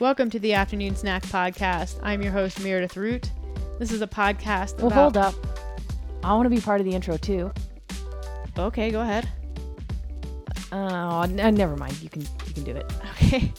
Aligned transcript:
Welcome 0.00 0.30
to 0.30 0.38
the 0.38 0.52
Afternoon 0.54 0.94
Snack 0.94 1.22
Podcast. 1.24 1.98
I'm 2.02 2.22
your 2.22 2.30
host, 2.32 2.60
Meredith 2.62 2.96
Root. 2.96 3.30
This 3.78 3.90
is 3.92 4.00
a 4.02 4.06
podcast. 4.06 4.78
Well, 4.78 4.86
about- 4.88 4.94
hold 4.94 5.16
up. 5.16 5.34
I 6.22 6.32
want 6.34 6.46
to 6.46 6.50
be 6.50 6.60
part 6.60 6.80
of 6.80 6.84
the 6.86 6.94
intro 6.94 7.16
too. 7.16 7.52
Okay, 8.58 8.90
go 8.90 9.00
ahead. 9.00 9.28
Oh, 10.72 11.22
n- 11.22 11.54
never 11.54 11.76
mind. 11.76 12.00
You 12.02 12.08
can 12.10 12.22
you 12.22 12.54
can 12.54 12.64
do 12.64 12.72
it. 12.72 12.92
Okay. 13.22 13.52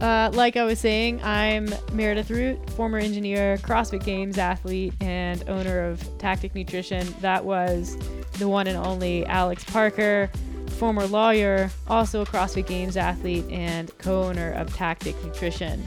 Uh, 0.00 0.30
like 0.34 0.56
I 0.58 0.64
was 0.64 0.78
saying, 0.78 1.22
I'm 1.22 1.68
Meredith 1.92 2.30
Root, 2.30 2.58
former 2.70 2.98
engineer, 2.98 3.56
CrossFit 3.58 4.04
Games 4.04 4.36
athlete, 4.36 4.92
and 5.00 5.42
owner 5.48 5.88
of 5.88 6.18
Tactic 6.18 6.54
Nutrition. 6.54 7.06
That 7.20 7.44
was 7.44 7.96
the 8.38 8.46
one 8.48 8.66
and 8.66 8.76
only 8.76 9.24
Alex 9.26 9.64
Parker, 9.64 10.28
former 10.76 11.06
lawyer, 11.06 11.70
also 11.88 12.22
a 12.22 12.26
CrossFit 12.26 12.66
Games 12.66 12.96
athlete, 12.96 13.44
and 13.50 13.96
co 13.98 14.24
owner 14.24 14.52
of 14.52 14.74
Tactic 14.74 15.16
Nutrition. 15.24 15.82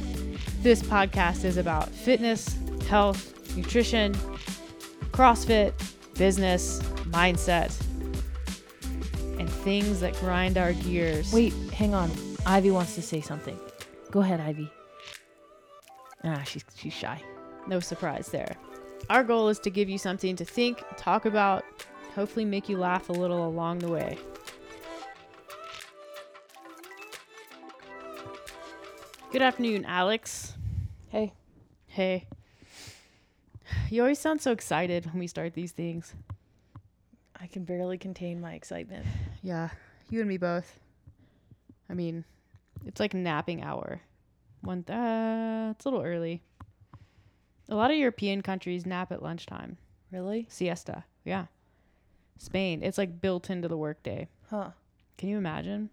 This 0.61 0.81
podcast 0.81 1.45
is 1.45 1.57
about 1.57 1.89
fitness, 1.89 2.57
health, 2.87 3.55
nutrition, 3.55 4.15
CrossFit, 5.11 5.73
business, 6.17 6.81
mindset, 7.11 7.79
and 9.39 9.49
things 9.49 9.99
that 9.99 10.15
grind 10.15 10.57
our 10.57 10.73
gears. 10.73 11.31
Wait, 11.31 11.53
hang 11.71 11.93
on. 11.93 12.11
Ivy 12.45 12.71
wants 12.71 12.95
to 12.95 13.01
say 13.01 13.21
something. 13.21 13.57
Go 14.11 14.21
ahead, 14.21 14.39
Ivy. 14.39 14.69
Ah, 16.23 16.41
she's 16.43 16.65
she's 16.75 16.93
shy. 16.93 17.21
No 17.67 17.79
surprise 17.79 18.29
there. 18.29 18.55
Our 19.09 19.23
goal 19.23 19.49
is 19.49 19.59
to 19.59 19.69
give 19.69 19.87
you 19.87 19.97
something 19.97 20.35
to 20.35 20.45
think, 20.45 20.83
talk 20.97 21.25
about, 21.25 21.63
hopefully 22.15 22.45
make 22.45 22.67
you 22.67 22.77
laugh 22.77 23.09
a 23.09 23.13
little 23.13 23.47
along 23.47 23.79
the 23.79 23.87
way. 23.87 24.17
Good 29.31 29.43
afternoon, 29.43 29.85
Alex. 29.85 30.55
Hey. 31.09 31.33
Hey. 31.85 32.25
You 33.91 34.01
always 34.01 34.17
sound 34.17 34.41
so 34.41 34.51
excited 34.51 35.05
when 35.05 35.19
we 35.19 35.27
start 35.27 35.53
these 35.53 35.71
things. 35.71 36.15
I 37.39 37.45
can 37.45 37.63
barely 37.63 37.99
contain 37.99 38.41
my 38.41 38.53
excitement. 38.53 39.05
Yeah, 39.43 39.69
you 40.09 40.19
and 40.19 40.27
me 40.27 40.37
both. 40.37 40.79
I 41.91 41.93
mean, 41.93 42.25
it's 42.87 42.99
like 42.99 43.13
napping 43.13 43.63
hour. 43.63 44.01
One, 44.61 44.83
uh, 44.89 45.73
it's 45.75 45.85
a 45.85 45.89
little 45.89 46.03
early. 46.03 46.41
A 47.69 47.75
lot 47.75 47.91
of 47.91 47.97
European 47.97 48.41
countries 48.41 48.87
nap 48.87 49.11
at 49.11 49.21
lunchtime. 49.21 49.77
Really? 50.11 50.47
siesta. 50.49 51.03
Yeah. 51.23 51.45
Spain. 52.39 52.81
It's 52.81 52.97
like 52.97 53.21
built 53.21 53.51
into 53.51 53.67
the 53.67 53.77
workday. 53.77 54.27
Huh. 54.49 54.71
Can 55.19 55.29
you 55.29 55.37
imagine? 55.37 55.91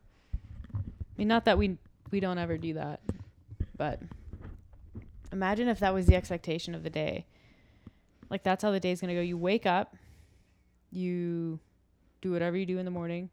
I 0.74 0.78
mean, 1.18 1.28
not 1.28 1.44
that 1.44 1.58
we 1.58 1.76
we 2.10 2.20
don't 2.20 2.38
ever 2.38 2.56
do 2.56 2.74
that, 2.74 3.00
but 3.76 4.00
imagine 5.32 5.68
if 5.68 5.80
that 5.80 5.92
was 5.94 6.06
the 6.06 6.16
expectation 6.16 6.74
of 6.74 6.82
the 6.82 6.90
day. 6.90 7.26
Like 8.30 8.42
that's 8.42 8.62
how 8.62 8.70
the 8.70 8.80
day's 8.80 9.00
gonna 9.00 9.14
go. 9.14 9.20
You 9.20 9.38
wake 9.38 9.66
up, 9.66 9.94
you 10.90 11.58
do 12.20 12.32
whatever 12.32 12.56
you 12.56 12.66
do 12.66 12.78
in 12.78 12.84
the 12.84 12.90
morning. 12.90 13.30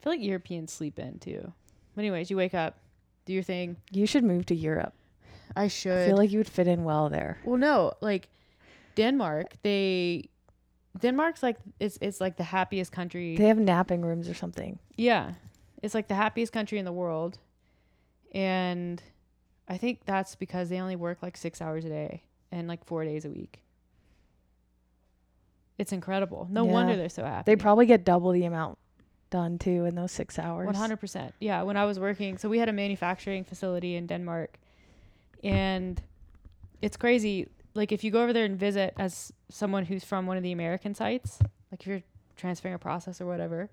I 0.00 0.02
feel 0.02 0.12
like 0.12 0.22
Europeans 0.22 0.72
sleep 0.72 0.98
in 0.98 1.18
too. 1.18 1.52
But 1.94 2.00
anyways, 2.02 2.30
you 2.30 2.36
wake 2.36 2.54
up, 2.54 2.78
do 3.24 3.32
your 3.32 3.42
thing. 3.42 3.76
You 3.90 4.06
should 4.06 4.24
move 4.24 4.46
to 4.46 4.54
Europe. 4.54 4.94
I 5.54 5.68
should. 5.68 5.92
I 6.02 6.06
feel 6.06 6.16
like 6.16 6.30
you 6.32 6.38
would 6.38 6.48
fit 6.48 6.66
in 6.66 6.84
well 6.84 7.08
there. 7.08 7.38
Well, 7.44 7.58
no, 7.58 7.92
like 8.00 8.28
Denmark, 8.96 9.54
they 9.62 10.28
Denmark's 11.00 11.42
like 11.42 11.56
it's 11.78 11.98
it's 12.00 12.20
like 12.20 12.36
the 12.36 12.44
happiest 12.44 12.90
country. 12.92 13.36
They 13.36 13.46
have 13.48 13.58
napping 13.58 14.02
rooms 14.02 14.28
or 14.28 14.34
something. 14.34 14.78
yeah. 14.96 15.32
It's 15.82 15.94
like 15.94 16.08
the 16.08 16.14
happiest 16.14 16.52
country 16.52 16.78
in 16.78 16.84
the 16.86 16.92
world. 16.92 17.38
And 18.34 19.00
I 19.68 19.76
think 19.76 20.04
that's 20.04 20.34
because 20.36 20.68
they 20.68 20.80
only 20.80 20.96
work 20.96 21.22
like 21.22 21.36
6 21.36 21.60
hours 21.60 21.84
a 21.84 21.88
day 21.88 22.22
and 22.52 22.68
like 22.68 22.84
4 22.84 23.04
days 23.04 23.24
a 23.24 23.30
week. 23.30 23.60
It's 25.78 25.92
incredible. 25.92 26.46
No 26.50 26.64
Yeah. 26.64 26.72
wonder 26.72 26.96
they're 26.96 27.08
so 27.08 27.24
happy. 27.24 27.52
They 27.52 27.56
probably 27.56 27.86
get 27.86 28.04
double 28.04 28.30
the 28.32 28.44
amount 28.44 28.78
done 29.28 29.58
too 29.58 29.84
in 29.84 29.94
those 29.94 30.12
six 30.12 30.38
hours. 30.38 30.66
One 30.66 30.74
hundred 30.74 30.98
percent. 31.00 31.34
Yeah. 31.40 31.62
When 31.62 31.76
I 31.76 31.84
was 31.84 31.98
working, 31.98 32.38
so 32.38 32.48
we 32.48 32.58
had 32.58 32.68
a 32.68 32.72
manufacturing 32.72 33.44
facility 33.44 33.96
in 33.96 34.06
Denmark, 34.06 34.58
and 35.44 36.00
it's 36.80 36.96
crazy. 36.96 37.48
Like 37.74 37.92
if 37.92 38.04
you 38.04 38.10
go 38.10 38.22
over 38.22 38.32
there 38.32 38.44
and 38.46 38.58
visit 38.58 38.94
as 38.96 39.32
someone 39.50 39.84
who's 39.84 40.04
from 40.04 40.26
one 40.26 40.36
of 40.38 40.42
the 40.42 40.52
American 40.52 40.94
sites, 40.94 41.40
like 41.70 41.80
if 41.80 41.86
you're 41.86 42.02
transferring 42.36 42.74
a 42.74 42.78
process 42.78 43.20
or 43.20 43.26
whatever, 43.26 43.68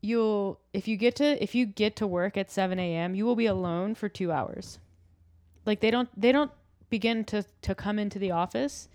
you'll 0.00 0.60
if 0.72 0.86
you 0.88 0.96
get 0.96 1.16
to 1.16 1.42
if 1.42 1.54
you 1.54 1.66
get 1.66 1.96
to 1.96 2.06
work 2.06 2.36
at 2.36 2.50
seven 2.50 2.78
a.m., 2.78 3.14
you 3.14 3.24
will 3.24 3.36
be 3.36 3.46
alone 3.46 3.94
for 3.94 4.08
two 4.08 4.30
hours. 4.32 4.78
Like 5.64 5.80
they 5.80 5.90
don't 5.90 6.08
they 6.20 6.32
don't 6.32 6.50
begin 6.90 7.24
to 7.24 7.44
to 7.62 7.74
come 7.74 7.98
into 7.98 8.18
the 8.18 8.30
office 8.30 8.88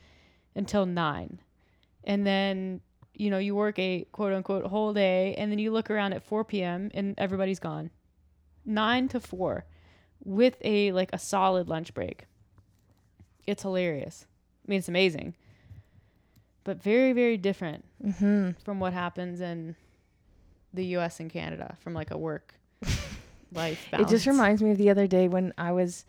until 0.56 0.85
nine, 0.85 1.39
and 2.03 2.25
then 2.25 2.81
you 3.13 3.29
know, 3.29 3.38
you 3.38 3.53
work 3.53 3.78
a 3.78 4.06
quote 4.13 4.34
unquote 4.34 4.66
whole 4.66 4.94
day 4.94 5.35
and 5.38 5.51
then 5.51 5.59
you 5.59 5.69
look 5.72 5.91
around 5.91 6.13
at 6.13 6.23
4 6.23 6.44
p.m. 6.45 6.89
and 6.94 7.13
everybody's 7.19 7.59
gone. 7.59 7.91
9 8.66 9.09
to 9.09 9.19
4 9.19 9.66
with 10.23 10.56
a 10.62 10.91
like 10.94 11.09
a 11.13 11.19
solid 11.19 11.68
lunch 11.68 11.94
break. 11.94 12.25
It's 13.45 13.63
hilarious. 13.63 14.25
I 14.66 14.72
mean, 14.72 14.79
it's 14.79 14.88
amazing. 14.88 15.35
But 16.63 16.81
very 16.81 17.12
very 17.13 17.38
different 17.38 17.85
Mm-hmm. 18.03 18.51
from 18.63 18.79
what 18.79 18.94
happens 18.94 19.41
in 19.41 19.75
the 20.74 20.86
US 20.98 21.20
and 21.20 21.30
Canada 21.30 21.78
from 21.82 21.94
like 21.94 22.12
a 22.12 22.18
work 22.18 22.56
life 23.54 23.88
It 23.94 24.08
just 24.08 24.26
reminds 24.26 24.62
me 24.62 24.72
of 24.72 24.78
the 24.78 24.90
other 24.90 25.08
day 25.08 25.28
when 25.28 25.54
I 25.58 25.72
was 25.72 26.06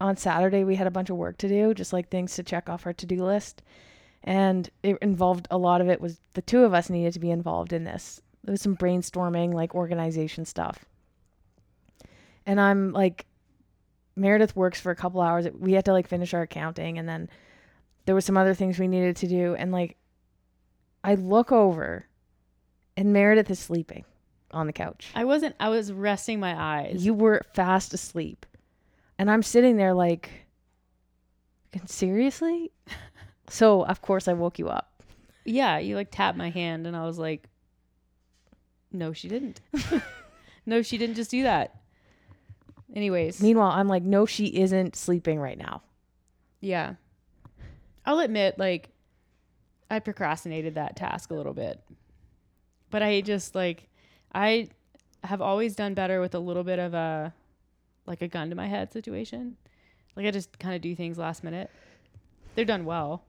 on 0.00 0.16
Saturday. 0.16 0.64
We 0.64 0.76
had 0.76 0.86
a 0.86 0.90
bunch 0.90 1.10
of 1.10 1.16
work 1.16 1.38
to 1.38 1.48
do, 1.48 1.74
just 1.74 1.92
like 1.92 2.08
things 2.08 2.34
to 2.36 2.42
check 2.42 2.68
off 2.68 2.86
our 2.86 2.92
to 2.92 3.06
do 3.06 3.24
list, 3.24 3.62
and 4.24 4.68
it 4.82 4.98
involved 5.00 5.48
a 5.50 5.58
lot 5.58 5.80
of 5.80 5.88
it 5.88 6.00
was 6.00 6.20
the 6.34 6.42
two 6.42 6.64
of 6.64 6.74
us 6.74 6.90
needed 6.90 7.12
to 7.14 7.20
be 7.20 7.30
involved 7.30 7.72
in 7.72 7.84
this. 7.84 8.20
There 8.44 8.52
was 8.52 8.60
some 8.60 8.76
brainstorming, 8.76 9.54
like 9.54 9.74
organization 9.74 10.44
stuff, 10.44 10.84
and 12.44 12.60
I'm 12.60 12.92
like, 12.92 13.26
Meredith 14.16 14.54
works 14.56 14.80
for 14.80 14.90
a 14.90 14.96
couple 14.96 15.20
hours. 15.20 15.46
We 15.58 15.72
had 15.72 15.84
to 15.86 15.92
like 15.92 16.08
finish 16.08 16.34
our 16.34 16.42
accounting, 16.42 16.98
and 16.98 17.08
then 17.08 17.30
there 18.04 18.14
was 18.14 18.24
some 18.24 18.36
other 18.36 18.54
things 18.54 18.78
we 18.78 18.88
needed 18.88 19.16
to 19.16 19.28
do, 19.28 19.54
and 19.54 19.72
like, 19.72 19.96
I 21.04 21.14
look 21.14 21.52
over, 21.52 22.06
and 22.96 23.12
Meredith 23.12 23.50
is 23.50 23.58
sleeping 23.58 24.04
on 24.50 24.66
the 24.66 24.72
couch. 24.72 25.10
I 25.14 25.24
wasn't 25.24 25.54
I 25.60 25.68
was 25.68 25.92
resting 25.92 26.40
my 26.40 26.60
eyes. 26.60 27.04
You 27.04 27.14
were 27.14 27.42
fast 27.54 27.94
asleep. 27.94 28.46
And 29.18 29.30
I'm 29.30 29.42
sitting 29.42 29.76
there 29.76 29.94
like, 29.94 30.30
"Fucking 31.72 31.86
seriously? 31.88 32.72
so, 33.48 33.84
of 33.84 34.02
course, 34.02 34.26
I 34.28 34.32
woke 34.32 34.58
you 34.58 34.68
up. 34.68 35.02
Yeah, 35.44 35.78
you 35.78 35.96
like 35.96 36.10
tapped 36.10 36.36
my 36.38 36.50
hand 36.50 36.86
and 36.86 36.96
I 36.96 37.04
was 37.04 37.18
like, 37.18 37.48
no, 38.92 39.12
she 39.12 39.28
didn't. 39.28 39.60
no, 40.66 40.82
she 40.82 40.98
didn't 40.98 41.16
just 41.16 41.30
do 41.30 41.42
that. 41.44 41.74
Anyways, 42.94 43.40
Meanwhile, 43.40 43.70
I'm 43.70 43.88
like, 43.88 44.02
no, 44.02 44.26
she 44.26 44.46
isn't 44.46 44.96
sleeping 44.96 45.38
right 45.40 45.56
now. 45.58 45.82
yeah. 46.60 46.94
I'll 48.04 48.18
admit, 48.18 48.58
like, 48.58 48.90
I 49.88 50.00
procrastinated 50.00 50.74
that 50.74 50.96
task 50.96 51.30
a 51.30 51.34
little 51.34 51.54
bit. 51.54 51.80
But 52.92 53.02
I 53.02 53.20
just, 53.22 53.56
like, 53.56 53.88
I 54.32 54.68
have 55.24 55.40
always 55.40 55.74
done 55.74 55.94
better 55.94 56.20
with 56.20 56.36
a 56.36 56.38
little 56.38 56.62
bit 56.62 56.78
of 56.78 56.94
a, 56.94 57.34
like, 58.06 58.22
a 58.22 58.28
gun 58.28 58.50
to 58.50 58.54
my 58.54 58.68
head 58.68 58.92
situation. 58.92 59.56
Like, 60.14 60.26
I 60.26 60.30
just 60.30 60.56
kind 60.60 60.76
of 60.76 60.80
do 60.80 60.94
things 60.94 61.18
last 61.18 61.42
minute. 61.42 61.70
They're 62.54 62.64
done 62.64 62.84
well, 62.84 63.24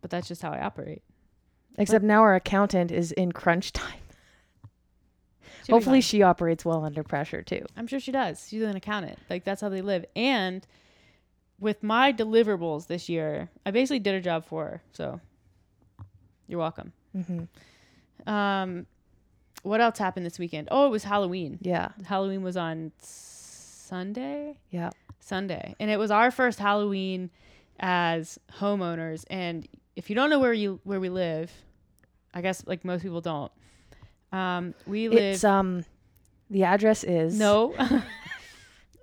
but 0.00 0.10
that's 0.10 0.28
just 0.28 0.40
how 0.40 0.52
I 0.52 0.60
operate. 0.60 1.02
Except 1.78 2.04
now 2.04 2.22
our 2.22 2.36
accountant 2.36 2.90
is 2.90 3.12
in 3.12 3.32
crunch 3.32 3.72
time. 3.72 4.00
Hopefully, 5.68 6.00
she 6.00 6.22
operates 6.22 6.64
well 6.64 6.84
under 6.84 7.02
pressure 7.02 7.42
too. 7.42 7.66
I'm 7.76 7.86
sure 7.86 8.00
she 8.00 8.12
does. 8.12 8.46
She's 8.48 8.62
an 8.62 8.76
accountant. 8.76 9.18
Like 9.28 9.44
that's 9.44 9.60
how 9.60 9.68
they 9.68 9.82
live. 9.82 10.04
And 10.14 10.66
with 11.58 11.82
my 11.82 12.12
deliverables 12.12 12.86
this 12.86 13.08
year, 13.08 13.50
I 13.66 13.72
basically 13.72 13.98
did 13.98 14.14
a 14.14 14.20
job 14.20 14.46
for 14.46 14.64
her. 14.64 14.82
So 14.92 15.20
you're 16.46 16.60
welcome. 16.60 16.92
Mm-hmm. 17.16 17.44
Um, 18.26 18.86
what 19.62 19.80
else 19.80 19.98
happened 19.98 20.24
this 20.24 20.38
weekend? 20.38 20.68
Oh, 20.70 20.86
it 20.86 20.90
was 20.90 21.04
Halloween. 21.04 21.58
Yeah. 21.60 21.88
Halloween 22.04 22.42
was 22.42 22.56
on 22.56 22.92
Sunday. 22.98 24.58
Yeah. 24.70 24.90
Sunday, 25.18 25.74
and 25.80 25.90
it 25.90 25.98
was 25.98 26.12
our 26.12 26.30
first 26.30 26.60
Halloween 26.60 27.30
as 27.80 28.38
homeowners. 28.60 29.24
And 29.28 29.66
if 29.96 30.08
you 30.08 30.14
don't 30.14 30.30
know 30.30 30.38
where 30.38 30.52
you 30.52 30.78
where 30.84 31.00
we 31.00 31.08
live, 31.08 31.50
I 32.32 32.42
guess 32.42 32.62
like 32.66 32.84
most 32.84 33.02
people 33.02 33.20
don't. 33.20 33.50
Um, 34.30 34.74
we 34.86 35.08
live. 35.08 35.18
It's, 35.18 35.44
um, 35.44 35.84
the 36.48 36.64
address 36.64 37.02
is. 37.02 37.36
No. 37.36 37.74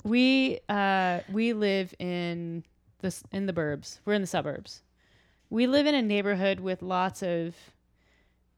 we 0.04 0.60
uh 0.69 1.19
we 1.31 1.54
live 1.54 1.94
in 2.00 2.63
this 3.01 3.24
in 3.31 3.45
the 3.45 3.54
burbs. 3.54 4.00
We're 4.06 4.13
in 4.13 4.21
the 4.21 4.27
suburbs. 4.27 4.81
We 5.50 5.68
live 5.68 5.86
in 5.86 5.95
a 5.95 6.01
neighborhood 6.01 6.60
with 6.60 6.81
lots 6.81 7.21
of 7.21 7.56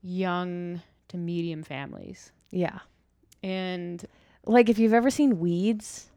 young 0.06 0.82
to 1.08 1.18
medium 1.18 1.64
families. 1.64 2.32
Yeah. 2.52 2.80
And 3.44 4.06
Like 4.46 4.70
if 4.70 4.78
you've 4.80 4.94
ever 4.94 5.10
seen 5.10 5.40
Weeds, 5.40 6.08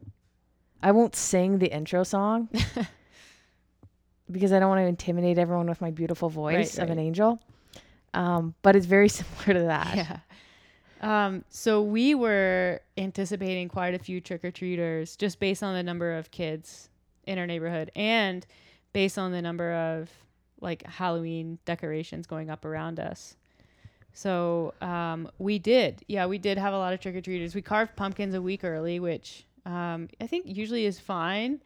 I 0.81 0.91
won't 0.91 1.15
sing 1.15 1.57
the 1.59 1.67
intro 1.73 2.03
song 2.03 2.49
because 4.31 4.53
I 4.53 4.59
don't 4.59 4.69
want 4.69 4.79
to 4.79 4.85
intimidate 4.85 5.37
everyone 5.37 5.67
with 5.67 5.81
my 5.81 5.91
beautiful 5.91 6.29
voice 6.29 6.77
Right, 6.77 6.83
of 6.83 6.89
an 6.91 6.99
angel. 6.99 7.41
Um, 8.13 8.53
but 8.61 8.75
it's 8.75 8.85
very 8.85 9.09
similar 9.19 9.59
to 9.61 9.65
that. 9.67 9.95
Yeah. 9.97 10.19
Um, 11.01 11.45
so 11.49 11.81
we 11.81 12.13
were 12.13 12.81
anticipating 12.97 13.69
quite 13.69 13.93
a 13.93 13.99
few 13.99 14.19
trick 14.21 14.43
or 14.43 14.51
treaters 14.51 15.15
just 15.15 15.39
based 15.39 15.63
on 15.63 15.73
the 15.73 15.83
number 15.83 16.15
of 16.17 16.29
kids 16.31 16.89
in 17.25 17.37
our 17.39 17.47
neighborhood 17.47 17.91
and 17.95 18.45
based 18.93 19.17
on 19.17 19.31
the 19.31 19.41
number 19.41 19.71
of 19.73 20.09
like 20.61 20.85
Halloween 20.85 21.57
decorations 21.65 22.27
going 22.27 22.49
up 22.49 22.65
around 22.65 22.99
us. 22.99 23.35
So 24.13 24.73
um, 24.81 25.29
we 25.37 25.59
did, 25.59 26.03
yeah, 26.07 26.25
we 26.25 26.37
did 26.37 26.57
have 26.57 26.73
a 26.73 26.77
lot 26.77 26.93
of 26.93 26.99
trick 26.99 27.15
or 27.15 27.21
treaters. 27.21 27.55
We 27.55 27.61
carved 27.61 27.95
pumpkins 27.95 28.33
a 28.35 28.41
week 28.41 28.63
early, 28.63 28.99
which 28.99 29.45
um, 29.65 30.09
I 30.19 30.27
think 30.27 30.45
usually 30.47 30.85
is 30.85 30.99
fine, 30.99 31.61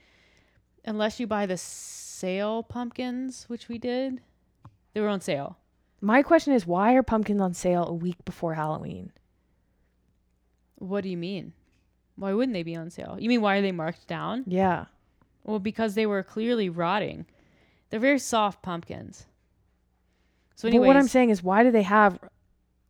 unless 0.86 1.20
you 1.20 1.28
buy 1.28 1.46
the 1.46 1.58
sale 1.58 2.64
pumpkins, 2.64 3.46
which 3.48 3.70
we 3.70 3.78
did. 3.78 4.22
They 4.94 5.02
were 5.02 5.08
on 5.08 5.22
sale. 5.22 5.58
My 6.02 6.22
question 6.22 6.54
is 6.54 6.68
why 6.68 6.94
are 6.94 7.04
pumpkins 7.04 7.42
on 7.42 7.54
sale 7.54 7.86
a 7.88 7.94
week 7.94 8.24
before 8.26 8.54
Halloween? 8.54 9.12
What 10.76 11.02
do 11.02 11.10
you 11.10 11.18
mean? 11.18 11.54
Why 12.16 12.34
wouldn't 12.34 12.54
they 12.54 12.64
be 12.64 12.76
on 12.76 12.90
sale? 12.90 13.18
You 13.20 13.30
mean 13.30 13.42
why 13.42 13.58
are 13.58 13.62
they 13.62 13.72
marked 13.72 14.08
down? 14.08 14.44
Yeah. 14.46 14.86
Well, 15.44 15.60
because 15.60 15.96
they 15.96 16.06
were 16.06 16.22
clearly 16.22 16.70
rotting. 16.70 17.26
They're 17.90 18.00
very 18.00 18.20
soft 18.20 18.62
pumpkins. 18.62 19.26
So, 20.56 20.70
but 20.70 20.82
what 20.82 20.98
I'm 20.98 21.08
saying 21.08 21.30
is 21.30 21.42
why 21.42 21.64
do 21.64 21.72
they 21.72 21.82
have 21.84 22.20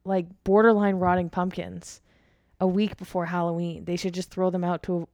like 0.05 0.25
borderline 0.44 0.95
rotting 0.95 1.29
pumpkins 1.29 2.01
a 2.59 2.67
week 2.67 2.97
before 2.97 3.25
Halloween? 3.27 3.85
They 3.85 3.95
should 3.95 4.13
just 4.13 4.29
throw 4.31 4.50
them 4.50 4.63
out 4.63 4.83
to 4.83 5.07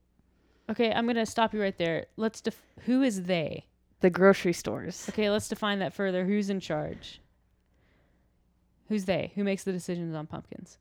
okay, 0.70 0.92
I'm 0.92 1.06
gonna 1.06 1.26
stop 1.26 1.52
you 1.54 1.60
right 1.60 1.76
there. 1.76 2.06
Let's 2.16 2.40
def- 2.40 2.62
who 2.86 3.02
is 3.02 3.24
they? 3.24 3.64
the 4.00 4.10
grocery 4.10 4.52
stores. 4.52 5.06
Okay, 5.10 5.30
let's 5.30 5.48
define 5.48 5.78
that 5.80 5.92
further. 5.92 6.24
Who's 6.24 6.50
in 6.50 6.58
charge? 6.60 7.20
Who's 8.88 9.04
they? 9.04 9.30
Who 9.34 9.44
makes 9.44 9.62
the 9.64 9.72
decisions 9.72 10.14
on 10.14 10.26
pumpkins? 10.26 10.78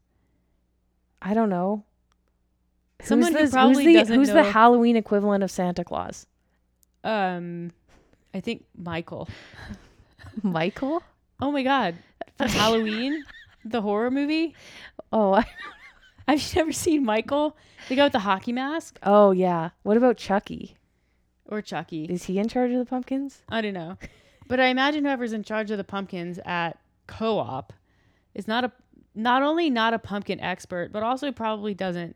I 1.21 1.33
don't 1.33 1.50
know. 1.50 1.83
Someone 3.01 3.33
who 3.33 3.39
who's 3.39 3.51
the, 3.51 3.55
probably 3.55 3.83
who's 3.83 3.94
the, 3.94 4.00
doesn't 4.00 4.15
who's 4.15 4.27
know- 4.29 4.35
the 4.35 4.51
Halloween 4.51 4.95
equivalent 4.95 5.44
of 5.44 5.51
Santa 5.51 5.83
Claus? 5.83 6.25
Um, 7.03 7.71
I 8.33 8.39
think 8.39 8.65
Michael. 8.77 9.29
Michael? 10.44 11.03
Oh 11.41 11.51
my 11.51 11.63
God, 11.63 11.95
for 12.38 12.47
Halloween, 12.47 13.23
the 13.65 13.81
horror 13.81 14.11
movie. 14.11 14.56
Oh, 15.11 15.33
I, 15.33 15.45
Have 16.27 16.41
you 16.41 16.56
never 16.56 16.71
seen 16.71 17.03
Michael? 17.03 17.57
The 17.88 17.95
guy 17.95 18.03
with 18.03 18.13
the 18.13 18.19
hockey 18.19 18.53
mask 18.53 19.00
oh 19.03 19.31
yeah. 19.31 19.69
What 19.83 19.97
about 19.97 20.17
Chucky? 20.17 20.75
or 21.45 21.61
Chucky? 21.63 22.06
Is 22.06 22.25
he 22.25 22.38
in 22.38 22.47
charge 22.47 22.71
of 22.71 22.77
the 22.77 22.85
pumpkins? 22.85 23.41
I 23.50 23.61
don't 23.61 23.73
know. 23.73 23.97
But 24.47 24.59
I 24.59 24.67
imagine 24.67 25.03
whoever's 25.03 25.33
in 25.33 25.44
charge 25.44 25.71
of 25.71 25.77
the 25.77 25.83
pumpkins 25.83 26.39
at 26.45 26.77
co-op 27.07 27.73
is 28.35 28.47
not 28.47 28.65
a 28.65 28.71
not 29.15 29.41
only 29.41 29.69
not 29.71 29.94
a 29.94 30.00
pumpkin 30.00 30.39
expert, 30.39 30.91
but 30.91 31.01
also 31.01 31.31
probably 31.31 31.73
doesn't 31.73 32.15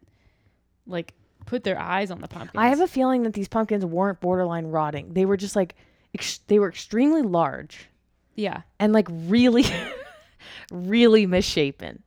like 0.86 1.14
put 1.48 1.64
their 1.64 1.80
eyes 1.80 2.12
on 2.12 2.22
the 2.22 2.28
pumpkins. 2.28 2.62
I 2.62 2.68
have 2.68 2.80
a 2.80 2.88
feeling 2.88 3.24
that 3.24 3.34
these 3.34 3.48
pumpkins 3.48 3.84
weren't 3.84 4.22
borderline 4.22 4.68
rotting. 4.68 5.14
They 5.14 5.26
were 5.26 5.38
just 5.38 5.56
like 5.56 5.76
ex- 6.14 6.40
they 6.48 6.60
were 6.60 6.70
extremely 6.70 7.24
large 7.24 7.90
yeah, 8.36 8.62
and 8.80 8.94
like 8.94 9.08
really 9.10 9.64
really 10.74 11.26
misshapen. 11.26 12.04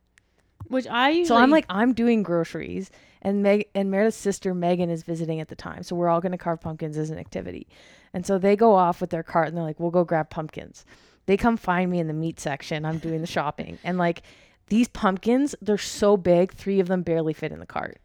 which 0.67 0.85
I 0.87 1.09
usually 1.09 1.25
So 1.25 1.35
I'm 1.37 1.49
like 1.49 1.65
I'm 1.69 1.93
doing 1.93 2.21
groceries 2.23 2.91
and 3.21 3.41
Meg 3.41 3.67
and 3.73 3.89
Meredith's 3.89 4.17
sister 4.17 4.53
Megan 4.53 4.89
is 4.89 5.03
visiting 5.03 5.39
at 5.39 5.47
the 5.47 5.55
time. 5.55 5.83
So 5.83 5.95
we're 5.95 6.09
all 6.09 6.21
going 6.21 6.33
to 6.33 6.37
carve 6.37 6.61
pumpkins 6.61 6.97
as 6.97 7.09
an 7.09 7.17
activity. 7.17 7.67
And 8.13 8.25
so 8.25 8.37
they 8.37 8.55
go 8.55 8.75
off 8.75 9.01
with 9.01 9.09
their 9.09 9.23
cart 9.23 9.47
and 9.47 9.57
they're 9.57 9.63
like, 9.63 9.79
"We'll 9.79 9.91
go 9.91 10.03
grab 10.03 10.29
pumpkins." 10.29 10.85
They 11.25 11.37
come 11.37 11.57
find 11.57 11.89
me 11.91 11.99
in 11.99 12.07
the 12.07 12.13
meat 12.13 12.39
section. 12.39 12.85
I'm 12.85 12.99
doing 12.99 13.21
the 13.21 13.27
shopping. 13.27 13.79
And 13.83 13.97
like 13.97 14.21
these 14.67 14.87
pumpkins, 14.89 15.55
they're 15.61 15.77
so 15.77 16.17
big, 16.17 16.53
3 16.53 16.79
of 16.81 16.87
them 16.87 17.01
barely 17.01 17.33
fit 17.33 17.51
in 17.53 17.59
the 17.59 17.65
cart. 17.65 17.99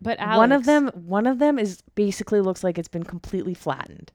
but 0.00 0.18
One 0.18 0.52
of 0.52 0.64
them 0.64 0.88
one 0.94 1.26
of 1.26 1.38
them 1.38 1.58
is 1.58 1.82
basically 1.94 2.40
looks 2.40 2.64
like 2.64 2.78
it's 2.78 2.88
been 2.88 3.04
completely 3.04 3.54
flattened. 3.54 4.12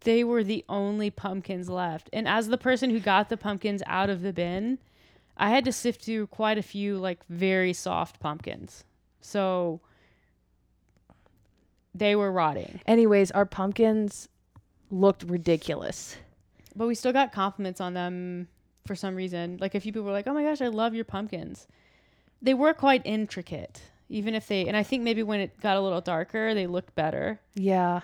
They 0.00 0.24
were 0.24 0.42
the 0.42 0.64
only 0.68 1.10
pumpkins 1.10 1.68
left, 1.68 2.08
and 2.12 2.26
as 2.26 2.48
the 2.48 2.58
person 2.58 2.90
who 2.90 3.00
got 3.00 3.28
the 3.28 3.36
pumpkins 3.36 3.82
out 3.86 4.10
of 4.10 4.22
the 4.22 4.32
bin, 4.32 4.78
I 5.36 5.50
had 5.50 5.64
to 5.64 5.72
sift 5.72 6.04
through 6.04 6.26
quite 6.28 6.58
a 6.58 6.62
few 6.62 6.98
like 6.98 7.24
very 7.28 7.72
soft 7.72 8.20
pumpkins. 8.20 8.84
So 9.20 9.80
they 11.94 12.14
were 12.14 12.30
rotting. 12.30 12.80
Anyways, 12.86 13.30
our 13.32 13.46
pumpkins 13.46 14.28
looked 14.90 15.22
ridiculous. 15.24 16.16
But 16.76 16.86
we 16.86 16.94
still 16.94 17.12
got 17.12 17.32
compliments 17.32 17.80
on 17.80 17.94
them 17.94 18.48
for 18.86 18.94
some 18.94 19.14
reason. 19.14 19.58
Like 19.60 19.74
a 19.74 19.80
few 19.80 19.92
people 19.92 20.04
were 20.04 20.12
like, 20.12 20.26
"Oh 20.26 20.34
my 20.34 20.42
gosh, 20.42 20.60
I 20.60 20.68
love 20.68 20.94
your 20.94 21.04
pumpkins." 21.04 21.66
They 22.42 22.54
were 22.54 22.72
quite 22.72 23.02
intricate, 23.04 23.82
even 24.08 24.34
if 24.34 24.46
they. 24.46 24.66
And 24.66 24.76
I 24.76 24.82
think 24.82 25.02
maybe 25.02 25.22
when 25.22 25.40
it 25.40 25.60
got 25.60 25.76
a 25.76 25.80
little 25.80 26.00
darker, 26.00 26.54
they 26.54 26.66
looked 26.66 26.94
better. 26.94 27.40
Yeah. 27.54 28.00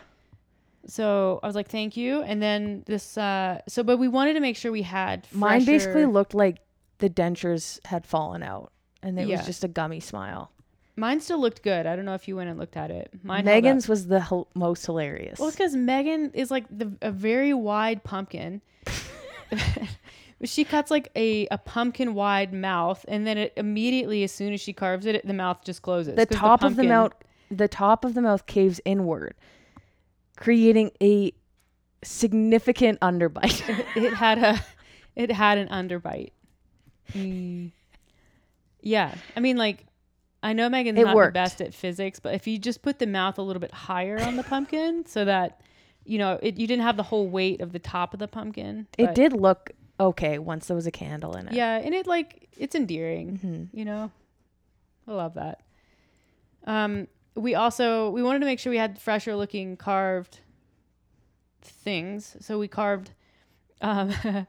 So 0.89 1.41
I 1.43 1.47
was 1.47 1.57
like, 1.57 1.69
"Thank 1.69 1.97
you." 1.97 2.23
And 2.23 2.41
then 2.43 2.83
this. 2.87 3.19
uh 3.19 3.61
So, 3.69 3.83
but 3.83 3.99
we 3.99 4.09
wanted 4.09 4.35
to 4.35 4.41
make 4.41 4.57
sure 4.57 4.71
we 4.73 4.83
had. 4.83 5.27
Mine 5.33 5.65
basically 5.65 6.07
looked 6.07 6.35
like 6.35 6.59
the 6.99 7.11
dentures 7.11 7.85
had 7.87 8.07
fallen 8.07 8.43
out 8.43 8.73
and 9.03 9.19
it 9.19 9.29
Yeah. 9.29 9.37
was 9.39 9.47
just 9.47 9.65
a 9.65 9.69
gummy 9.69 10.01
smile. 10.01 10.51
Mine 10.99 11.21
still 11.21 11.39
looked 11.39 11.63
good. 11.63 11.87
I 11.87 11.95
don't 11.95 12.07
know 12.07 12.15
if 12.15 12.27
you 12.27 12.37
went 12.37 12.49
and 12.49 12.59
looked 12.59 12.77
at 12.77 12.91
it. 12.91 13.11
Mine. 13.23 13.45
held 13.45 13.49
up. 13.49 13.63
Megan's 13.65 13.87
was 13.89 14.07
the 14.07 14.21
hel- 14.21 14.49
most 14.55 14.87
hilarious. 14.87 15.39
Well, 15.39 15.49
it's 15.49 15.57
because 15.59 15.77
Megan 15.77 16.31
is 16.33 16.51
like 16.51 16.65
the 16.71 16.91
a 17.03 17.11
very 17.11 17.53
wide 17.53 18.03
pumpkin. 18.03 18.63
she 20.45 20.65
cuts 20.65 20.91
like 20.91 21.09
a, 21.17 21.47
a 21.51 21.59
pumpkin 21.59 22.15
wide 22.15 22.53
mouth, 22.53 23.05
and 23.09 23.27
then 23.27 23.39
it 23.39 23.53
immediately, 23.57 24.23
as 24.23 24.33
soon 24.33 24.53
as 24.53 24.61
she 24.61 24.73
carves 24.73 25.07
it, 25.07 25.17
it- 25.17 25.27
the 25.27 25.33
mouth 25.35 25.63
just 25.65 25.83
closes. 25.83 26.15
the 26.17 26.27
'cause 26.27 26.37
top 26.39 26.63
of 26.63 26.77
the 26.77 26.83
pumpkin- 26.83 26.89
mouth 26.89 27.13
the 27.51 27.69
top 27.69 28.05
of 28.05 28.15
the 28.15 28.23
mouth 28.23 28.47
caves 28.47 28.81
inward, 28.85 29.35
creating 30.37 30.91
a 31.03 31.33
significant 32.03 33.01
underbite. 33.01 33.63
it 33.97 34.15
had 34.15 34.39
a 34.39 34.61
it 35.15 35.31
had 35.33 35.59
an 35.59 35.69
underbite. 35.69 36.31
Mm. 37.13 37.73
Yeah, 38.83 39.15
I 39.37 39.41
mean, 39.41 39.57
like 39.57 39.87
I 40.43 40.53
know 40.53 40.69
Megan's 40.69 40.99
It 40.99 41.05
not 41.05 41.17
worked. 41.17 41.35
the 41.35 41.39
best 41.41 41.61
at 41.61 41.75
physics, 41.75 42.21
but 42.21 42.35
if 42.35 42.47
you 42.47 42.59
just 42.59 42.83
put 42.83 42.99
the 42.99 43.07
mouth 43.07 43.39
a 43.39 43.43
little 43.43 43.61
bit 43.61 43.73
higher 43.73 44.21
on 44.21 44.37
the 44.37 44.43
pumpkin, 44.45 45.05
so 45.09 45.25
that 45.25 45.61
you 46.05 46.19
know 46.19 46.39
it, 46.43 46.57
you 46.59 46.67
didn't 46.67 46.83
have 46.85 46.97
the 46.97 47.03
whole 47.03 47.29
weight 47.29 47.61
of 47.61 47.73
the 47.73 47.79
top 47.79 48.13
of 48.13 48.21
the 48.21 48.29
pumpkin. 48.29 48.87
it 48.99 49.15
did 49.15 49.33
look 49.33 49.73
okay 49.99 50.39
once 50.39 50.67
there 50.67 50.75
was 50.75 50.87
a 50.87 50.91
candle 50.91 51.37
in 51.37 51.49
it. 51.49 51.55
Yeah, 51.55 51.79
and 51.79 51.95
it 51.95 52.07
like 52.07 52.49
it's 52.59 52.75
endearing. 52.75 53.41
Mhm. 53.43 53.69
You 53.73 53.85
know, 53.87 54.11
I 55.09 55.13
love 55.13 55.35
that. 55.35 55.63
Um, 56.65 57.09
we 57.37 57.55
also 57.55 58.11
we 58.11 58.23
wanted 58.23 58.41
to 58.41 58.47
make 58.47 58.59
sure 58.59 58.71
we 58.71 58.79
had 58.79 58.99
fresher 58.99 59.37
looking 59.37 59.77
carved 59.77 60.41
things, 61.63 62.37
so 62.41 62.59
we 62.59 62.69
carved 62.69 63.13
um, 63.81 64.13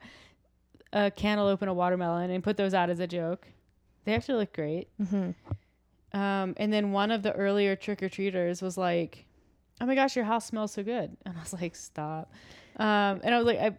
a 0.93 1.11
cantaloupe 1.11 1.61
and 1.61 1.69
a 1.69 1.73
watermelon 1.73 2.31
and 2.31 2.43
put 2.43 2.57
those 2.57 2.73
out 2.73 2.89
as 2.89 2.99
a 2.99 3.07
joke. 3.07 3.47
They 4.05 4.13
actually 4.13 4.39
look 4.39 4.53
great. 4.53 4.87
Mhm. 5.01 5.35
Um, 6.13 6.53
and 6.57 6.71
then 6.71 6.91
one 6.93 7.11
of 7.11 7.23
the 7.23 7.33
earlier 7.33 7.75
trick 7.75 8.01
or 8.01 8.09
treaters 8.09 8.61
was 8.61 8.77
like, 8.77 9.25
"Oh 9.81 9.85
my 9.85 9.95
gosh, 9.95 10.15
your 10.15 10.25
house 10.25 10.45
smells 10.45 10.71
so 10.71 10.83
good," 10.83 11.15
and 11.25 11.37
I 11.37 11.41
was 11.41 11.53
like, 11.53 11.75
"Stop." 11.75 12.31
Um, 12.77 13.19
and 13.23 13.35
I 13.35 13.37
was 13.37 13.45
like, 13.45 13.59
I, 13.59 13.71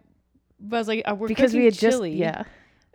but 0.60 0.76
I 0.76 0.80
was 0.80 0.88
like, 0.88 1.02
uh, 1.10 1.14
"We're 1.14 1.28
Because 1.28 1.54
we 1.54 1.64
had 1.64 1.72
just 1.74 1.96
chili. 1.96 2.12
yeah. 2.16 2.44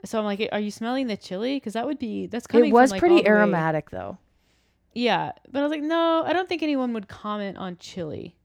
So 0.05 0.20
I'm 0.20 0.25
like, 0.25 0.48
are 0.51 0.60
you 0.60 0.70
smelling 0.70 1.08
the 1.08 1.15
chili? 1.17 1.55
Because 1.55 1.74
that 1.74 1.86
would 1.86 1.98
be 1.98 2.27
that's 2.27 2.46
coming. 2.46 2.70
It 2.70 2.74
was 2.74 2.89
from, 2.89 2.96
like, 2.96 3.00
pretty 3.00 3.15
the 3.15 3.22
way- 3.24 3.29
aromatic 3.29 3.89
though. 3.89 4.17
Yeah, 4.94 5.32
but 5.52 5.60
I 5.60 5.64
was 5.64 5.72
like, 5.72 5.82
no, 5.82 6.24
I 6.26 6.34
don't 6.34 6.48
think 6.48 6.64
anyone 6.64 6.94
would 6.94 7.08
comment 7.08 7.58
on 7.58 7.78
chili. 7.78 8.36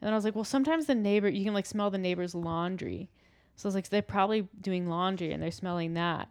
And 0.00 0.06
then 0.06 0.12
I 0.12 0.16
was 0.16 0.24
like, 0.24 0.34
well, 0.34 0.44
sometimes 0.44 0.86
the 0.86 0.94
neighbor, 0.94 1.28
you 1.28 1.44
can 1.44 1.54
like 1.54 1.66
smell 1.66 1.90
the 1.90 1.98
neighbor's 1.98 2.34
laundry. 2.34 3.10
So 3.56 3.66
I 3.66 3.68
was 3.68 3.74
like, 3.74 3.88
they're 3.88 4.02
probably 4.02 4.48
doing 4.60 4.88
laundry 4.88 5.32
and 5.32 5.42
they're 5.42 5.50
smelling 5.50 5.94
that. 5.94 6.28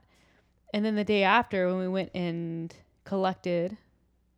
And 0.74 0.83
then 0.83 0.95
the 0.95 1.03
day 1.03 1.24
after, 1.24 1.67
when 1.67 1.77
we 1.77 1.88
went 1.88 2.10
and 2.15 2.74
collected 3.03 3.77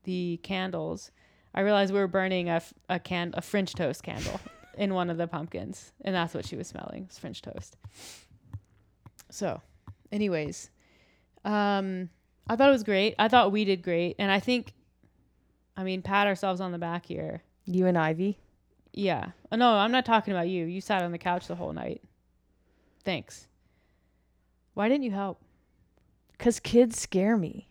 the 0.04 0.40
candles, 0.44 1.12
I 1.54 1.62
realized 1.62 1.94
we 1.94 2.00
were 2.00 2.08
burning 2.08 2.50
a, 2.50 2.62
a 2.90 3.00
can 3.00 3.34
a 3.34 3.42
French 3.42 3.74
toast 3.74 4.04
candle 4.04 4.40
in 4.78 4.94
one 4.94 5.10
of 5.10 5.18
the 5.18 5.28
pumpkins, 5.28 5.94
and 6.02 6.14
that's 6.14 6.34
what 6.34 6.46
she 6.46 6.58
was 6.58 6.68
smelling 6.68 7.06
was 7.08 7.18
French 7.18 7.42
toast. 7.42 7.78
So, 9.30 9.62
anyways, 10.12 10.70
um, 11.46 12.10
I 12.48 12.58
thought 12.58 12.68
it 12.68 12.74
was 12.74 12.84
great. 12.84 13.16
I 13.18 13.30
thought 13.30 13.54
we 13.54 13.64
did 13.64 13.82
great, 13.82 14.18
and 14.20 14.30
I 14.30 14.42
think, 14.42 14.74
I 15.78 15.84
mean, 15.84 16.02
pat 16.02 16.28
ourselves 16.28 16.62
on 16.62 16.72
the 16.72 16.78
back 16.78 17.06
here. 17.06 17.44
You 17.66 17.88
and 17.88 17.98
Ivy. 17.98 18.40
Yeah. 18.94 19.32
Oh, 19.52 19.58
no, 19.58 19.72
I'm 19.72 19.92
not 19.92 20.06
talking 20.06 20.34
about 20.34 20.48
you. 20.48 20.66
You 20.66 20.80
sat 20.80 21.04
on 21.04 21.12
the 21.12 21.18
couch 21.18 21.48
the 21.48 21.56
whole 21.56 21.74
night. 21.74 22.02
Thanks. 23.04 23.48
Why 24.74 24.88
didn't 24.88 25.04
you 25.04 25.12
help? 25.12 25.42
Cause 26.38 26.60
kids 26.60 27.00
scare 27.00 27.38
me. 27.38 27.70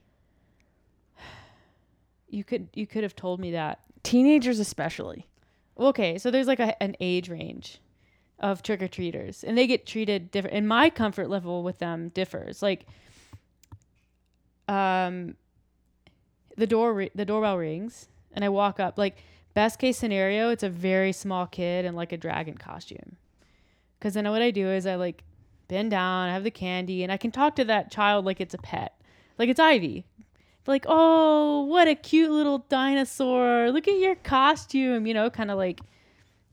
You 2.29 2.43
could 2.45 2.69
you 2.75 2.87
could 2.87 3.03
have 3.05 3.15
told 3.15 3.39
me 3.39 3.53
that 3.53 3.81
Teenagers 4.05 4.59
especially. 4.59 5.27
okay, 5.79 6.19
so 6.19 6.31
there's 6.31 6.47
like 6.47 6.61
a, 6.61 6.81
an 6.83 6.95
age 7.01 7.29
range 7.29 7.81
of 8.39 8.63
trick 8.63 8.83
or 8.83 8.89
treaters, 8.89 9.43
and 9.43 9.57
they 9.57 9.67
get 9.67 9.87
treated 9.87 10.31
different. 10.31 10.55
And 10.57 10.69
my 10.69 10.91
comfort 10.91 11.29
level 11.31 11.63
with 11.63 11.79
them 11.79 12.11
differs. 12.11 12.63
Like, 12.63 12.87
um, 14.69 15.37
the 16.57 16.67
door 16.67 17.09
the 17.15 17.25
doorbell 17.25 17.59
rings, 17.59 18.09
and 18.33 18.45
I 18.45 18.49
walk 18.49 18.81
up. 18.81 18.99
Like, 18.99 19.17
best 19.55 19.79
case 19.79 19.97
scenario, 19.97 20.51
it's 20.51 20.63
a 20.63 20.69
very 20.69 21.13
small 21.13 21.47
kid 21.47 21.85
in 21.85 21.95
like 21.95 22.13
a 22.13 22.17
dragon 22.17 22.57
costume. 22.57 23.17
Because 23.99 24.15
then 24.15 24.29
what 24.29 24.43
I 24.43 24.51
do 24.51 24.69
is 24.69 24.87
I 24.87 24.97
like 24.97 25.25
bend 25.69 25.93
down, 25.93 26.29
I 26.29 26.33
have 26.35 26.45
the 26.45 26.51
candy, 26.51 27.03
and 27.03 27.13
I 27.13 27.17
can 27.17 27.31
talk 27.31 27.57
to 27.57 27.65
that 27.65 27.91
child 27.91 28.25
like 28.25 28.41
it's 28.41 28.55
a 28.55 28.59
pet, 28.59 29.01
like 29.39 29.49
it's 29.49 29.61
Ivy. 29.61 30.05
Like, 30.67 30.87
oh, 30.89 31.65
what 31.65 31.89
a 31.89 31.95
cute 31.95 32.31
little 32.31 32.59
dinosaur! 32.59 33.71
Look 33.71 33.87
at 33.87 33.99
your 33.99 34.15
costume, 34.15 35.07
you 35.07 35.13
know, 35.13 35.29
kind 35.29 35.51
of 35.51 35.59
like 35.59 35.81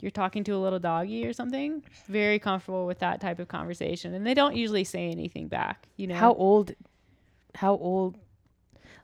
you're 0.02 0.12
talking 0.12 0.44
to 0.46 0.52
a 0.52 0.58
little 0.58 0.80
doggy 0.80 1.26
or 1.26 1.32
something. 1.32 1.84
Very 2.08 2.40
comfortable 2.40 2.86
with 2.86 3.00
that 3.00 3.22
type 3.22 3.40
of 3.40 3.48
conversation, 3.48 4.14
and 4.14 4.28
they 4.28 4.34
don't 4.34 4.56
usually 4.56 4.84
say 4.84 5.10
anything 5.10 5.48
back. 5.48 5.88
You 5.96 6.08
know, 6.08 6.16
How 6.16 6.34
old? 6.34 6.74
How 7.56 7.74
old? 7.78 8.18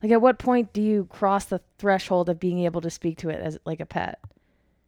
Like, 0.04 0.12
at 0.12 0.22
what 0.22 0.38
point 0.39 0.74
do 0.74 0.82
you 0.82 1.06
cross 1.06 1.46
the 1.46 1.62
threshold 1.77 2.30
of 2.30 2.39
being 2.39 2.60
able 2.60 2.82
to 2.82 2.89
speak 2.89 3.18
to 3.20 3.30
it 3.30 3.42
as 3.42 3.58
like 3.66 3.80
a 3.80 3.86
pet? 3.86 4.20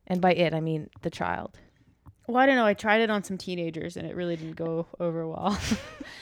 And 0.08 0.22
by 0.22 0.34
it, 0.34 0.54
I 0.54 0.60
mean 0.60 0.90
the 1.02 1.10
child. 1.10 1.58
Well, 2.28 2.38
I 2.38 2.46
don't 2.46 2.56
know. 2.56 2.66
I 2.66 2.74
tried 2.76 3.02
it 3.02 3.10
on 3.10 3.24
some 3.24 3.38
teenagers, 3.38 3.98
and 3.98 4.08
it 4.08 4.16
really 4.16 4.36
didn't 4.36 4.56
go 4.56 4.86
over 5.00 5.28
well. 5.28 5.58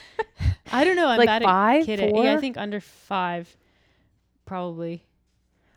I 0.71 0.83
don't 0.83 0.95
know. 0.95 1.07
I'm 1.07 1.17
Like 1.17 1.27
bad 1.27 1.43
five, 1.43 1.81
at 1.81 1.85
kidding. 1.85 2.15
Yeah, 2.15 2.35
I 2.35 2.37
think 2.39 2.57
under 2.57 2.79
five, 2.79 3.55
probably. 4.45 5.03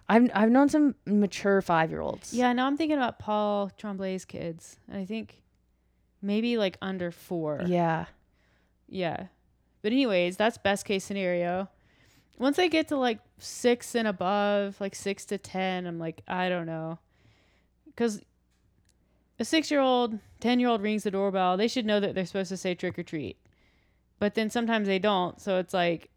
I've 0.09 0.29
I've 0.35 0.51
known 0.51 0.69
some 0.69 0.97
mature 1.07 1.63
five 1.63 1.91
year 1.91 2.01
olds. 2.01 2.35
Yeah, 2.35 2.53
now 2.53 2.67
I'm 2.67 2.77
thinking 2.77 2.97
about 2.97 3.19
Paul 3.21 3.71
Tremblay's 3.77 4.25
kids. 4.25 4.77
and 4.89 4.99
I 5.01 5.05
think 5.05 5.43
maybe 6.21 6.57
like 6.59 6.77
under 6.83 7.11
four. 7.13 7.63
Yeah. 7.67 8.07
Yeah. 8.89 9.27
But 9.83 9.93
anyways, 9.93 10.37
that's 10.37 10.59
best 10.59 10.85
case 10.85 11.05
scenario. 11.05 11.69
Once 12.41 12.59
I 12.59 12.69
get 12.69 12.89
to 12.89 12.97
like 12.97 13.19
six 13.39 13.95
and 13.95 14.09
above, 14.09 14.81
like 14.81 14.95
six 14.95 15.27
to 15.27 15.37
ten, 15.37 15.87
I'm 15.87 15.99
like, 15.99 16.23
I 16.27 16.49
don't 16.49 16.65
know. 16.65 16.99
Because 17.85 18.23
a 19.39 19.45
six 19.45 19.71
year 19.71 19.81
old, 19.81 20.19
ten 20.41 20.59
year 20.59 20.71
old 20.71 20.81
rings 20.81 21.03
the 21.03 21.11
doorbell, 21.11 21.59
they 21.59 21.69
should 21.69 21.85
know 21.85 22.01
that 22.01 22.15
they're 22.15 22.25
supposed 22.25 22.49
to 22.49 22.57
say 22.57 22.75
trick 22.75 22.99
or 22.99 23.03
treat. 23.03 23.37
But 24.19 24.35
then 24.37 24.49
sometimes 24.49 24.89
they 24.89 24.99
don't. 24.99 25.39
So 25.39 25.59
it's 25.59 25.75
like 25.75 26.09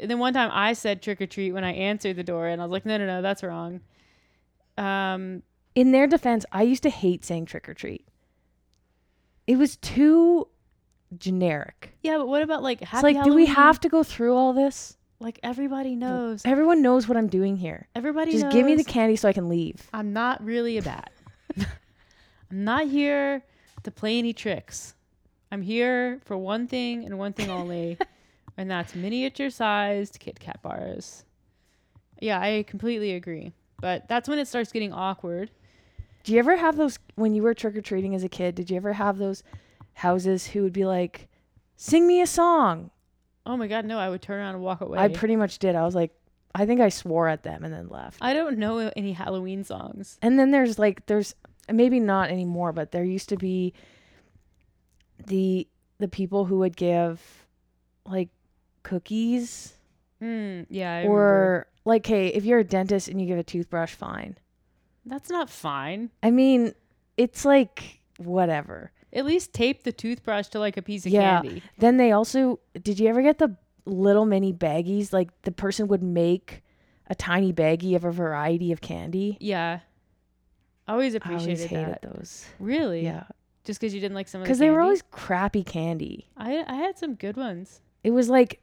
and 0.00 0.10
then 0.10 0.18
one 0.18 0.32
time 0.32 0.50
I 0.52 0.72
said 0.72 1.02
trick 1.02 1.20
or 1.20 1.26
treat 1.26 1.52
when 1.52 1.64
I 1.64 1.72
answered 1.72 2.16
the 2.16 2.24
door 2.24 2.46
and 2.46 2.60
I 2.60 2.64
was 2.64 2.72
like, 2.72 2.86
No, 2.86 2.96
no, 2.96 3.06
no, 3.06 3.20
that's 3.20 3.42
wrong. 3.42 3.82
Um 4.78 5.42
In 5.74 5.92
their 5.92 6.06
defense, 6.06 6.46
I 6.50 6.62
used 6.62 6.82
to 6.84 6.90
hate 6.90 7.26
saying 7.26 7.44
trick 7.44 7.68
or 7.68 7.74
treat. 7.74 8.08
It 9.46 9.58
was 9.58 9.76
too 9.76 10.48
generic. 11.18 11.92
yeah, 12.02 12.16
but 12.16 12.26
what 12.26 12.42
about 12.42 12.62
like 12.62 12.80
happy 12.80 13.08
it's 13.08 13.16
like, 13.16 13.24
do 13.24 13.34
we 13.34 13.46
have 13.46 13.78
to 13.80 13.90
go 13.90 14.02
through 14.02 14.34
all 14.34 14.54
this? 14.54 14.95
Like 15.18 15.38
everybody 15.42 15.96
knows. 15.96 16.42
Everyone 16.44 16.82
knows 16.82 17.08
what 17.08 17.16
I'm 17.16 17.28
doing 17.28 17.56
here. 17.56 17.88
Everybody 17.94 18.32
Just 18.32 18.44
knows. 18.44 18.52
give 18.52 18.66
me 18.66 18.74
the 18.74 18.84
candy 18.84 19.16
so 19.16 19.28
I 19.28 19.32
can 19.32 19.48
leave. 19.48 19.88
I'm 19.92 20.12
not 20.12 20.44
really 20.44 20.78
a 20.78 20.82
bat. 20.82 21.10
I'm 21.58 22.64
not 22.64 22.86
here 22.86 23.42
to 23.82 23.90
play 23.90 24.18
any 24.18 24.32
tricks. 24.32 24.94
I'm 25.50 25.62
here 25.62 26.20
for 26.24 26.36
one 26.36 26.66
thing 26.66 27.04
and 27.04 27.18
one 27.18 27.32
thing 27.32 27.50
only, 27.50 27.98
and 28.56 28.70
that's 28.70 28.94
miniature 28.94 29.50
sized 29.50 30.18
Kit 30.18 30.40
Kat 30.40 30.60
bars. 30.62 31.24
Yeah, 32.20 32.40
I 32.40 32.64
completely 32.66 33.12
agree. 33.12 33.52
But 33.80 34.08
that's 34.08 34.28
when 34.28 34.38
it 34.38 34.48
starts 34.48 34.72
getting 34.72 34.92
awkward. 34.92 35.50
Do 36.24 36.32
you 36.32 36.38
ever 36.38 36.56
have 36.56 36.76
those 36.76 36.98
when 37.14 37.34
you 37.34 37.42
were 37.42 37.54
trick 37.54 37.76
or 37.76 37.82
treating 37.82 38.14
as 38.14 38.24
a 38.24 38.28
kid? 38.28 38.54
Did 38.54 38.70
you 38.70 38.76
ever 38.76 38.94
have 38.94 39.18
those 39.18 39.42
houses 39.94 40.48
who 40.48 40.62
would 40.62 40.72
be 40.72 40.84
like, 40.84 41.28
"Sing 41.76 42.06
me 42.06 42.20
a 42.20 42.26
song"? 42.26 42.90
Oh 43.46 43.56
my 43.56 43.68
god, 43.68 43.84
no, 43.84 43.98
I 43.98 44.08
would 44.08 44.20
turn 44.20 44.38
around 44.40 44.56
and 44.56 44.64
walk 44.64 44.80
away. 44.80 44.98
I 44.98 45.08
pretty 45.08 45.36
much 45.36 45.58
did. 45.58 45.74
I 45.76 45.84
was 45.84 45.94
like, 45.94 46.12
I 46.54 46.66
think 46.66 46.80
I 46.80 46.88
swore 46.88 47.28
at 47.28 47.42
them 47.44 47.64
and 47.64 47.72
then 47.72 47.88
left. 47.88 48.18
I 48.20 48.34
don't 48.34 48.58
know 48.58 48.90
any 48.96 49.12
Halloween 49.12 49.62
songs. 49.64 50.18
And 50.20 50.38
then 50.38 50.50
there's 50.50 50.78
like 50.78 51.06
there's 51.06 51.34
maybe 51.72 52.00
not 52.00 52.30
anymore, 52.30 52.72
but 52.72 52.90
there 52.92 53.04
used 53.04 53.28
to 53.30 53.36
be 53.36 53.72
the 55.26 55.66
the 55.98 56.08
people 56.08 56.44
who 56.44 56.58
would 56.58 56.76
give 56.76 57.20
like 58.04 58.28
cookies 58.82 59.72
Mm, 60.22 60.64
yeah, 60.70 60.92
I 60.92 60.96
remember. 61.00 61.12
or 61.12 61.66
like 61.84 62.06
hey, 62.06 62.28
if 62.28 62.44
you're 62.46 62.60
a 62.60 62.64
dentist 62.64 63.08
and 63.08 63.20
you 63.20 63.26
give 63.26 63.38
a 63.38 63.42
toothbrush, 63.44 63.92
fine. 63.94 64.36
That's 65.04 65.28
not 65.28 65.50
fine. 65.50 66.10
I 66.22 66.30
mean, 66.30 66.74
it's 67.18 67.44
like 67.44 68.00
whatever. 68.16 68.92
At 69.16 69.24
least 69.24 69.52
tape 69.52 69.82
the 69.82 69.92
toothbrush 69.92 70.46
to 70.48 70.58
like 70.60 70.76
a 70.76 70.82
piece 70.82 71.06
of 71.06 71.10
Yeah. 71.12 71.40
candy. 71.40 71.62
Then 71.78 71.96
they 71.96 72.12
also 72.12 72.60
did 72.80 73.00
you 73.00 73.08
ever 73.08 73.22
get 73.22 73.38
the 73.38 73.56
little 73.86 74.26
mini 74.26 74.52
baggies? 74.52 75.12
Like 75.12 75.30
the 75.42 75.50
person 75.52 75.88
would 75.88 76.02
make 76.02 76.62
a 77.08 77.14
tiny 77.14 77.52
baggie 77.52 77.96
of 77.96 78.04
a 78.04 78.12
variety 78.12 78.70
of 78.72 78.80
candy. 78.80 79.36
Yeah. 79.40 79.80
I 80.86 80.92
always 80.92 81.14
I 81.14 81.18
appreciated 81.18 81.42
always 81.48 81.64
hated 81.64 81.86
that. 81.88 82.02
those. 82.02 82.46
Really? 82.60 83.02
Yeah, 83.04 83.24
Just 83.64 83.80
because 83.80 83.92
you 83.94 84.00
didn't 84.00 84.14
like 84.14 84.28
some 84.28 84.40
of 84.40 84.44
the 84.44 84.48
because 84.48 84.58
they 84.60 84.70
were 84.70 84.80
always 84.80 85.02
crappy 85.10 85.64
candy. 85.64 86.28
I 86.36 86.64
I 86.68 86.74
had 86.74 86.96
some 86.98 87.14
good 87.14 87.36
ones. 87.36 87.80
It 88.04 88.10
was 88.10 88.28
like 88.28 88.60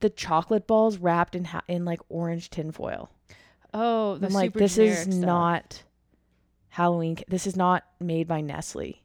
the 0.00 0.10
chocolate 0.10 0.66
balls 0.66 0.98
wrapped 0.98 1.36
in 1.36 1.44
ha- 1.44 1.62
in 1.68 1.84
like 1.84 2.00
orange 2.08 2.50
tinfoil. 2.50 3.10
Oh, 3.74 4.16
the 4.16 4.26
I'm 4.26 4.32
like, 4.32 4.52
this 4.54 4.76
is 4.78 5.02
stuff. 5.02 5.14
not 5.14 5.82
Halloween. 6.70 7.18
This 7.28 7.46
is 7.46 7.56
not 7.56 7.84
made 8.00 8.26
by 8.26 8.40
Nestle 8.40 9.01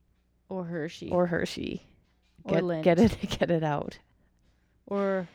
or 0.50 0.63
Hershey 0.66 1.10
or 1.12 1.25
Hershey. 1.27 1.84
Or 2.44 2.54
Get, 2.56 2.63
Lindt. 2.63 2.84
get 2.84 3.00
it, 3.00 3.18
get 3.39 3.51
it 3.51 3.63
out. 3.63 3.98
or 4.86 5.27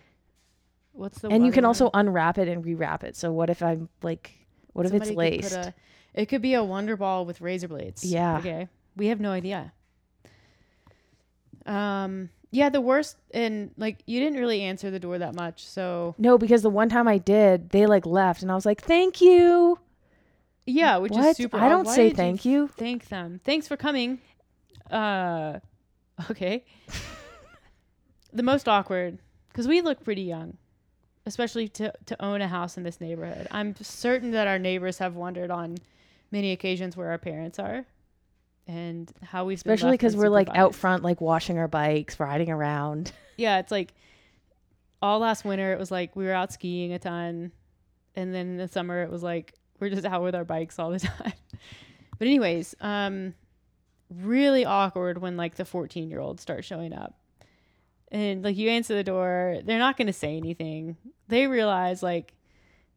what's 0.93 1.19
the 1.21 1.29
and 1.29 1.45
you 1.45 1.53
can 1.53 1.65
also 1.65 1.91
unwrap 1.93 2.39
it 2.39 2.49
and 2.49 2.65
rewrap 2.65 3.03
it. 3.05 3.17
So 3.17 3.33
what 3.33 3.51
if 3.51 3.63
I'm 3.63 3.89
like, 4.03 4.33
what 4.73 4.87
if 4.87 4.93
it's 4.95 5.09
could 5.09 5.17
laced? 5.17 5.55
put 5.55 5.67
a- 5.67 5.75
it 6.15 6.27
could 6.27 6.43
be 6.43 6.55
a 6.55 6.63
Wonder 6.65 6.97
Ball 6.97 7.25
with 7.25 7.41
razor 7.41 7.69
blades. 7.69 8.05
Yeah. 8.05 8.39
Okay. 8.39 8.69
We 8.97 9.07
have 9.09 9.21
no 9.21 9.31
idea. 9.31 9.73
Um. 11.67 12.31
Yeah, 12.55 12.69
the 12.69 12.83
worst, 12.83 13.17
and 13.33 13.71
like 13.79 14.03
you 14.05 14.21
didn't 14.21 14.39
really 14.39 14.61
answer 14.61 14.91
the 14.91 15.01
door 15.01 15.17
that 15.19 15.35
much, 15.35 15.65
so 15.67 16.15
No, 16.19 16.37
because 16.37 16.61
the 16.61 16.69
one 16.69 16.91
time 16.91 17.09
I 17.09 17.17
did, 17.17 17.71
they 17.71 17.87
like 17.87 18.05
left, 18.05 18.43
and 18.43 18.53
I 18.53 18.55
was 18.55 18.67
like, 18.67 18.83
"Thank 18.83 19.23
you." 19.23 19.79
yeah, 20.67 20.99
which 20.99 21.13
what? 21.13 21.25
is 21.25 21.37
super. 21.39 21.57
I 21.57 21.71
don't 21.71 21.89
say 21.89 22.11
thank 22.11 22.45
you. 22.45 22.69
Thank 22.69 23.09
them. 23.09 23.41
Thanks 23.43 23.67
for 23.69 23.77
coming. 23.79 24.19
Uh, 24.93 25.59
okay. 26.31 26.65
the 28.33 28.43
most 28.43 28.69
awkward 28.69 29.19
because 29.49 29.67
we 29.67 29.81
look 29.81 30.03
pretty 30.05 30.23
young, 30.23 30.57
especially 31.27 31.69
to 31.69 31.93
to 32.07 32.23
own 32.25 32.41
a 32.41 32.49
house 32.49 32.77
in 32.77 32.83
this 32.83 33.01
neighborhood. 33.01 33.49
I'm 33.51 33.75
certain 33.81 34.33
that 34.33 34.47
our 34.47 34.59
neighbors 34.59 34.99
have 34.99 35.17
wondered 35.17 35.51
on 35.51 35.79
many 36.31 36.53
occasions 36.53 36.97
where 36.97 37.11
our 37.11 37.19
parents 37.19 37.59
are, 37.59 37.85
and 38.67 39.13
how 39.23 39.45
we've 39.45 39.59
Especially 39.59 39.93
because 39.93 40.17
we're 40.17 40.29
like 40.29 40.49
out 40.55 40.75
front, 40.75 41.03
like 41.03 41.21
washing 41.21 41.59
our 41.59 41.69
bikes, 41.69 42.19
riding 42.21 42.51
around. 42.51 43.13
Yeah, 43.39 43.59
it's 43.59 43.73
like 43.73 43.95
all 45.01 45.19
last 45.19 45.43
winter. 45.45 45.73
It 45.73 45.79
was 45.79 45.91
like 45.91 46.15
we 46.15 46.27
were 46.27 46.35
out 46.35 46.53
skiing 46.53 46.93
a 46.93 46.99
ton, 46.99 47.51
and 48.15 48.33
then 48.33 48.47
in 48.51 48.57
the 48.59 48.69
summer 48.69 49.03
it 49.03 49.11
was 49.11 49.23
like 49.23 49.55
we're 49.81 49.89
just 49.89 50.05
out 50.05 50.23
with 50.23 50.35
our 50.35 50.45
bikes 50.45 50.79
all 50.79 50.91
the 50.91 51.01
time. 51.01 51.33
but 52.19 52.29
anyways, 52.29 52.75
um, 52.83 53.35
really 54.21 54.65
awkward 54.65 55.19
when 55.19 55.37
like 55.37 55.55
the 55.57 55.65
14 55.65 56.09
year 56.11 56.21
olds 56.21 56.43
start 56.43 56.65
showing 56.65 56.93
up, 56.93 57.15
and 58.11 58.43
like 58.45 58.57
you 58.57 58.69
answer 58.71 58.95
the 58.95 59.05
door, 59.05 59.59
they're 59.65 59.79
not 59.79 59.97
gonna 59.97 60.13
say 60.13 60.37
anything. 60.37 60.97
They 61.29 61.47
realize 61.47 62.03
like. 62.03 62.35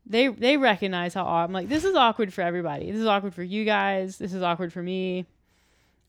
They 0.07 0.27
they 0.27 0.55
recognize 0.57 1.15
how 1.15 1.25
I'm 1.25 1.51
like 1.51 1.67
this 1.67 1.83
is 1.83 1.95
awkward 1.95 2.31
for 2.31 2.41
everybody. 2.43 2.91
This 2.91 3.01
is 3.01 3.07
awkward 3.07 3.33
for 3.33 3.41
you 3.41 3.65
guys. 3.65 4.19
This 4.19 4.33
is 4.35 4.43
awkward 4.43 4.71
for 4.71 4.83
me. 4.83 5.25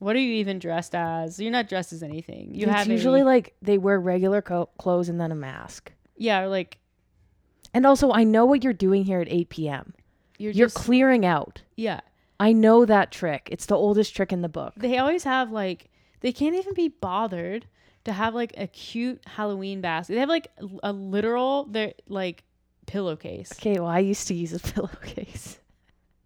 What 0.01 0.15
are 0.17 0.19
you 0.19 0.35
even 0.35 0.59
dressed 0.59 0.95
as? 0.95 1.41
You're 1.41 1.51
not 1.51 1.67
dressed 1.71 1.95
as 1.95 2.03
anything. 2.03 2.55
You 2.55 2.65
it's 2.67 2.73
have 2.77 2.89
a- 2.89 2.93
usually 2.93 3.23
like 3.23 3.55
they 3.63 3.79
wear 3.79 3.99
regular 3.99 4.43
co- 4.43 4.69
clothes 4.79 5.09
and 5.09 5.19
then 5.19 5.33
a 5.33 5.35
mask. 5.35 5.93
yeah, 6.19 6.45
like 6.45 6.77
And 7.73 7.87
also, 7.87 8.13
I 8.13 8.25
know 8.25 8.45
what 8.45 8.63
you're 8.63 8.75
doing 8.75 9.03
here 9.05 9.23
at 9.23 9.29
8 9.33 9.49
p.m. 9.49 9.95
you're, 10.37 10.53
You're 10.53 10.67
just 10.67 10.77
clearing 10.77 11.25
out. 11.25 11.63
yeah. 11.75 12.01
I 12.39 12.53
know 12.53 12.85
that 12.85 13.11
trick. 13.11 13.49
It's 13.51 13.67
the 13.67 13.77
oldest 13.77 14.15
trick 14.15 14.33
in 14.33 14.43
the 14.43 14.49
book. 14.49 14.75
They 14.77 14.99
always 14.99 15.25
have 15.25 15.51
like 15.51 15.91
they 16.21 16.33
can't 16.33 16.55
even 16.55 16.75
be 16.75 16.89
bothered 16.89 17.67
to 18.05 18.13
have 18.13 18.35
like 18.35 18.53
a 18.57 18.67
cute 18.67 19.21
Halloween 19.27 19.81
basket. 19.81 20.15
They 20.15 20.21
have 20.21 20.29
like 20.29 20.49
a 20.83 20.93
literal 20.93 21.65
they're 21.65 21.95
like 22.09 22.45
pillowcase. 22.87 23.53
Okay, 23.53 23.79
well, 23.81 23.89
I 23.89 24.01
used 24.01 24.29
to 24.29 24.35
use 24.35 24.53
a 24.53 24.61
pillowcase. 24.73 25.59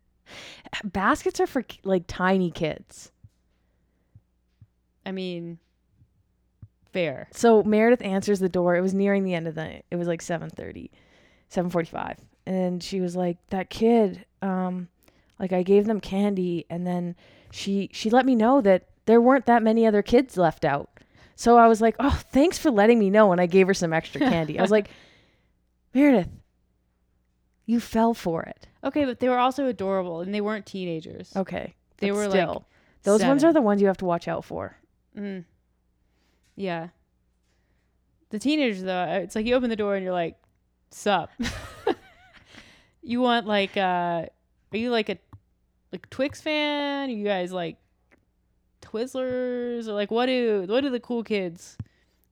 Baskets 0.85 1.41
are 1.41 1.47
for 1.47 1.65
like 1.85 2.05
tiny 2.07 2.51
kids. 2.51 3.13
I 5.07 5.13
mean, 5.13 5.59
fair. 6.93 7.29
So 7.33 7.63
Meredith 7.63 8.03
answers 8.03 8.41
the 8.41 8.49
door. 8.49 8.77
It 8.77 8.83
was 8.83 8.95
nearing 8.95 9.25
the 9.25 9.35
end 9.35 9.49
of 9.49 9.55
the 9.55 9.65
night. 9.65 9.85
It 9.91 9.97
was 9.97 10.09
like 10.09 10.21
7:30, 10.21 10.91
7:45. 11.51 12.19
And 12.47 12.83
she 12.83 13.01
was 13.01 13.17
like, 13.17 13.39
"That 13.49 13.71
kid 13.71 14.25
um 14.43 14.89
like 15.41 15.53
I 15.53 15.63
gave 15.63 15.87
them 15.87 16.01
candy 16.01 16.67
and 16.71 16.87
then 16.87 17.17
she 17.51 17.89
she 17.93 18.11
let 18.11 18.27
me 18.27 18.37
know 18.37 18.61
that 18.61 18.87
there 19.07 19.21
weren't 19.21 19.47
that 19.47 19.63
many 19.63 19.87
other 19.87 20.03
kids 20.03 20.37
left 20.37 20.65
out. 20.65 20.91
So 21.35 21.57
I 21.57 21.67
was 21.67 21.81
like, 21.81 21.97
"Oh, 21.99 22.21
thanks 22.31 22.59
for 22.59 22.71
letting 22.71 22.99
me 22.99 23.09
know." 23.09 23.33
And 23.33 23.41
I 23.41 23.47
gave 23.47 23.67
her 23.67 23.75
some 23.75 23.95
extra 23.95 24.21
candy. 24.21 24.59
I 24.59 24.63
was 24.63 24.71
like, 24.71 24.91
"Meredith, 25.95 26.29
you 27.65 27.81
fell 27.81 28.13
for 28.13 28.43
it." 28.43 28.69
Okay, 28.85 29.07
but 29.07 29.21
they 29.21 29.29
were 29.29 29.39
also 29.39 29.67
adorable 29.67 30.21
and 30.21 30.35
they 30.35 30.43
weren't 30.43 30.67
teenagers. 30.67 31.33
Okay. 31.35 31.75
They 31.97 32.11
but 32.11 32.17
were, 32.17 32.23
like, 32.29 32.31
still, 32.31 32.67
those 33.03 33.25
ones 33.25 33.43
are 33.43 33.53
the 33.53 33.61
ones 33.61 33.81
you 33.81 33.87
have 33.89 33.99
to 33.99 34.05
watch 34.05 34.29
out 34.29 34.45
for. 34.45 34.77
Mm. 35.17 35.45
Yeah. 36.57 36.89
The 38.29 38.39
teenagers 38.39 38.83
though, 38.83 39.03
uh, 39.03 39.21
it's 39.23 39.35
like 39.35 39.47
you 39.47 39.55
open 39.55 39.71
the 39.71 39.77
door 39.77 39.97
and 39.97 40.05
you're 40.05 40.13
like, 40.13 40.37
"Sup." 40.91 41.31
you 43.03 43.21
want 43.21 43.47
like 43.47 43.77
uh 43.79 44.27
are 44.73 44.79
you 44.79 44.91
like 44.91 45.09
a 45.09 45.19
like 45.93 46.09
Twix 46.11 46.41
fan? 46.41 47.11
you 47.11 47.25
guys 47.25 47.53
like 47.53 47.77
Twizzlers 48.83 49.89
or 49.89 49.93
like 49.93 50.11
what 50.11 50.27
do 50.27 50.65
what 50.69 50.81
do 50.83 50.91
the 50.91 51.01
cool 51.01 51.23
kids? 51.23 51.77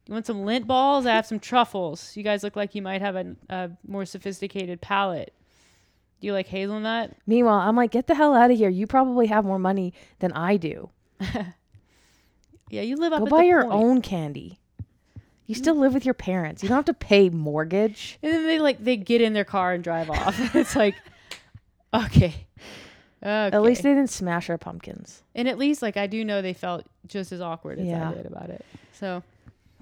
You 0.06 0.14
want 0.14 0.26
some 0.26 0.42
Lindt 0.44 0.66
balls? 0.66 1.04
I 1.04 1.14
have 1.14 1.26
some 1.26 1.38
truffles. 1.38 2.16
You 2.16 2.22
guys 2.22 2.42
look 2.42 2.56
like 2.56 2.74
you 2.74 2.80
might 2.80 3.02
have 3.02 3.14
a, 3.16 3.36
a 3.50 3.70
more 3.86 4.06
sophisticated 4.06 4.80
palate. 4.80 5.34
Do 6.20 6.26
you 6.26 6.32
like 6.32 6.46
hazelnut? 6.46 7.12
Meanwhile, 7.26 7.60
I'm 7.60 7.76
like, 7.76 7.90
"Get 7.90 8.06
the 8.06 8.14
hell 8.14 8.34
out 8.34 8.50
of 8.50 8.56
here. 8.56 8.70
You 8.70 8.86
probably 8.86 9.26
have 9.26 9.44
more 9.44 9.58
money 9.58 9.92
than 10.20 10.32
I 10.32 10.56
do. 10.56 10.90
Yeah, 12.70 12.82
you 12.82 12.96
live 12.96 13.14
up 13.14 13.20
Go 13.20 13.26
buy 13.26 13.44
your 13.44 13.62
point. 13.62 13.74
own 13.74 14.02
candy." 14.02 14.58
You 15.46 15.54
still 15.54 15.76
live 15.76 15.94
with 15.94 16.04
your 16.04 16.12
parents. 16.12 16.62
You 16.62 16.68
don't 16.68 16.76
have 16.76 16.84
to 16.84 16.92
pay 16.92 17.30
mortgage. 17.30 18.18
And 18.22 18.30
then 18.30 18.44
they 18.46 18.58
like 18.58 18.84
they 18.84 18.98
get 18.98 19.22
in 19.22 19.32
their 19.32 19.46
car 19.46 19.72
and 19.72 19.82
drive 19.82 20.10
off. 20.10 20.38
it's 20.54 20.76
like, 20.76 20.94
okay. 21.94 22.46
Okay. 23.22 23.56
At 23.56 23.62
least 23.62 23.82
they 23.82 23.90
didn't 23.94 24.10
smash 24.10 24.48
our 24.48 24.58
pumpkins. 24.58 25.22
and 25.34 25.48
at 25.48 25.58
least 25.58 25.82
like 25.82 25.96
I 25.96 26.06
do 26.06 26.24
know 26.24 26.40
they 26.40 26.52
felt 26.54 26.86
just 27.06 27.32
as 27.32 27.40
awkward 27.40 27.78
as 27.80 27.86
Yeah. 27.86 28.10
I 28.10 28.14
did 28.14 28.26
about 28.26 28.50
it. 28.50 28.64
So 28.92 29.22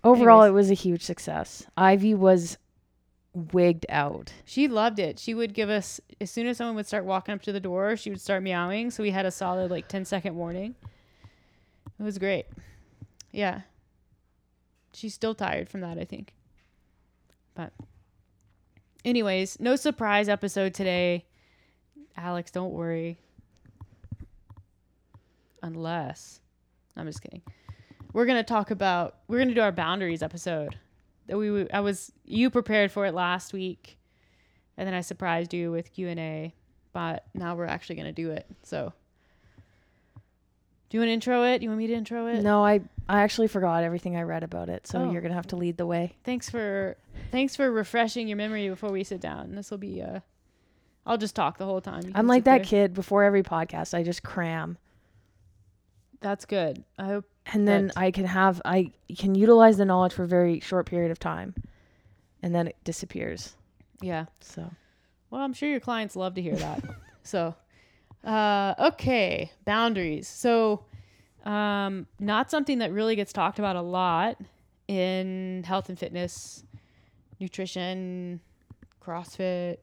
Overall, 0.04 0.42
Anyways. 0.42 0.50
it 0.50 0.54
was 0.54 0.70
a 0.70 0.74
huge 0.74 1.02
success. 1.02 1.66
Ivy 1.76 2.14
was 2.14 2.58
wigged 3.34 3.84
out. 3.90 4.32
she 4.44 4.68
loved 4.68 4.98
it. 4.98 5.18
She 5.18 5.34
would 5.34 5.52
give 5.52 5.68
us 5.68 6.00
as 6.20 6.30
soon 6.30 6.46
as 6.46 6.56
someone 6.56 6.76
would 6.76 6.86
start 6.86 7.04
walking 7.04 7.34
up 7.34 7.42
to 7.42 7.52
the 7.52 7.60
door, 7.60 7.96
she 7.96 8.08
would 8.10 8.20
start 8.20 8.42
meowing. 8.42 8.90
So 8.90 9.02
we 9.02 9.10
had 9.10 9.26
a 9.26 9.30
solid 9.30 9.70
like 9.70 9.88
10 9.88 10.04
second 10.06 10.34
warning. 10.36 10.74
It 11.98 12.02
was 12.02 12.16
great. 12.18 12.46
Yeah. 13.32 13.62
She's 14.94 15.12
still 15.12 15.34
tired 15.34 15.68
from 15.68 15.80
that, 15.82 15.98
I 15.98 16.04
think. 16.04 16.32
But 17.54 17.72
anyways, 19.04 19.58
no 19.60 19.76
surprise 19.76 20.28
episode 20.28 20.72
today. 20.72 21.26
Alex, 22.16 22.50
don't 22.50 22.72
worry. 22.72 23.18
Unless 25.66 26.40
I'm 26.96 27.06
just 27.06 27.20
kidding. 27.20 27.42
We're 28.12 28.24
gonna 28.26 28.44
talk 28.44 28.70
about 28.70 29.16
we're 29.28 29.38
gonna 29.38 29.54
do 29.54 29.60
our 29.60 29.72
boundaries 29.72 30.22
episode. 30.22 30.78
That 31.26 31.36
we 31.36 31.68
I 31.70 31.80
was 31.80 32.12
you 32.24 32.50
prepared 32.50 32.92
for 32.92 33.04
it 33.04 33.12
last 33.14 33.52
week, 33.52 33.98
and 34.76 34.86
then 34.86 34.94
I 34.94 35.00
surprised 35.00 35.52
you 35.52 35.72
with 35.72 35.92
Q 35.92 36.08
and 36.08 36.20
A, 36.20 36.54
but 36.92 37.24
now 37.34 37.56
we're 37.56 37.66
actually 37.66 37.96
gonna 37.96 38.12
do 38.12 38.30
it. 38.30 38.46
So, 38.62 38.92
do 40.88 40.96
you 40.96 41.00
want 41.00 41.08
to 41.08 41.12
intro 41.14 41.42
it? 41.44 41.62
You 41.62 41.68
want 41.68 41.78
me 41.78 41.88
to 41.88 41.94
intro 41.94 42.26
it? 42.28 42.42
No, 42.42 42.64
I 42.64 42.80
I 43.08 43.22
actually 43.22 43.48
forgot 43.48 43.82
everything 43.82 44.16
I 44.16 44.22
read 44.22 44.44
about 44.44 44.68
it, 44.68 44.86
so 44.86 45.00
Oh. 45.00 45.10
you're 45.10 45.20
gonna 45.22 45.34
have 45.34 45.48
to 45.48 45.56
lead 45.56 45.76
the 45.76 45.86
way. 45.86 46.14
Thanks 46.24 46.48
for 46.48 46.96
thanks 47.32 47.56
for 47.56 47.70
refreshing 47.70 48.28
your 48.28 48.36
memory 48.36 48.68
before 48.68 48.90
we 48.92 49.02
sit 49.04 49.20
down. 49.20 49.54
This 49.56 49.70
will 49.70 49.78
be 49.78 50.00
uh, 50.00 50.20
I'll 51.04 51.18
just 51.18 51.34
talk 51.36 51.58
the 51.58 51.66
whole 51.66 51.80
time. 51.80 52.04
You 52.04 52.12
I'm 52.14 52.26
like 52.28 52.44
that 52.44 52.58
there. 52.58 52.64
kid 52.64 52.94
before 52.94 53.24
every 53.24 53.42
podcast. 53.42 53.94
I 53.94 54.02
just 54.04 54.22
cram, 54.22 54.78
That's 56.26 56.44
good. 56.44 56.82
I 56.98 57.04
hope 57.04 57.24
and 57.52 57.68
then 57.68 57.92
I 57.94 58.10
can 58.10 58.24
have 58.24 58.60
I 58.64 58.90
can 59.16 59.36
utilize 59.36 59.76
the 59.76 59.84
knowledge 59.84 60.12
for 60.12 60.24
a 60.24 60.26
very 60.26 60.58
short 60.58 60.86
period 60.86 61.12
of 61.12 61.20
time, 61.20 61.54
and 62.42 62.52
then 62.52 62.66
it 62.66 62.74
disappears. 62.82 63.54
yeah. 64.00 64.24
So 64.40 64.68
Well, 65.30 65.40
I'm 65.40 65.52
sure 65.52 65.68
your 65.68 65.78
clients 65.78 66.16
love 66.16 66.34
to 66.34 66.42
hear 66.42 66.56
that. 66.56 66.82
so, 67.22 67.54
uh, 68.24 68.74
okay, 68.76 69.52
boundaries. 69.64 70.26
So, 70.26 70.86
um, 71.44 72.08
not 72.18 72.50
something 72.50 72.78
that 72.78 72.90
really 72.90 73.14
gets 73.14 73.32
talked 73.32 73.60
about 73.60 73.76
a 73.76 73.80
lot 73.80 74.36
in 74.88 75.62
health 75.64 75.90
and 75.90 75.96
fitness, 75.96 76.64
nutrition, 77.38 78.40
CrossFit, 79.00 79.76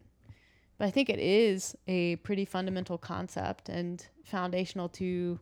but 0.78 0.88
I 0.90 0.92
think 0.92 1.10
it 1.10 1.20
is 1.20 1.74
a 1.88 2.18
pretty 2.18 2.44
fundamental 2.44 2.98
concept 2.98 3.70
and 3.70 4.06
foundational 4.26 4.90
to 4.90 5.40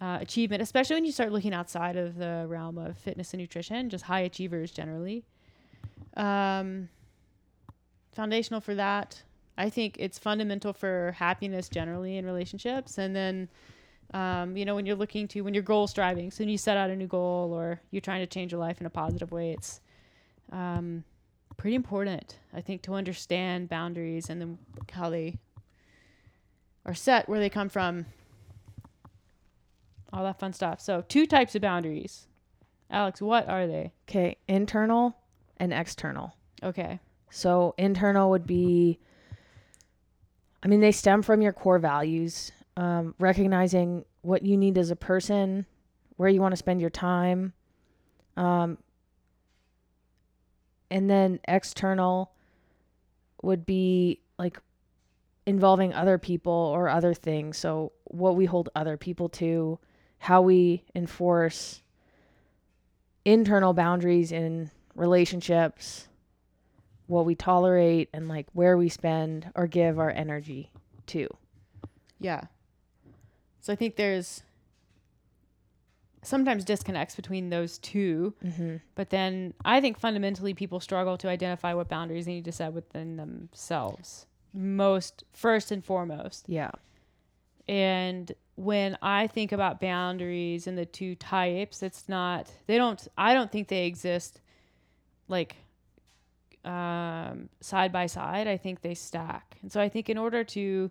uh, 0.00 0.18
achievement, 0.20 0.62
especially 0.62 0.96
when 0.96 1.04
you 1.04 1.12
start 1.12 1.32
looking 1.32 1.52
outside 1.52 1.96
of 1.96 2.16
the 2.16 2.46
realm 2.48 2.78
of 2.78 2.96
fitness 2.98 3.32
and 3.32 3.40
nutrition, 3.40 3.90
just 3.90 4.04
high 4.04 4.20
achievers 4.20 4.70
generally. 4.70 5.24
Um, 6.16 6.88
foundational 8.12 8.60
for 8.60 8.74
that. 8.74 9.22
I 9.56 9.70
think 9.70 9.96
it's 9.98 10.18
fundamental 10.18 10.72
for 10.72 11.14
happiness 11.18 11.68
generally 11.68 12.16
in 12.16 12.24
relationships. 12.24 12.98
And 12.98 13.14
then, 13.14 13.48
um, 14.14 14.56
you 14.56 14.64
know, 14.64 14.76
when 14.76 14.86
you're 14.86 14.96
looking 14.96 15.26
to, 15.28 15.40
when 15.40 15.52
you're 15.52 15.64
goal 15.64 15.88
striving, 15.88 16.30
so 16.30 16.42
when 16.42 16.48
you 16.48 16.58
set 16.58 16.76
out 16.76 16.90
a 16.90 16.96
new 16.96 17.08
goal 17.08 17.52
or 17.52 17.80
you're 17.90 18.00
trying 18.00 18.20
to 18.20 18.26
change 18.26 18.52
your 18.52 18.60
life 18.60 18.80
in 18.80 18.86
a 18.86 18.90
positive 18.90 19.32
way, 19.32 19.50
it's 19.50 19.80
um, 20.52 21.02
pretty 21.56 21.74
important, 21.74 22.38
I 22.54 22.60
think, 22.60 22.82
to 22.82 22.94
understand 22.94 23.68
boundaries 23.68 24.30
and 24.30 24.40
then 24.40 24.58
how 24.92 25.10
they 25.10 25.38
are 26.86 26.94
set, 26.94 27.28
where 27.28 27.40
they 27.40 27.50
come 27.50 27.68
from, 27.68 28.06
all 30.12 30.24
that 30.24 30.38
fun 30.38 30.52
stuff. 30.52 30.80
So, 30.80 31.04
two 31.08 31.26
types 31.26 31.54
of 31.54 31.62
boundaries. 31.62 32.26
Alex, 32.90 33.20
what 33.20 33.48
are 33.48 33.66
they? 33.66 33.92
okay, 34.08 34.36
internal 34.48 35.16
and 35.58 35.72
external. 35.72 36.34
Okay. 36.62 37.00
So 37.30 37.74
internal 37.76 38.30
would 38.30 38.46
be, 38.46 38.98
I 40.62 40.68
mean, 40.68 40.80
they 40.80 40.92
stem 40.92 41.22
from 41.22 41.42
your 41.42 41.52
core 41.52 41.78
values, 41.78 42.52
um, 42.76 43.14
recognizing 43.18 44.04
what 44.22 44.42
you 44.42 44.56
need 44.56 44.78
as 44.78 44.90
a 44.90 44.96
person, 44.96 45.66
where 46.16 46.28
you 46.28 46.40
want 46.40 46.52
to 46.52 46.56
spend 46.56 46.80
your 46.80 46.90
time, 46.90 47.52
um, 48.36 48.78
and 50.90 51.08
then 51.08 51.38
external 51.46 52.32
would 53.42 53.66
be 53.66 54.20
like 54.38 54.58
involving 55.46 55.92
other 55.92 56.18
people 56.18 56.52
or 56.52 56.88
other 56.88 57.14
things. 57.14 57.58
So 57.58 57.92
what 58.04 58.36
we 58.36 58.46
hold 58.46 58.70
other 58.74 58.96
people 58.96 59.28
to, 59.30 59.78
how 60.18 60.42
we 60.42 60.84
enforce 60.94 61.82
internal 63.24 63.72
boundaries 63.72 64.32
in 64.32 64.70
relationships 64.94 66.08
what 67.06 67.24
we 67.24 67.34
tolerate 67.34 68.08
and 68.12 68.28
like 68.28 68.46
where 68.52 68.76
we 68.76 68.88
spend 68.88 69.50
or 69.54 69.66
give 69.66 69.98
our 69.98 70.10
energy 70.10 70.70
to. 71.06 71.26
Yeah. 72.20 72.42
So 73.60 73.72
I 73.72 73.76
think 73.76 73.96
there's 73.96 74.42
sometimes 76.22 76.64
disconnects 76.64 77.14
between 77.14 77.48
those 77.50 77.78
two, 77.78 78.34
Mm-hmm. 78.44 78.76
but 78.94 79.08
then 79.10 79.54
I 79.64 79.80
think 79.80 79.98
fundamentally 79.98 80.52
people 80.52 80.80
struggle 80.80 81.16
to 81.18 81.28
identify 81.28 81.72
what 81.74 81.88
boundaries 81.88 82.26
they 82.26 82.34
need 82.34 82.44
to 82.44 82.52
set 82.52 82.72
within 82.72 83.16
themselves. 83.16 84.26
Most 84.52 85.24
first 85.32 85.70
and 85.70 85.82
foremost. 85.84 86.44
Yeah. 86.48 86.72
And 87.66 88.32
when 88.58 88.98
I 89.00 89.28
think 89.28 89.52
about 89.52 89.80
boundaries 89.80 90.66
and 90.66 90.76
the 90.76 90.84
two 90.84 91.14
types, 91.14 91.80
it's 91.80 92.08
not 92.08 92.50
they 92.66 92.76
don't 92.76 93.06
I 93.16 93.32
don't 93.32 93.52
think 93.52 93.68
they 93.68 93.86
exist 93.86 94.40
like 95.28 95.54
um, 96.64 97.48
side 97.60 97.92
by 97.92 98.06
side. 98.06 98.48
I 98.48 98.56
think 98.56 98.80
they 98.80 98.94
stack. 98.94 99.58
And 99.62 99.70
so 99.70 99.80
I 99.80 99.88
think 99.88 100.10
in 100.10 100.18
order 100.18 100.42
to 100.42 100.90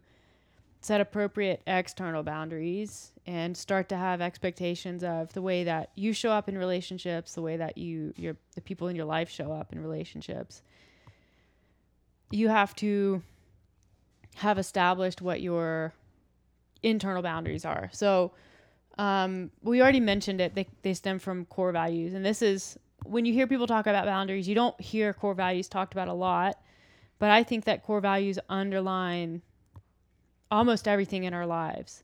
set 0.80 1.02
appropriate 1.02 1.62
external 1.68 2.24
boundaries 2.24 3.12
and 3.26 3.58
start 3.58 3.90
to 3.90 3.98
have 3.98 4.22
expectations 4.22 5.04
of 5.04 5.34
the 5.34 5.42
way 5.42 5.66
that 5.66 5.92
you 5.96 6.14
show 6.14 6.32
up 6.32 6.48
in 6.48 6.58
relationships, 6.58 7.34
the 7.34 7.42
way 7.42 7.58
that 7.58 7.78
you 7.78 8.14
your 8.16 8.38
the 8.56 8.62
people 8.62 8.88
in 8.88 8.96
your 8.96 9.06
life 9.06 9.30
show 9.30 9.52
up 9.52 9.74
in 9.74 9.82
relationships, 9.82 10.62
you 12.32 12.48
have 12.48 12.74
to 12.78 13.22
have 14.36 14.58
established 14.58 15.22
what 15.22 15.42
your 15.42 15.94
internal 16.84 17.22
boundaries 17.22 17.66
are. 17.66 17.90
So 17.94 18.32
um, 18.98 19.52
we 19.62 19.82
already 19.82 20.00
mentioned 20.00 20.42
it. 20.42 20.56
They, 20.56 20.68
they 20.82 20.94
stem 20.94 21.20
from 21.20 21.46
core 21.46 21.72
values. 21.72 22.14
And 22.14 22.26
this 22.26 22.42
is 22.42 22.78
when 23.04 23.26
you 23.26 23.34
hear 23.34 23.48
people 23.48 23.68
talk 23.68 23.88
about 23.88 24.06
boundaries, 24.06 24.48
you 24.48 24.56
don't 24.56 24.80
hear 24.82 25.14
core 25.14 25.34
values 25.34 25.68
talked 25.68 25.94
about 25.94 26.08
a 26.08 26.14
lot. 26.14 26.60
But 27.20 27.32
I 27.32 27.44
think 27.44 27.66
that 27.66 27.84
core 27.84 28.02
values 28.02 28.38
underline 28.50 29.42
almost 30.52 30.88
everything 30.88 31.24
in 31.24 31.34
our 31.34 31.46
lives. 31.46 32.04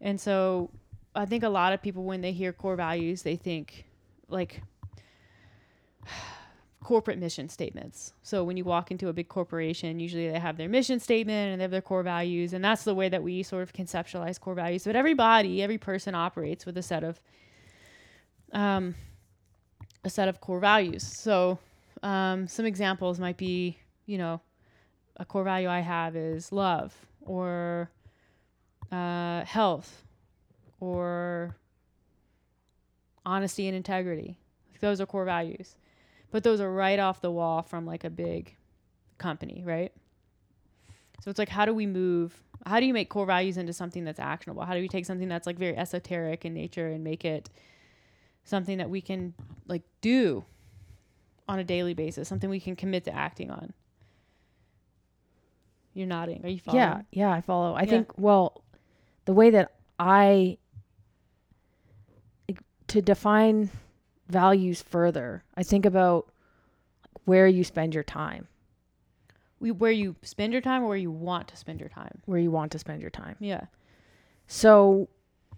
And 0.00 0.20
so 0.20 0.70
I 1.14 1.26
think 1.26 1.42
a 1.42 1.48
lot 1.48 1.72
of 1.72 1.82
people, 1.82 2.04
when 2.04 2.20
they 2.20 2.32
hear 2.32 2.52
core 2.52 2.76
values, 2.76 3.22
they 3.22 3.36
think 3.36 3.86
like 4.28 4.62
corporate 6.82 7.18
mission 7.18 7.48
statements. 7.48 8.12
So 8.22 8.44
when 8.44 8.56
you 8.56 8.64
walk 8.64 8.90
into 8.90 9.08
a 9.08 9.12
big 9.12 9.28
corporation, 9.28 9.98
usually 9.98 10.30
they 10.30 10.38
have 10.38 10.56
their 10.56 10.68
mission 10.68 11.00
statement 11.00 11.52
and 11.52 11.60
they 11.60 11.64
have 11.64 11.70
their 11.70 11.82
core 11.82 12.02
values, 12.02 12.52
and 12.52 12.64
that's 12.64 12.84
the 12.84 12.94
way 12.94 13.08
that 13.08 13.22
we 13.22 13.42
sort 13.42 13.62
of 13.62 13.72
conceptualize 13.72 14.38
core 14.40 14.54
values. 14.54 14.84
But 14.84 14.96
everybody, 14.96 15.62
every 15.62 15.78
person 15.78 16.14
operates 16.14 16.64
with 16.64 16.76
a 16.78 16.82
set 16.82 17.04
of 17.04 17.20
um, 18.52 18.94
a 20.04 20.10
set 20.10 20.28
of 20.28 20.40
core 20.40 20.60
values. 20.60 21.02
So 21.02 21.58
um, 22.02 22.46
some 22.48 22.64
examples 22.64 23.18
might 23.18 23.36
be, 23.36 23.78
you 24.06 24.16
know, 24.16 24.40
a 25.16 25.24
core 25.24 25.44
value 25.44 25.68
I 25.68 25.80
have 25.80 26.16
is 26.16 26.52
love 26.52 26.94
or 27.22 27.90
uh, 28.92 29.44
health 29.44 30.04
or 30.80 31.56
honesty 33.26 33.66
and 33.66 33.76
integrity. 33.76 34.38
Those 34.80 35.00
are 35.00 35.06
core 35.06 35.24
values. 35.24 35.76
But 36.30 36.42
those 36.44 36.60
are 36.60 36.70
right 36.70 36.98
off 36.98 37.20
the 37.20 37.30
wall 37.30 37.62
from 37.62 37.86
like 37.86 38.04
a 38.04 38.10
big 38.10 38.56
company, 39.16 39.62
right? 39.64 39.92
So 41.22 41.30
it's 41.30 41.38
like, 41.38 41.48
how 41.48 41.64
do 41.64 41.74
we 41.74 41.86
move? 41.86 42.42
How 42.66 42.80
do 42.80 42.86
you 42.86 42.92
make 42.92 43.08
core 43.08 43.26
values 43.26 43.56
into 43.56 43.72
something 43.72 44.04
that's 44.04 44.20
actionable? 44.20 44.62
How 44.64 44.74
do 44.74 44.80
we 44.80 44.88
take 44.88 45.06
something 45.06 45.28
that's 45.28 45.46
like 45.46 45.58
very 45.58 45.76
esoteric 45.76 46.44
in 46.44 46.54
nature 46.54 46.88
and 46.88 47.02
make 47.02 47.24
it 47.24 47.50
something 48.44 48.78
that 48.78 48.90
we 48.90 49.00
can 49.00 49.34
like 49.66 49.82
do 50.00 50.44
on 51.48 51.58
a 51.58 51.64
daily 51.64 51.94
basis, 51.94 52.28
something 52.28 52.50
we 52.50 52.60
can 52.60 52.76
commit 52.76 53.04
to 53.04 53.14
acting 53.14 53.50
on? 53.50 53.72
You're 55.94 56.06
nodding. 56.06 56.44
Are 56.44 56.48
you 56.48 56.60
following? 56.60 56.80
Yeah, 56.80 57.00
yeah, 57.10 57.32
I 57.32 57.40
follow. 57.40 57.74
I 57.74 57.82
Yeah. 57.82 57.90
think 57.90 58.18
well, 58.18 58.62
the 59.24 59.32
way 59.32 59.50
that 59.50 59.72
I 59.98 60.58
to 62.88 63.02
define 63.02 63.70
values 64.28 64.82
further, 64.82 65.42
I 65.56 65.62
think 65.62 65.84
about 65.86 66.30
where 67.24 67.46
you 67.46 67.64
spend 67.64 67.94
your 67.94 68.02
time, 68.04 68.46
We, 69.60 69.70
where 69.70 69.90
you 69.92 70.16
spend 70.22 70.52
your 70.52 70.62
time 70.62 70.82
or 70.82 70.88
where 70.88 70.96
you 70.96 71.10
want 71.10 71.48
to 71.48 71.56
spend 71.56 71.80
your 71.80 71.88
time. 71.88 72.20
where 72.26 72.38
you 72.38 72.50
want 72.50 72.72
to 72.72 72.78
spend 72.78 73.00
your 73.00 73.10
time. 73.10 73.36
Yeah. 73.40 73.62
So, 74.46 75.08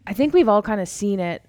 I 0.06 0.14
think 0.14 0.32
we've 0.34 0.48
all 0.48 0.62
kind 0.62 0.80
of 0.80 0.88
seen 0.88 1.20
it 1.20 1.42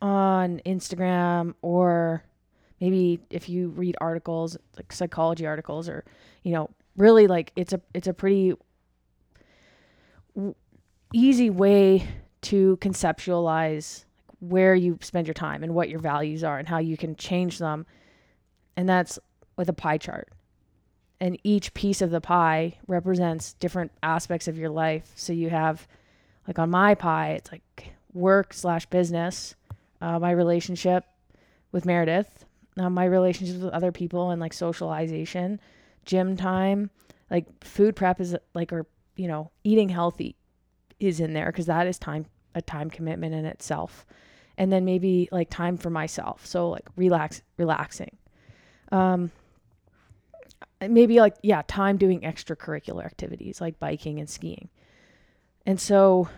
on 0.00 0.60
Instagram 0.66 1.54
or 1.62 2.22
maybe 2.80 3.20
if 3.30 3.48
you 3.48 3.68
read 3.70 3.96
articles 4.00 4.56
like 4.76 4.92
psychology 4.92 5.46
articles 5.46 5.88
or 5.88 6.04
you 6.42 6.52
know 6.52 6.68
really 6.96 7.26
like 7.26 7.52
it's 7.56 7.72
a 7.72 7.80
it's 7.94 8.06
a 8.06 8.12
pretty 8.12 8.52
w- 10.34 10.54
easy 11.14 11.48
way 11.48 12.06
to 12.42 12.76
conceptualize 12.82 14.04
where 14.40 14.74
you 14.74 14.98
spend 15.00 15.26
your 15.26 15.34
time 15.34 15.62
and 15.62 15.74
what 15.74 15.88
your 15.88 16.00
values 16.00 16.44
are 16.44 16.58
and 16.58 16.68
how 16.68 16.78
you 16.78 16.96
can 16.96 17.16
change 17.16 17.58
them. 17.58 17.86
And 18.76 18.88
that's 18.88 19.18
with 19.56 19.68
a 19.68 19.72
pie 19.72 19.98
chart. 19.98 20.28
And 21.20 21.38
each 21.44 21.72
piece 21.74 22.02
of 22.02 22.10
the 22.10 22.20
pie 22.20 22.78
represents 22.86 23.54
different 23.54 23.92
aspects 24.02 24.48
of 24.48 24.58
your 24.58 24.70
life. 24.70 25.12
So 25.14 25.32
you 25.32 25.50
have 25.50 25.86
like 26.46 26.58
on 26.58 26.70
my 26.70 26.94
pie 26.94 27.32
it's 27.32 27.50
like 27.50 27.94
work 28.12 28.52
slash 28.52 28.86
business 28.86 29.54
uh, 30.00 30.18
my 30.18 30.30
relationship 30.30 31.04
with 31.72 31.86
meredith 31.86 32.44
uh, 32.78 32.90
my 32.90 33.04
relationships 33.04 33.60
with 33.60 33.72
other 33.72 33.92
people 33.92 34.30
and 34.30 34.40
like 34.40 34.52
socialization 34.52 35.60
gym 36.04 36.36
time. 36.36 36.90
Like 37.30 37.46
food 37.64 37.96
prep 37.96 38.20
is 38.20 38.36
like 38.54 38.72
or 38.72 38.86
you 39.16 39.28
know 39.28 39.50
eating 39.62 39.88
healthy 39.88 40.36
is 41.00 41.20
in 41.20 41.32
there 41.32 41.46
because 41.46 41.66
that 41.66 41.86
is 41.86 41.98
time 41.98 42.26
a 42.54 42.62
time 42.62 42.90
commitment 42.90 43.34
in 43.34 43.44
itself. 43.44 44.06
And 44.56 44.72
then 44.72 44.84
maybe 44.84 45.28
like 45.32 45.50
time 45.50 45.76
for 45.76 45.90
myself. 45.90 46.46
So 46.46 46.70
like 46.70 46.86
relax 46.96 47.42
relaxing. 47.56 48.16
Um 48.92 49.30
maybe 50.80 51.18
like 51.20 51.34
yeah 51.42 51.62
time 51.66 51.96
doing 51.96 52.20
extracurricular 52.20 53.04
activities 53.04 53.60
like 53.60 53.78
biking 53.78 54.18
and 54.20 54.28
skiing. 54.28 54.68
And 55.66 55.80
so 55.80 56.28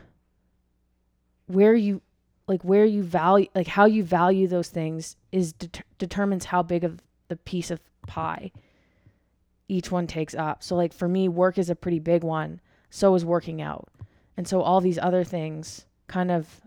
where 1.47 1.75
you 1.75 2.01
like 2.47 2.63
where 2.63 2.85
you 2.85 3.03
value 3.03 3.49
like 3.55 3.67
how 3.67 3.87
you 3.87 4.03
value 4.03 4.47
those 4.47 4.69
things 4.69 5.17
is 5.33 5.53
det- 5.53 5.83
determines 5.99 6.47
how 6.47 6.63
big 6.63 6.85
of 6.85 7.03
the 7.29 7.37
piece 7.37 7.71
of 7.71 7.81
pie 8.07 8.53
each 9.69 9.91
one 9.91 10.07
takes 10.07 10.35
up. 10.35 10.63
So 10.63 10.77
like 10.77 10.93
for 10.93 11.09
me 11.09 11.29
work 11.29 11.59
is 11.59 11.71
a 11.71 11.75
pretty 11.75 11.99
big 11.99 12.23
one. 12.23 12.61
So 12.91 13.15
is 13.15 13.25
working 13.25 13.61
out. 13.61 13.89
And 14.37 14.47
so 14.47 14.61
all 14.61 14.81
these 14.81 14.99
other 14.99 15.25
things 15.25 15.87
kind 16.09 16.31
of 16.31 16.61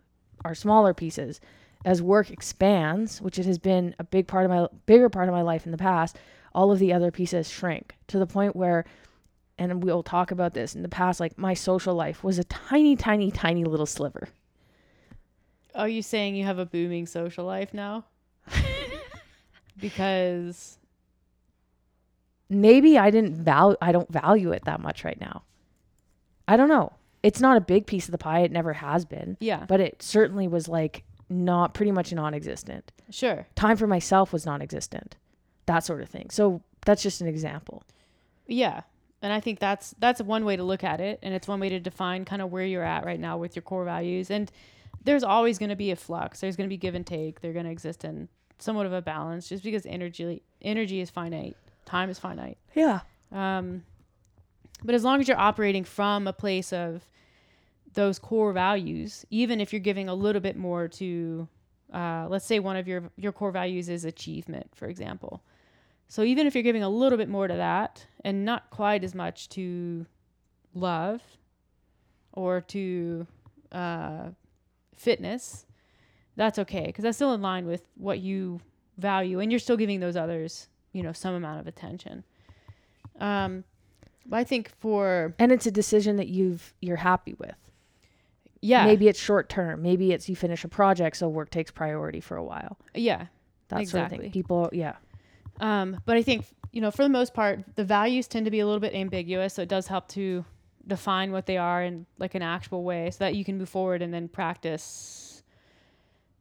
our 0.46 0.56
smaller 0.56 0.94
pieces 0.94 1.40
as 1.86 2.02
work 2.02 2.30
expands 2.30 3.22
which 3.22 3.40
it 3.40 3.46
has 3.46 3.58
been 3.58 3.96
a 4.00 4.04
big 4.04 4.28
part 4.28 4.46
of 4.46 4.52
my 4.52 4.68
bigger 4.86 5.10
part 5.10 5.28
of 5.28 5.34
my 5.34 5.42
life 5.42 5.66
in 5.66 5.72
the 5.72 5.78
past 5.78 6.18
all 6.54 6.72
of 6.72 6.80
the 6.80 6.92
other 6.94 7.12
pieces 7.12 7.50
shrink 7.50 7.96
to 8.08 8.20
the 8.20 8.28
point 8.28 8.56
where 8.56 8.86
and 9.58 9.84
we'll 9.84 10.04
talk 10.04 10.32
about 10.32 10.54
this 10.54 10.76
in 10.76 10.82
the 10.82 10.90
past 10.90 11.20
like 11.20 11.38
my 11.38 11.54
social 11.54 11.94
life 11.96 12.24
was 12.24 12.40
a 12.40 12.44
tiny 12.46 12.96
tiny 12.96 13.32
tiny 13.32 13.64
little 13.64 13.86
sliver 13.86 14.30
Are 15.76 15.90
you 15.90 16.02
saying 16.02 16.36
you 16.36 16.46
have 16.46 16.60
a 16.60 16.66
booming 16.66 17.06
social 17.06 17.46
life 17.46 17.74
now? 17.74 18.06
because 19.80 20.78
maybe 22.50 22.98
I 22.98 23.12
didn't 23.12 23.36
value 23.36 23.78
I 23.82 23.92
don't 23.92 24.12
value 24.12 24.52
it 24.52 24.66
that 24.66 24.80
much 24.82 25.04
right 25.04 25.20
now. 25.20 25.44
I 26.48 26.58
don't 26.58 26.70
know. 26.70 26.92
It's 27.22 27.42
not 27.42 27.58
a 27.58 27.62
big 27.62 27.86
piece 27.86 28.08
of 28.08 28.12
the 28.12 28.18
pie. 28.18 28.40
It 28.40 28.52
never 28.52 28.74
has 28.74 29.06
been, 29.06 29.38
yeah, 29.40 29.66
but 29.68 29.80
it 29.80 30.02
certainly 30.02 30.48
was 30.48 30.68
like 30.68 31.04
not 31.30 31.74
pretty 31.74 31.92
much 31.92 32.12
non-existent. 32.12 32.92
sure. 33.12 33.48
Time 33.56 33.78
for 33.78 33.88
myself 33.88 34.34
was 34.34 34.46
non-existent. 34.46 35.16
That 35.68 35.84
sort 35.84 36.02
of 36.02 36.10
thing. 36.10 36.30
So 36.32 36.62
that's 36.86 37.04
just 37.04 37.22
an 37.22 37.28
example. 37.28 37.84
Yeah. 38.48 38.82
And 39.22 39.32
I 39.34 39.40
think 39.40 39.60
that's 39.60 39.94
that's 40.00 40.22
one 40.22 40.46
way 40.46 40.56
to 40.56 40.64
look 40.64 40.84
at 40.84 41.02
it 41.02 41.20
and 41.22 41.34
it's 41.34 41.48
one 41.48 41.60
way 41.60 41.70
to 41.70 41.80
define 41.80 42.26
kind 42.26 42.42
of 42.42 42.52
where 42.52 42.66
you're 42.66 42.84
at 42.84 43.06
right 43.06 43.20
now 43.20 43.38
with 43.38 43.56
your 43.56 43.64
core 43.64 43.84
values 43.86 44.32
and 44.32 44.52
there's 45.04 45.24
always 45.24 45.58
going 45.60 45.70
to 45.70 45.76
be 45.76 45.92
a 45.92 45.96
flux. 45.96 46.40
There's 46.40 46.56
going 46.56 46.68
to 46.68 46.74
be 46.74 46.78
give 46.78 46.96
and 46.96 47.06
take. 47.06 47.42
They're 47.42 47.54
going 47.54 47.66
to 47.66 47.72
exist 47.72 48.04
in 48.04 48.28
somewhat 48.58 48.86
of 48.86 48.94
a 48.94 49.02
balance 49.02 49.50
just 49.50 49.64
because 49.64 49.86
energy 49.86 50.42
energy 50.62 51.02
is 51.02 51.10
finite. 51.10 51.58
Time 51.86 52.10
is 52.10 52.18
finite. 52.18 52.58
Yeah. 52.76 53.02
Um, 53.32 53.84
but 54.84 54.96
as 54.96 55.04
long 55.04 55.20
as 55.20 55.28
you're 55.28 55.40
operating 55.40 55.84
from 55.84 56.28
a 56.28 56.34
place 56.34 56.72
of 56.72 57.04
those 57.94 58.20
core 58.20 58.54
values, 58.54 59.26
even 59.30 59.60
if 59.60 59.74
you're 59.74 59.80
giving 59.80 60.10
a 60.10 60.14
little 60.14 60.42
bit 60.42 60.56
more 60.56 60.88
to, 60.88 61.48
uh, 61.94 62.28
let's 62.30 62.46
say 62.46 62.60
one 62.60 62.76
of 62.76 62.88
your 62.88 63.10
your 63.18 63.32
core 63.32 63.52
values 63.52 63.90
is 63.90 64.06
achievement, 64.06 64.70
for 64.76 64.88
example. 64.88 65.42
So 66.08 66.24
even 66.24 66.48
if 66.48 66.56
you're 66.56 66.64
giving 66.64 66.84
a 66.84 66.90
little 66.90 67.18
bit 67.18 67.30
more 67.30 67.48
to 67.48 67.56
that 67.56 68.06
and 68.24 68.46
not 68.46 68.70
quite 68.72 69.04
as 69.04 69.14
much 69.14 69.50
to 69.50 70.06
love 70.74 71.22
or 72.34 72.62
to 72.62 73.28
uh, 73.72 74.30
fitness, 74.96 75.66
that's 76.36 76.58
okay 76.60 76.86
because 76.88 77.04
that's 77.04 77.18
still 77.18 77.34
in 77.34 77.42
line 77.42 77.66
with 77.66 77.84
what 77.96 78.20
you 78.20 78.62
value, 78.98 79.40
and 79.40 79.52
you're 79.52 79.60
still 79.60 79.78
giving 79.78 80.00
those 80.00 80.16
others, 80.16 80.68
you 80.94 81.04
know, 81.04 81.12
some 81.14 81.34
amount 81.34 81.60
of 81.60 81.68
attention. 81.68 82.24
Um, 83.20 83.64
I 84.32 84.44
think 84.44 84.72
for 84.80 85.34
And 85.40 85.52
it's 85.52 85.66
a 85.66 85.72
decision 85.72 86.18
that 86.18 86.28
you've 86.28 86.74
you're 86.82 86.98
happy 86.98 87.36
with. 87.38 87.56
yeah, 88.62 88.86
Maybe 88.86 89.08
it's 89.08 89.20
short 89.20 89.50
term. 89.50 89.82
Maybe 89.82 90.12
it's 90.12 90.30
you 90.30 90.36
finish 90.36 90.64
a 90.64 90.68
project 90.68 91.18
so 91.18 91.28
work 91.30 91.50
takes 91.50 91.72
priority 91.72 92.20
for 92.20 92.38
a 92.38 92.44
while. 92.44 92.78
yeah, 92.94 93.28
That 93.70 93.76
sort 93.76 93.82
of 93.82 93.82
Exactly. 93.82 94.18
thing. 94.20 94.32
People 94.32 94.70
yeah. 94.74 94.96
Um, 95.60 96.00
but 96.06 96.16
I 96.18 96.22
think 96.24 96.46
you 96.72 96.82
know, 96.82 96.92
for 96.92 97.02
the 97.04 97.10
most 97.10 97.34
part, 97.34 97.64
the 97.76 97.84
values 97.84 98.28
tend 98.28 98.46
to 98.46 98.52
be 98.52 98.60
a 98.60 98.66
little 98.66 98.80
bit 98.80 98.94
ambiguous, 98.94 99.56
so 99.56 99.64
it 99.64 99.70
does 99.70 99.88
help 99.88 100.08
to 100.10 100.46
define 100.86 101.32
what 101.32 101.46
they 101.48 101.58
are 101.58 101.82
in 101.84 102.06
like 102.20 102.36
an 102.36 102.42
actual 102.44 102.84
way, 102.84 103.10
so 103.12 103.18
that 103.20 103.34
you 103.36 103.44
can 103.44 103.58
move 103.58 103.70
forward 103.70 104.02
and 104.04 104.14
then 104.14 104.28
practice, 104.28 105.42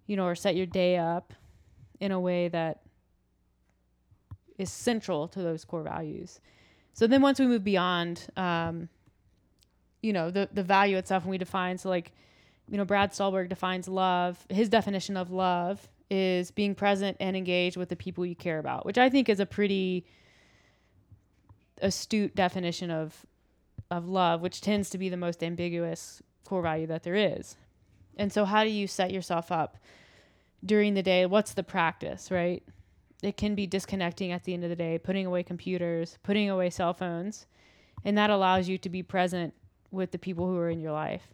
you 0.07 0.16
know, 0.16 0.24
or 0.27 0.35
set 0.35 0.55
your 0.55 0.66
day 0.66 0.98
up 0.98 1.33
in 2.01 2.12
a 2.12 2.20
way 2.20 2.48
that 2.48 2.83
is 4.59 4.70
central 4.70 5.29
to 5.29 5.40
those 5.40 5.64
core 5.64 5.83
values. 5.83 6.40
So 6.98 7.06
then, 7.06 7.22
once 7.22 7.38
we 7.38 7.46
move 7.46 7.62
beyond, 7.62 8.26
um, 8.37 8.88
you 10.02 10.12
know, 10.12 10.32
the 10.32 10.48
the 10.52 10.64
value 10.64 10.96
itself, 10.96 11.22
and 11.22 11.30
we 11.30 11.38
define 11.38 11.78
so 11.78 11.88
like, 11.88 12.11
you 12.68 12.76
know, 12.76 12.84
Brad 12.84 13.14
Stulberg 13.14 13.48
defines 13.48 13.87
love. 13.87 14.44
His 14.48 14.68
definition 14.68 15.16
of 15.16 15.30
love 15.30 15.88
is 16.11 16.50
being 16.50 16.74
present 16.74 17.16
and 17.20 17.37
engaged 17.37 17.76
with 17.76 17.88
the 17.88 17.94
people 17.94 18.26
you 18.26 18.34
care 18.34 18.58
about, 18.58 18.84
which 18.84 18.98
I 18.98 19.11
think 19.11 19.28
is 19.28 19.38
a 19.38 19.46
pretty 19.46 20.06
astute 21.80 22.34
definition 22.34 22.90
of 22.90 23.24
of 23.92 24.08
love, 24.08 24.40
which 24.42 24.61
tends 24.61 24.90
to 24.90 24.98
be 24.98 25.08
the 25.08 25.16
most 25.16 25.44
ambiguous 25.44 26.20
core 26.44 26.62
value 26.62 26.88
that 26.88 27.04
there 27.04 27.14
is. 27.14 27.54
And 28.16 28.32
so 28.32 28.44
how 28.44 28.64
do 28.64 28.70
you 28.70 28.88
set 28.88 29.12
yourself 29.12 29.52
up 29.52 29.76
during 30.64 30.94
the 30.94 31.04
day? 31.04 31.26
What's 31.26 31.54
the 31.54 31.62
practice, 31.62 32.32
right? 32.32 32.64
It 33.22 33.37
can 33.37 33.54
be 33.54 33.66
disconnecting 33.66 34.33
at 34.33 34.44
the 34.44 34.54
end 34.54 34.64
of 34.64 34.70
the 34.70 34.76
day, 34.76 34.98
putting 34.98 35.26
away 35.26 35.42
computers, 35.42 36.18
putting 36.22 36.48
away 36.48 36.70
cell 36.70 36.94
phones, 36.94 37.46
and 38.04 38.16
that 38.16 38.31
allows 38.31 38.68
you 38.68 38.78
to 38.78 38.88
be 38.88 39.02
present 39.02 39.54
with 39.90 40.12
the 40.12 40.18
people 40.18 40.46
who 40.46 40.57
are 40.57 40.70
in 40.70 40.81
your 40.81 40.92
life. 40.92 41.28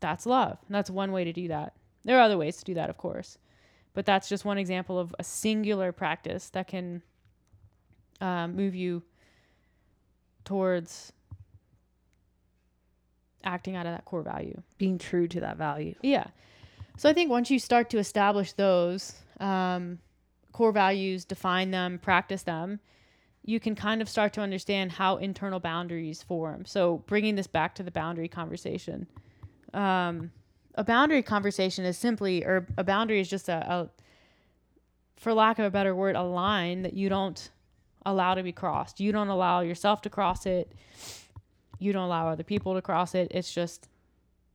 That's 0.00 0.26
love. 0.26 0.58
And 0.66 0.74
that's 0.74 0.90
one 0.90 1.12
way 1.12 1.24
to 1.24 1.32
do 1.32 1.48
that. 1.48 1.74
There 2.04 2.16
are 2.18 2.22
other 2.22 2.38
ways 2.38 2.56
to 2.56 2.64
do 2.64 2.74
that, 2.74 2.90
of 2.90 2.96
course. 2.96 3.38
But 3.94 4.06
that's 4.06 4.28
just 4.28 4.44
one 4.44 4.58
example 4.58 4.98
of 4.98 5.14
a 5.18 5.24
singular 5.24 5.92
practice 5.92 6.50
that 6.50 6.68
can 6.68 7.02
um, 8.20 8.56
move 8.56 8.74
you 8.74 9.02
towards 10.44 11.12
acting 13.44 13.76
out 13.76 13.86
of 13.86 13.92
that 13.92 14.04
core 14.04 14.22
value. 14.22 14.62
Being 14.78 14.98
true 14.98 15.28
to 15.28 15.40
that 15.40 15.56
value. 15.56 15.94
Yeah. 16.02 16.26
So 16.96 17.08
I 17.08 17.12
think 17.12 17.30
once 17.30 17.50
you 17.50 17.58
start 17.58 17.90
to 17.90 17.98
establish 17.98 18.52
those 18.52 19.14
um, 19.40 19.98
core 20.58 20.72
values, 20.72 21.24
define 21.24 21.70
them, 21.70 22.00
practice 22.00 22.42
them, 22.42 22.80
you 23.44 23.60
can 23.60 23.76
kind 23.76 24.02
of 24.02 24.08
start 24.08 24.32
to 24.32 24.40
understand 24.40 24.90
how 24.90 25.16
internal 25.18 25.60
boundaries 25.60 26.20
form. 26.20 26.64
So 26.64 27.04
bringing 27.06 27.36
this 27.36 27.46
back 27.46 27.76
to 27.76 27.84
the 27.84 27.92
boundary 27.92 28.26
conversation. 28.26 29.06
Um, 29.72 30.32
a 30.74 30.82
boundary 30.82 31.22
conversation 31.22 31.84
is 31.84 31.96
simply, 31.96 32.44
or 32.44 32.66
a 32.76 32.82
boundary 32.82 33.20
is 33.20 33.30
just 33.30 33.48
a, 33.48 33.72
a, 33.72 33.88
for 35.16 35.32
lack 35.32 35.60
of 35.60 35.64
a 35.64 35.70
better 35.70 35.94
word, 35.94 36.16
a 36.16 36.24
line 36.24 36.82
that 36.82 36.94
you 36.94 37.08
don't 37.08 37.50
allow 38.04 38.34
to 38.34 38.42
be 38.42 38.50
crossed. 38.50 38.98
You 38.98 39.12
don't 39.12 39.28
allow 39.28 39.60
yourself 39.60 40.02
to 40.02 40.10
cross 40.10 40.44
it. 40.44 40.72
You 41.78 41.92
don't 41.92 42.02
allow 42.02 42.26
other 42.26 42.42
people 42.42 42.74
to 42.74 42.82
cross 42.82 43.14
it. 43.14 43.28
It's 43.30 43.54
just, 43.54 43.88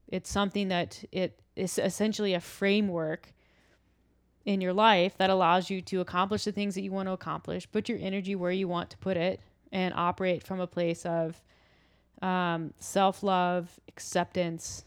it's 0.09 0.29
something 0.29 0.67
that 0.67 1.01
it 1.13 1.39
is 1.55 1.79
essentially 1.79 2.33
a 2.33 2.41
framework 2.41 3.33
in 4.45 4.59
your 4.61 4.73
life 4.73 5.17
that 5.17 5.29
allows 5.29 5.69
you 5.69 5.81
to 5.81 6.01
accomplish 6.01 6.43
the 6.43 6.51
things 6.51 6.75
that 6.75 6.81
you 6.81 6.91
want 6.91 7.07
to 7.07 7.13
accomplish, 7.13 7.69
put 7.71 7.87
your 7.87 7.97
energy 8.01 8.35
where 8.35 8.51
you 8.51 8.67
want 8.67 8.89
to 8.89 8.97
put 8.97 9.15
it, 9.17 9.39
and 9.71 9.93
operate 9.95 10.43
from 10.43 10.59
a 10.59 10.67
place 10.67 11.05
of 11.05 11.41
um, 12.21 12.73
self 12.79 13.23
love, 13.23 13.79
acceptance, 13.87 14.85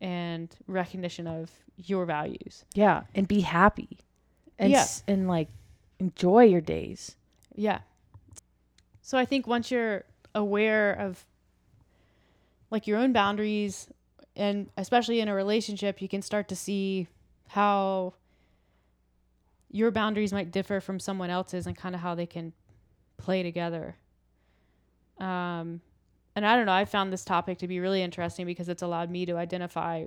and 0.00 0.54
recognition 0.66 1.26
of 1.26 1.50
your 1.76 2.04
values. 2.06 2.64
Yeah, 2.74 3.02
and 3.14 3.26
be 3.26 3.40
happy, 3.40 3.98
and 4.58 4.70
Yeah. 4.72 4.82
s- 4.82 5.02
and 5.08 5.26
like 5.28 5.48
enjoy 5.98 6.44
your 6.44 6.60
days. 6.60 7.16
Yeah. 7.54 7.80
So 9.02 9.18
I 9.18 9.24
think 9.24 9.46
once 9.46 9.70
you're 9.70 10.04
aware 10.34 10.92
of 10.92 11.24
like 12.70 12.86
your 12.86 12.98
own 12.98 13.12
boundaries 13.12 13.88
and 14.36 14.70
especially 14.76 15.20
in 15.20 15.28
a 15.28 15.34
relationship, 15.34 16.00
you 16.00 16.08
can 16.08 16.22
start 16.22 16.48
to 16.48 16.56
see 16.56 17.08
how 17.48 18.14
your 19.70 19.90
boundaries 19.90 20.32
might 20.32 20.50
differ 20.50 20.80
from 20.80 20.98
someone 20.98 21.30
else's 21.30 21.66
and 21.66 21.76
kind 21.76 21.94
of 21.94 22.00
how 22.00 22.14
they 22.14 22.26
can 22.26 22.52
play 23.16 23.42
together. 23.42 23.96
Um 25.18 25.80
and 26.36 26.46
I 26.46 26.56
don't 26.56 26.66
know, 26.66 26.72
I 26.72 26.84
found 26.84 27.12
this 27.12 27.24
topic 27.24 27.58
to 27.58 27.68
be 27.68 27.80
really 27.80 28.02
interesting 28.02 28.46
because 28.46 28.68
it's 28.68 28.82
allowed 28.82 29.10
me 29.10 29.26
to 29.26 29.36
identify 29.36 30.06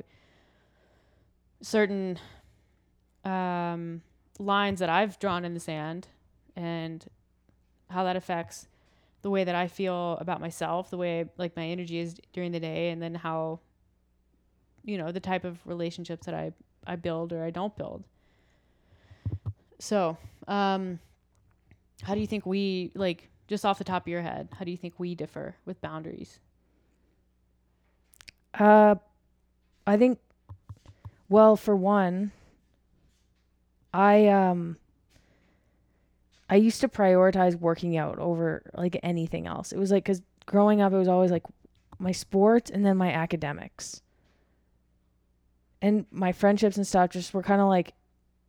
certain 1.61 2.19
um 3.23 4.01
lines 4.39 4.79
that 4.79 4.89
I've 4.89 5.19
drawn 5.19 5.45
in 5.45 5.53
the 5.53 5.59
sand 5.59 6.07
and 6.55 7.05
how 7.89 8.03
that 8.03 8.15
affects 8.15 8.67
the 9.21 9.29
way 9.29 9.43
that 9.43 9.55
I 9.55 9.67
feel 9.67 10.17
about 10.19 10.41
myself, 10.41 10.89
the 10.89 10.97
way 10.97 11.25
like 11.37 11.55
my 11.55 11.65
energy 11.65 11.99
is 11.99 12.15
during 12.33 12.51
the 12.51 12.59
day, 12.59 12.89
and 12.89 13.01
then 13.01 13.15
how 13.15 13.59
you 14.83 14.97
know 14.97 15.11
the 15.11 15.19
type 15.19 15.45
of 15.45 15.59
relationships 15.65 16.25
that 16.25 16.35
I 16.35 16.51
I 16.85 16.97
build 16.97 17.31
or 17.31 17.43
I 17.43 17.49
don't 17.49 17.75
build. 17.75 18.03
So, 19.83 20.15
um, 20.47 20.97
how 22.03 22.15
do 22.15 22.21
you 22.21 22.25
think 22.25 22.45
we 22.45 22.91
like 22.95 23.27
just 23.49 23.65
off 23.65 23.79
the 23.79 23.83
top 23.83 24.03
of 24.03 24.07
your 24.07 24.21
head? 24.21 24.47
How 24.57 24.63
do 24.63 24.71
you 24.71 24.77
think 24.77 24.93
we 24.97 25.13
differ 25.13 25.57
with 25.65 25.81
boundaries? 25.81 26.39
Uh, 28.57 28.95
I 29.85 29.97
think. 29.97 30.19
Well, 31.27 31.57
for 31.57 31.75
one, 31.75 32.31
I 33.93 34.27
um. 34.27 34.77
I 36.49 36.55
used 36.55 36.79
to 36.79 36.87
prioritize 36.87 37.55
working 37.59 37.97
out 37.97 38.19
over 38.19 38.63
like 38.73 38.97
anything 39.03 39.47
else. 39.47 39.73
It 39.73 39.79
was 39.79 39.91
like 39.91 40.05
because 40.05 40.21
growing 40.45 40.79
up, 40.79 40.93
it 40.93 40.97
was 40.97 41.09
always 41.09 41.31
like 41.31 41.43
my 41.99 42.13
sports 42.13 42.71
and 42.71 42.85
then 42.85 42.95
my 42.95 43.11
academics. 43.11 44.01
And 45.81 46.05
my 46.09 46.31
friendships 46.31 46.77
and 46.77 46.87
stuff 46.87 47.09
just 47.09 47.33
were 47.33 47.43
kind 47.43 47.59
of 47.59 47.67
like 47.67 47.93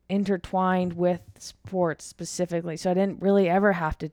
intertwined 0.08 0.94
with 0.94 1.20
sports 1.38 2.04
specifically. 2.04 2.76
So 2.76 2.90
I 2.90 2.94
didn't 2.94 3.22
really 3.22 3.48
ever 3.48 3.72
have 3.72 3.98
to 3.98 4.10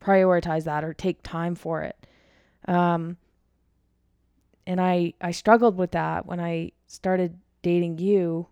prioritize 0.00 0.64
that 0.64 0.84
or 0.84 0.94
take 0.94 1.22
time 1.22 1.54
for 1.54 1.82
it. 1.82 2.06
Um, 2.66 3.16
and 4.66 4.80
I 4.80 5.14
I 5.20 5.30
struggled 5.30 5.76
with 5.76 5.90
that 5.92 6.26
when 6.26 6.40
I 6.40 6.72
started 6.86 7.38
dating 7.62 7.98
you. 7.98 8.46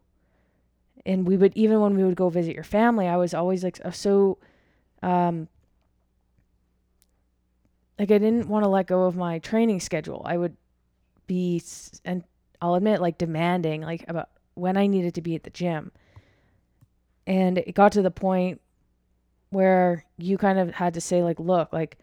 And 1.04 1.26
we 1.26 1.36
would 1.36 1.52
even 1.56 1.80
when 1.80 1.96
we 1.96 2.04
would 2.04 2.16
go 2.16 2.28
visit 2.28 2.54
your 2.54 2.64
family, 2.64 3.08
I 3.08 3.16
was 3.16 3.34
always 3.34 3.64
like 3.64 3.78
so 3.92 4.38
um 5.02 5.48
like 7.98 8.10
I 8.10 8.18
didn't 8.18 8.48
want 8.48 8.64
to 8.64 8.68
let 8.68 8.86
go 8.86 9.04
of 9.04 9.16
my 9.16 9.38
training 9.38 9.80
schedule. 9.80 10.22
I 10.24 10.36
would 10.36 10.56
be 11.26 11.62
and 12.04 12.24
I'll 12.60 12.74
admit 12.74 13.00
like 13.00 13.18
demanding 13.18 13.82
like 13.82 14.04
about 14.08 14.28
when 14.54 14.76
I 14.76 14.86
needed 14.86 15.14
to 15.14 15.22
be 15.22 15.34
at 15.34 15.44
the 15.44 15.50
gym. 15.50 15.92
And 17.26 17.58
it 17.58 17.74
got 17.74 17.92
to 17.92 18.02
the 18.02 18.10
point 18.10 18.60
where 19.50 20.04
you 20.18 20.38
kind 20.38 20.58
of 20.58 20.74
had 20.74 20.94
to 20.94 21.00
say 21.00 21.22
like 21.22 21.38
look, 21.38 21.72
like 21.72 21.98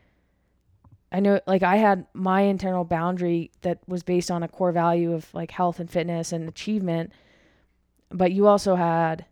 I 1.12 1.20
know 1.20 1.40
like 1.48 1.64
I 1.64 1.78
had 1.78 2.06
my 2.14 2.42
internal 2.42 2.84
boundary 2.84 3.52
that 3.62 3.80
was 3.88 4.04
based 4.04 4.30
on 4.30 4.44
a 4.44 4.48
core 4.48 4.72
value 4.72 5.14
of 5.14 5.34
like 5.34 5.52
health 5.52 5.80
and 5.80 5.90
fitness 5.90 6.32
and 6.32 6.48
achievement, 6.48 7.12
but 8.10 8.32
you 8.32 8.48
also 8.48 8.76
had 8.76 9.26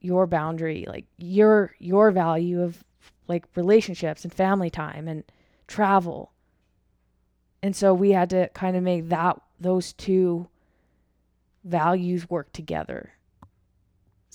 your 0.00 0.26
boundary, 0.26 0.84
like 0.86 1.06
your 1.16 1.74
your 1.78 2.10
value 2.10 2.62
of 2.62 2.84
like 3.28 3.46
relationships 3.56 4.24
and 4.24 4.32
family 4.32 4.70
time 4.70 5.08
and 5.08 5.24
travel. 5.66 6.32
And 7.62 7.74
so 7.74 7.92
we 7.94 8.10
had 8.12 8.30
to 8.30 8.48
kind 8.48 8.76
of 8.76 8.82
make 8.82 9.08
that 9.08 9.40
those 9.58 9.92
two 9.94 10.48
values 11.64 12.30
work 12.30 12.52
together. 12.52 13.15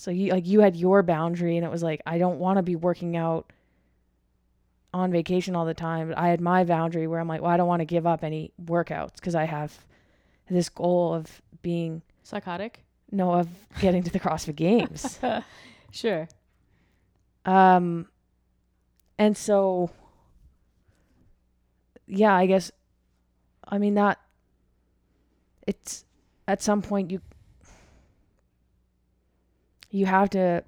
So 0.02 0.10
you 0.10 0.32
like 0.32 0.48
you 0.48 0.58
had 0.58 0.74
your 0.74 1.04
boundary 1.04 1.56
and 1.56 1.64
it 1.64 1.70
was 1.70 1.80
like 1.80 2.02
I 2.04 2.18
don't 2.18 2.40
want 2.40 2.56
to 2.56 2.62
be 2.64 2.74
working 2.74 3.16
out 3.16 3.52
on 4.92 5.12
vacation 5.12 5.54
all 5.54 5.64
the 5.64 5.74
time, 5.74 6.08
but 6.08 6.18
I 6.18 6.26
had 6.26 6.40
my 6.40 6.64
boundary 6.64 7.06
where 7.06 7.20
I'm 7.20 7.28
like, 7.28 7.40
well, 7.40 7.52
I 7.52 7.56
don't 7.56 7.68
want 7.68 7.82
to 7.82 7.86
give 7.86 8.04
up 8.04 8.24
any 8.24 8.50
workouts 8.60 9.14
because 9.14 9.36
I 9.36 9.44
have 9.44 9.72
this 10.50 10.68
goal 10.68 11.14
of 11.14 11.40
being 11.62 12.02
Psychotic? 12.24 12.82
no 13.12 13.30
of 13.30 13.46
getting 13.80 14.02
to 14.02 14.10
the 14.10 14.18
CrossFit 14.18 14.56
Games. 14.56 15.20
Sure. 15.94 16.26
Um, 17.44 18.08
and 19.18 19.36
so, 19.36 19.90
yeah, 22.06 22.34
I 22.34 22.46
guess, 22.46 22.72
I 23.68 23.76
mean, 23.76 23.92
that 23.96 24.18
it's 25.66 26.06
at 26.48 26.62
some 26.62 26.80
point 26.80 27.10
you, 27.10 27.20
you 29.92 30.06
have 30.06 30.30
to 30.30 30.64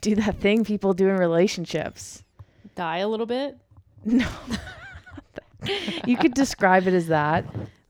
do 0.00 0.14
that 0.16 0.40
thing 0.40 0.64
people 0.64 0.94
do 0.94 1.08
in 1.08 1.16
relationships. 1.16 2.24
Die 2.74 2.98
a 2.98 3.08
little 3.08 3.26
bit? 3.26 3.58
No. 4.04 4.26
you 6.06 6.16
could 6.16 6.34
describe 6.34 6.86
it 6.86 6.94
as 6.94 7.06
that. 7.08 7.44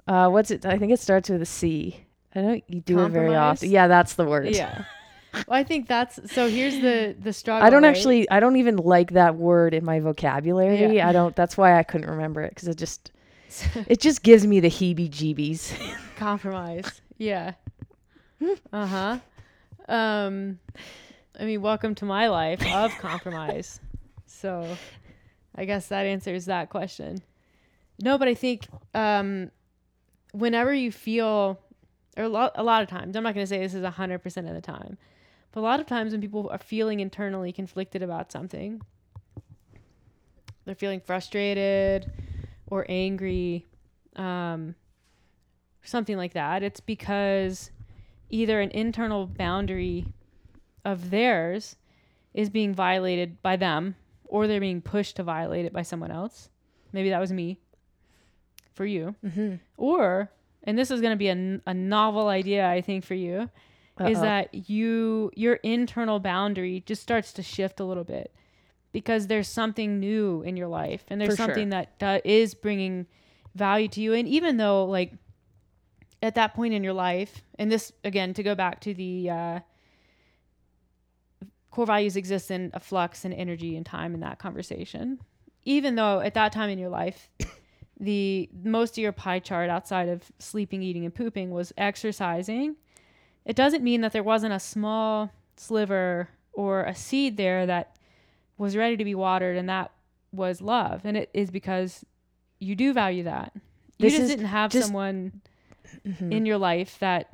Uh, 0.06 0.28
what's 0.28 0.50
it? 0.50 0.66
I 0.66 0.76
think 0.78 0.92
it 0.92 1.00
starts 1.00 1.30
with 1.30 1.40
a 1.40 1.46
C. 1.46 2.04
I 2.34 2.40
know 2.40 2.60
you 2.66 2.80
do 2.80 2.98
it 3.00 3.10
very 3.10 3.34
often. 3.34 3.70
Yeah, 3.70 3.86
that's 3.86 4.14
the 4.14 4.24
word. 4.24 4.48
Yeah. 4.48 4.84
well, 5.32 5.44
I 5.48 5.62
think 5.64 5.88
that's 5.88 6.18
so 6.32 6.48
here's 6.48 6.80
the 6.80 7.16
the 7.18 7.32
struggle. 7.32 7.64
I 7.66 7.70
don't 7.70 7.84
right? 7.84 7.88
actually. 7.88 8.30
I 8.30 8.40
don't 8.40 8.56
even 8.56 8.76
like 8.76 9.12
that 9.12 9.36
word 9.36 9.72
in 9.72 9.84
my 9.84 10.00
vocabulary. 10.00 10.96
Yeah. 10.96 11.08
I 11.08 11.12
don't. 11.12 11.34
That's 11.36 11.56
why 11.56 11.78
I 11.78 11.84
couldn't 11.84 12.10
remember 12.10 12.42
it 12.42 12.50
because 12.50 12.68
it 12.68 12.76
just 12.76 13.12
it 13.86 14.00
just 14.00 14.22
gives 14.22 14.46
me 14.46 14.60
the 14.60 14.68
heebie-jeebies. 14.68 15.96
compromise. 16.16 17.00
Yeah. 17.18 17.54
Uh 18.72 18.86
huh. 18.86 19.18
Um, 19.88 20.58
I 21.38 21.44
mean, 21.44 21.62
welcome 21.62 21.94
to 21.94 22.04
my 22.04 22.28
life 22.28 22.60
of 22.66 22.92
compromise. 22.98 23.80
So, 24.26 24.76
I 25.54 25.64
guess 25.64 25.88
that 25.88 26.04
answers 26.04 26.44
that 26.46 26.68
question. 26.68 27.22
No, 28.02 28.18
but 28.18 28.28
I 28.28 28.34
think 28.34 28.66
um, 28.92 29.50
whenever 30.32 30.74
you 30.74 30.92
feel, 30.92 31.58
or 32.18 32.24
a 32.24 32.28
lot, 32.28 32.52
a 32.56 32.62
lot 32.62 32.82
of 32.82 32.88
times, 32.88 33.16
I'm 33.16 33.22
not 33.22 33.34
going 33.34 33.44
to 33.44 33.48
say 33.48 33.60
this 33.60 33.72
is 33.72 33.84
hundred 33.84 34.18
percent 34.18 34.48
of 34.48 34.54
the 34.54 34.60
time, 34.60 34.98
but 35.52 35.60
a 35.60 35.62
lot 35.62 35.80
of 35.80 35.86
times 35.86 36.12
when 36.12 36.20
people 36.20 36.48
are 36.50 36.58
feeling 36.58 37.00
internally 37.00 37.52
conflicted 37.52 38.02
about 38.02 38.30
something, 38.30 38.82
they're 40.66 40.74
feeling 40.74 41.00
frustrated 41.00 42.12
or 42.66 42.84
angry. 42.88 43.64
Um, 44.16 44.74
something 45.84 46.16
like 46.16 46.32
that, 46.34 46.62
it's 46.62 46.80
because 46.80 47.70
either 48.30 48.60
an 48.60 48.70
internal 48.70 49.26
boundary 49.26 50.06
of 50.84 51.10
theirs 51.10 51.76
is 52.32 52.50
being 52.50 52.74
violated 52.74 53.40
by 53.42 53.56
them 53.56 53.94
or 54.24 54.46
they're 54.46 54.60
being 54.60 54.80
pushed 54.82 55.16
to 55.16 55.22
violate 55.22 55.64
it 55.64 55.72
by 55.72 55.82
someone 55.82 56.10
else. 56.10 56.48
Maybe 56.92 57.10
that 57.10 57.20
was 57.20 57.32
me 57.32 57.58
for 58.72 58.84
you. 58.84 59.14
mm-hmm. 59.24 59.56
Or 59.76 60.30
and 60.64 60.78
this 60.78 60.90
is 60.90 61.00
going 61.00 61.12
to 61.12 61.16
be 61.16 61.28
a, 61.28 61.60
a 61.66 61.74
novel 61.74 62.28
idea, 62.28 62.66
I 62.66 62.80
think, 62.80 63.04
for 63.04 63.14
you, 63.14 63.50
is 64.00 64.18
Uh-oh. 64.18 64.22
that 64.22 64.68
you 64.68 65.30
your 65.36 65.54
internal 65.56 66.18
boundary 66.18 66.82
just 66.86 67.02
starts 67.02 67.32
to 67.34 67.42
shift 67.42 67.78
a 67.80 67.84
little 67.84 68.02
bit 68.04 68.34
because 68.92 69.26
there's 69.26 69.46
something 69.48 70.00
new 70.00 70.42
in 70.42 70.56
your 70.56 70.68
life 70.68 71.04
and 71.08 71.20
there's 71.20 71.32
For 71.32 71.36
sure. 71.36 71.46
something 71.46 71.68
that 71.68 71.98
that 72.00 72.24
is 72.26 72.54
bringing 72.54 73.06
value 73.54 73.86
to 73.88 74.00
you 74.00 74.14
and 74.14 74.26
even 74.26 74.56
though 74.56 74.84
like 74.86 75.12
at 76.24 76.34
that 76.34 76.54
point 76.54 76.72
in 76.74 76.82
your 76.82 76.94
life 76.94 77.42
and 77.58 77.70
this 77.70 77.92
again 78.02 78.32
to 78.34 78.42
go 78.42 78.54
back 78.54 78.80
to 78.80 78.94
the 78.94 79.30
uh, 79.30 79.60
core 81.70 81.86
values 81.86 82.16
exist 82.16 82.50
in 82.50 82.70
a 82.74 82.80
flux 82.80 83.24
and 83.24 83.34
energy 83.34 83.76
and 83.76 83.84
time 83.84 84.14
in 84.14 84.20
that 84.20 84.38
conversation. 84.38 85.18
Even 85.64 85.94
though 85.94 86.20
at 86.20 86.34
that 86.34 86.50
time 86.52 86.70
in 86.70 86.78
your 86.78 86.88
life 86.88 87.28
the 88.00 88.48
most 88.64 88.94
of 88.94 88.98
your 89.02 89.12
pie 89.12 89.38
chart 89.38 89.70
outside 89.70 90.08
of 90.08 90.22
sleeping 90.38 90.82
eating 90.82 91.04
and 91.04 91.14
pooping 91.14 91.50
was 91.52 91.72
exercising 91.76 92.74
it 93.44 93.54
doesn't 93.54 93.84
mean 93.84 94.00
that 94.00 94.12
there 94.12 94.22
wasn't 94.22 94.52
a 94.52 94.58
small 94.58 95.30
sliver 95.56 96.28
or 96.52 96.82
a 96.84 96.94
seed 96.94 97.36
there 97.36 97.66
that 97.66 97.96
was 98.56 98.76
ready 98.76 98.96
to 98.96 99.04
be 99.04 99.14
watered 99.14 99.56
and 99.56 99.68
that 99.68 99.90
was 100.32 100.60
love. 100.62 101.02
And 101.04 101.16
it 101.16 101.28
is 101.34 101.50
because 101.50 102.04
you 102.58 102.74
do 102.74 102.92
value 102.92 103.24
that. 103.24 103.52
You 103.98 104.08
This 104.08 104.16
just 104.16 104.28
didn't 104.28 104.46
have 104.46 104.70
just- 104.72 104.86
someone 104.86 105.42
Mhm. 106.06 106.32
in 106.32 106.46
your 106.46 106.58
life 106.58 106.98
that 106.98 107.28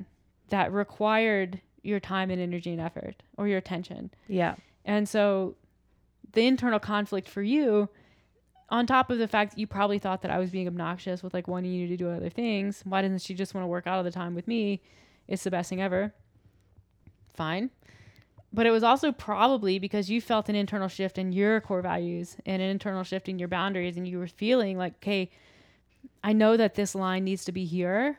that 0.49 0.73
required 0.73 1.61
your 1.83 2.01
time 2.01 2.31
and 2.31 2.41
energy 2.41 2.71
and 2.73 2.81
effort 2.81 3.23
or 3.37 3.49
your 3.49 3.59
attention 3.59 4.11
yeah. 4.29 4.55
and 4.85 5.09
so 5.09 5.55
the 6.33 6.47
internal 6.47 6.79
conflict 6.79 7.29
for 7.29 7.43
you 7.43 7.89
on 8.69 8.87
top 8.87 9.11
of 9.11 9.19
the 9.19 9.27
fact 9.27 9.53
that 9.53 9.59
you 9.59 9.67
probably 9.67 9.99
thought 9.99 10.23
that 10.23 10.31
I 10.31 10.39
was 10.39 10.51
being 10.51 10.67
obnoxious 10.69 11.23
with 11.23 11.35
like 11.35 11.49
wanting 11.49 11.73
you 11.73 11.89
to 11.89 11.97
do 11.97 12.09
other 12.11 12.29
things 12.31 12.83
why 12.85 13.03
doesn't 13.03 13.23
she 13.23 13.35
just 13.35 13.55
want 13.55 13.65
to 13.65 13.69
work 13.69 13.87
out 13.87 13.97
all 13.97 14.05
the 14.05 14.11
time 14.11 14.35
with 14.35 14.47
me 14.47 14.83
it's 15.27 15.45
the 15.45 15.51
best 15.51 15.71
thing 15.71 15.81
ever 15.81 16.13
fine 17.35 17.71
but 18.53 18.67
it 18.67 18.71
was 18.73 18.83
also 18.83 19.13
probably 19.13 19.79
because 19.79 20.11
you 20.11 20.21
felt 20.21 20.49
an 20.49 20.57
internal 20.57 20.89
shift 20.89 21.19
in 21.19 21.31
your 21.33 21.61
core 21.61 21.83
values 21.83 22.37
and 22.45 22.61
an 22.61 22.69
internal 22.69 23.05
shift 23.05 23.29
in 23.29 23.39
your 23.39 23.49
boundaries 23.49 23.97
and 23.97 24.07
you 24.09 24.19
were 24.19 24.27
feeling 24.27 24.77
like 24.77 24.95
okay 24.95 25.31
i 26.25 26.33
know 26.33 26.57
that 26.57 26.75
this 26.75 26.95
line 26.95 27.25
needs 27.25 27.45
to 27.45 27.53
be 27.53 27.65
here 27.65 28.19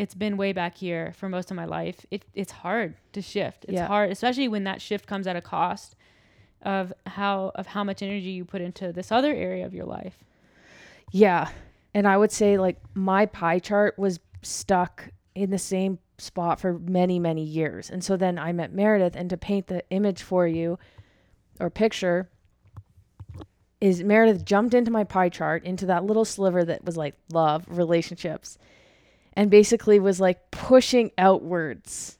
it's 0.00 0.14
been 0.14 0.36
way 0.36 0.52
back 0.52 0.76
here 0.76 1.12
for 1.18 1.28
most 1.28 1.50
of 1.50 1.56
my 1.56 1.64
life 1.64 1.98
it, 2.10 2.24
it's 2.34 2.52
hard 2.52 2.94
to 3.12 3.20
shift 3.20 3.64
it's 3.64 3.74
Yeah. 3.74 3.86
hard 3.86 4.10
especially 4.10 4.48
when 4.48 4.64
that 4.64 4.80
shift 4.80 5.06
comes 5.06 5.26
at 5.26 5.36
a 5.36 5.40
cost 5.42 5.94
of 6.62 6.92
how 7.06 7.52
of 7.54 7.66
how 7.68 7.84
much 7.84 8.02
energy 8.02 8.30
you 8.30 8.44
put 8.44 8.60
into 8.62 8.92
this 8.92 9.12
other 9.12 9.32
area 9.32 9.64
of 9.66 9.74
your 9.74 9.86
life 9.86 10.16
Yeah. 11.12 11.48
And 11.92 12.06
I 12.06 12.16
would 12.16 12.30
say 12.32 12.56
like 12.56 12.76
my 12.94 13.26
pie 13.26 13.58
chart 13.58 13.98
was 13.98 14.20
stuck 14.42 15.10
in 15.34 15.50
the 15.50 15.58
same 15.58 15.98
spot 16.18 16.60
for 16.60 16.78
many, 16.78 17.18
many 17.18 17.42
years. 17.42 17.90
And 17.90 18.04
so 18.04 18.16
then 18.16 18.38
I 18.38 18.52
met 18.52 18.72
Meredith 18.72 19.16
and 19.16 19.28
to 19.30 19.36
paint 19.36 19.66
the 19.66 19.82
image 19.90 20.22
for 20.22 20.46
you 20.46 20.78
or 21.58 21.68
picture 21.68 22.28
is 23.80 24.04
Meredith 24.04 24.44
jumped 24.44 24.74
into 24.74 24.90
my 24.90 25.04
pie 25.04 25.30
chart 25.30 25.64
into 25.64 25.86
that 25.86 26.04
little 26.04 26.24
sliver 26.24 26.64
that 26.64 26.84
was 26.84 26.96
like 26.96 27.14
love, 27.32 27.64
relationships 27.68 28.58
and 29.34 29.50
basically 29.50 29.98
was 29.98 30.20
like 30.20 30.50
pushing 30.50 31.10
outwards 31.18 32.18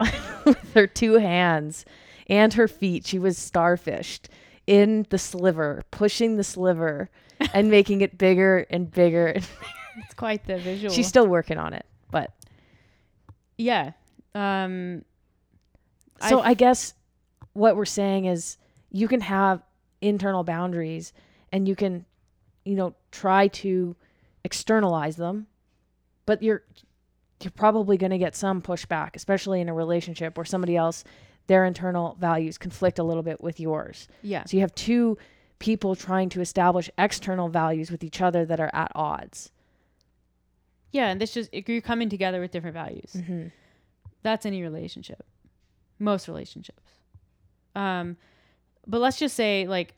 with 0.44 0.74
her 0.74 0.86
two 0.86 1.14
hands 1.14 1.84
and 2.28 2.54
her 2.54 2.68
feet. 2.68 3.06
She 3.06 3.18
was 3.18 3.38
starfished 3.38 4.26
in 4.66 5.06
the 5.10 5.18
sliver, 5.18 5.82
pushing 5.90 6.36
the 6.36 6.44
sliver 6.44 7.10
and 7.54 7.70
making 7.70 8.00
it 8.02 8.18
bigger 8.18 8.66
and 8.70 8.90
bigger. 8.90 9.28
it's 9.98 10.14
quite 10.16 10.44
the 10.46 10.58
visual 10.58 10.92
She's 10.94 11.08
still 11.08 11.26
working 11.26 11.58
on 11.58 11.72
it, 11.74 11.86
but 12.10 12.32
yeah 13.56 13.92
um 14.34 15.04
so 16.28 16.38
I- 16.40 16.50
I 16.50 16.54
guess 16.54 16.94
what 17.54 17.74
we're 17.76 17.84
saying 17.86 18.26
is 18.26 18.56
you 18.92 19.08
can 19.08 19.20
have 19.22 19.62
internal 20.00 20.44
boundaries 20.44 21.12
and 21.50 21.66
you 21.66 21.74
can, 21.74 22.04
you 22.64 22.76
know, 22.76 22.94
try 23.10 23.48
to 23.48 23.96
externalize 24.44 25.16
them, 25.16 25.47
but 26.28 26.42
you're 26.42 26.62
you're 27.42 27.50
probably 27.52 27.96
going 27.96 28.10
to 28.10 28.18
get 28.18 28.34
some 28.36 28.60
pushback, 28.60 29.10
especially 29.14 29.60
in 29.60 29.68
a 29.68 29.74
relationship 29.74 30.36
where 30.36 30.44
somebody 30.44 30.76
else 30.76 31.04
their 31.46 31.64
internal 31.64 32.16
values 32.20 32.58
conflict 32.58 32.98
a 32.98 33.02
little 33.02 33.22
bit 33.22 33.40
with 33.40 33.58
yours. 33.58 34.06
yeah 34.22 34.44
So 34.44 34.56
you 34.56 34.60
have 34.60 34.74
two 34.74 35.16
people 35.58 35.96
trying 35.96 36.28
to 36.30 36.40
establish 36.40 36.90
external 36.98 37.48
values 37.48 37.90
with 37.90 38.04
each 38.04 38.20
other 38.20 38.44
that 38.44 38.60
are 38.60 38.70
at 38.74 38.92
odds. 38.94 39.50
yeah 40.92 41.08
and 41.10 41.20
this 41.20 41.32
just 41.32 41.48
you're 41.52 41.80
coming 41.80 42.08
together 42.08 42.40
with 42.40 42.50
different 42.50 42.74
values 42.74 43.12
Mm-hmm. 43.16 43.46
that's 44.22 44.44
any 44.46 44.60
relationship 44.62 45.24
most 45.98 46.28
relationships 46.28 46.92
um 47.74 48.16
but 48.86 49.00
let's 49.00 49.18
just 49.18 49.34
say 49.34 49.66
like 49.66 49.94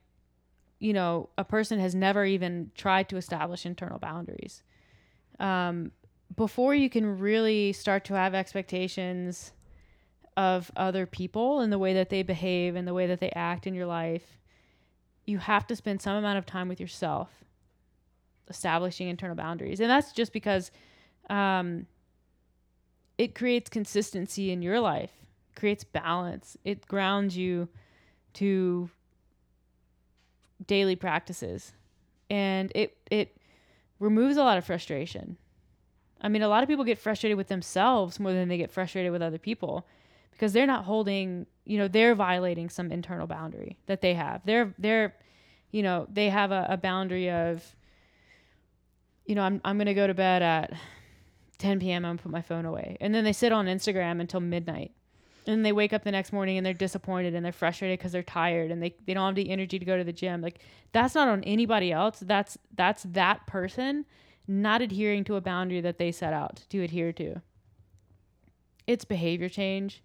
you 0.78 0.92
know 0.92 1.28
a 1.36 1.44
person 1.44 1.78
has 1.80 1.94
never 1.94 2.24
even 2.24 2.70
tried 2.74 3.08
to 3.10 3.16
establish 3.16 3.66
internal 3.66 3.98
boundaries 3.98 4.62
um 5.38 5.90
before 6.36 6.74
you 6.74 6.88
can 6.88 7.18
really 7.18 7.72
start 7.72 8.04
to 8.06 8.14
have 8.14 8.34
expectations 8.34 9.52
of 10.36 10.70
other 10.76 11.06
people 11.06 11.60
and 11.60 11.72
the 11.72 11.78
way 11.78 11.92
that 11.94 12.08
they 12.08 12.22
behave 12.22 12.76
and 12.76 12.86
the 12.86 12.94
way 12.94 13.06
that 13.06 13.20
they 13.20 13.30
act 13.30 13.66
in 13.66 13.74
your 13.74 13.86
life 13.86 14.38
you 15.26 15.38
have 15.38 15.66
to 15.66 15.76
spend 15.76 16.02
some 16.02 16.16
amount 16.16 16.38
of 16.38 16.46
time 16.46 16.68
with 16.68 16.80
yourself 16.80 17.30
establishing 18.48 19.08
internal 19.08 19.36
boundaries. 19.36 19.80
And 19.80 19.88
that's 19.88 20.12
just 20.12 20.32
because 20.32 20.70
um 21.30 21.86
it 23.16 23.34
creates 23.34 23.68
consistency 23.70 24.50
in 24.50 24.62
your 24.62 24.80
life 24.80 25.12
creates 25.54 25.84
balance. 25.84 26.56
It 26.64 26.86
grounds 26.86 27.36
you 27.36 27.68
to 28.34 28.90
daily 30.66 30.96
practices. 30.96 31.72
And 32.28 32.72
it 32.74 32.96
it 33.10 33.36
removes 33.98 34.36
a 34.36 34.42
lot 34.42 34.58
of 34.58 34.64
frustration 34.64 35.36
i 36.20 36.28
mean 36.28 36.42
a 36.42 36.48
lot 36.48 36.62
of 36.62 36.68
people 36.68 36.85
get 36.85 36.98
frustrated 36.98 37.37
with 37.37 37.48
themselves 37.48 38.20
more 38.20 38.33
than 38.33 38.48
they 38.48 38.59
get 38.59 38.70
frustrated 38.70 39.12
with 39.12 39.22
other 39.22 39.38
people 39.38 39.87
because 40.40 40.54
they're 40.54 40.66
not 40.66 40.85
holding 40.85 41.46
you 41.66 41.78
know 41.78 41.87
they're 41.87 42.14
violating 42.14 42.68
some 42.68 42.90
internal 42.90 43.26
boundary 43.26 43.76
that 43.87 44.00
they 44.00 44.14
have. 44.14 44.40
They're 44.44 44.74
they're 44.78 45.14
you 45.70 45.83
know 45.83 46.06
they 46.11 46.30
have 46.30 46.50
a, 46.50 46.66
a 46.70 46.76
boundary 46.76 47.30
of 47.30 47.76
you 49.26 49.35
know 49.35 49.42
i'm, 49.42 49.61
I'm 49.64 49.76
going 49.76 49.87
to 49.87 49.94
go 49.94 50.06
to 50.06 50.14
bed 50.14 50.42
at 50.42 50.72
10 51.59 51.78
p.m 51.78 52.04
i'm 52.04 52.18
put 52.18 52.33
my 52.33 52.42
phone 52.42 52.64
away. 52.64 52.96
And 53.00 53.14
then 53.14 53.22
they 53.22 53.33
sit 53.33 53.52
on 53.52 53.66
instagram 53.66 54.20
until 54.20 54.40
midnight. 54.40 54.92
And 55.46 55.56
then 55.56 55.62
they 55.62 55.72
wake 55.72 55.92
up 55.92 56.04
the 56.04 56.11
next 56.11 56.33
morning 56.33 56.56
and 56.56 56.66
they're 56.66 56.74
disappointed 56.74 57.35
and 57.35 57.44
they're 57.44 57.52
frustrated 57.52 57.98
because 57.98 58.12
they're 58.12 58.22
tired 58.22 58.70
and 58.70 58.83
they, 58.83 58.94
they 59.06 59.14
don't 59.14 59.26
have 59.26 59.35
the 59.35 59.50
energy 59.50 59.78
to 59.78 59.85
go 59.85 59.96
to 59.96 60.04
the 60.04 60.12
gym. 60.12 60.40
Like 60.40 60.59
that's 60.92 61.14
not 61.14 61.28
on 61.28 61.44
anybody 61.44 61.92
else. 61.92 62.18
That's 62.20 62.59
that's 62.74 63.04
that 63.11 63.46
person 63.46 64.06
not 64.46 64.83
adhering 64.83 65.24
to 65.24 65.37
a 65.37 65.40
boundary 65.40 65.81
that 65.81 65.98
they 65.98 66.12
set 66.12 66.33
out 66.33 66.64
to 66.70 66.83
adhere 66.83 67.12
to. 67.12 67.40
It's 68.87 69.05
behavior 69.05 69.48
change 69.48 70.03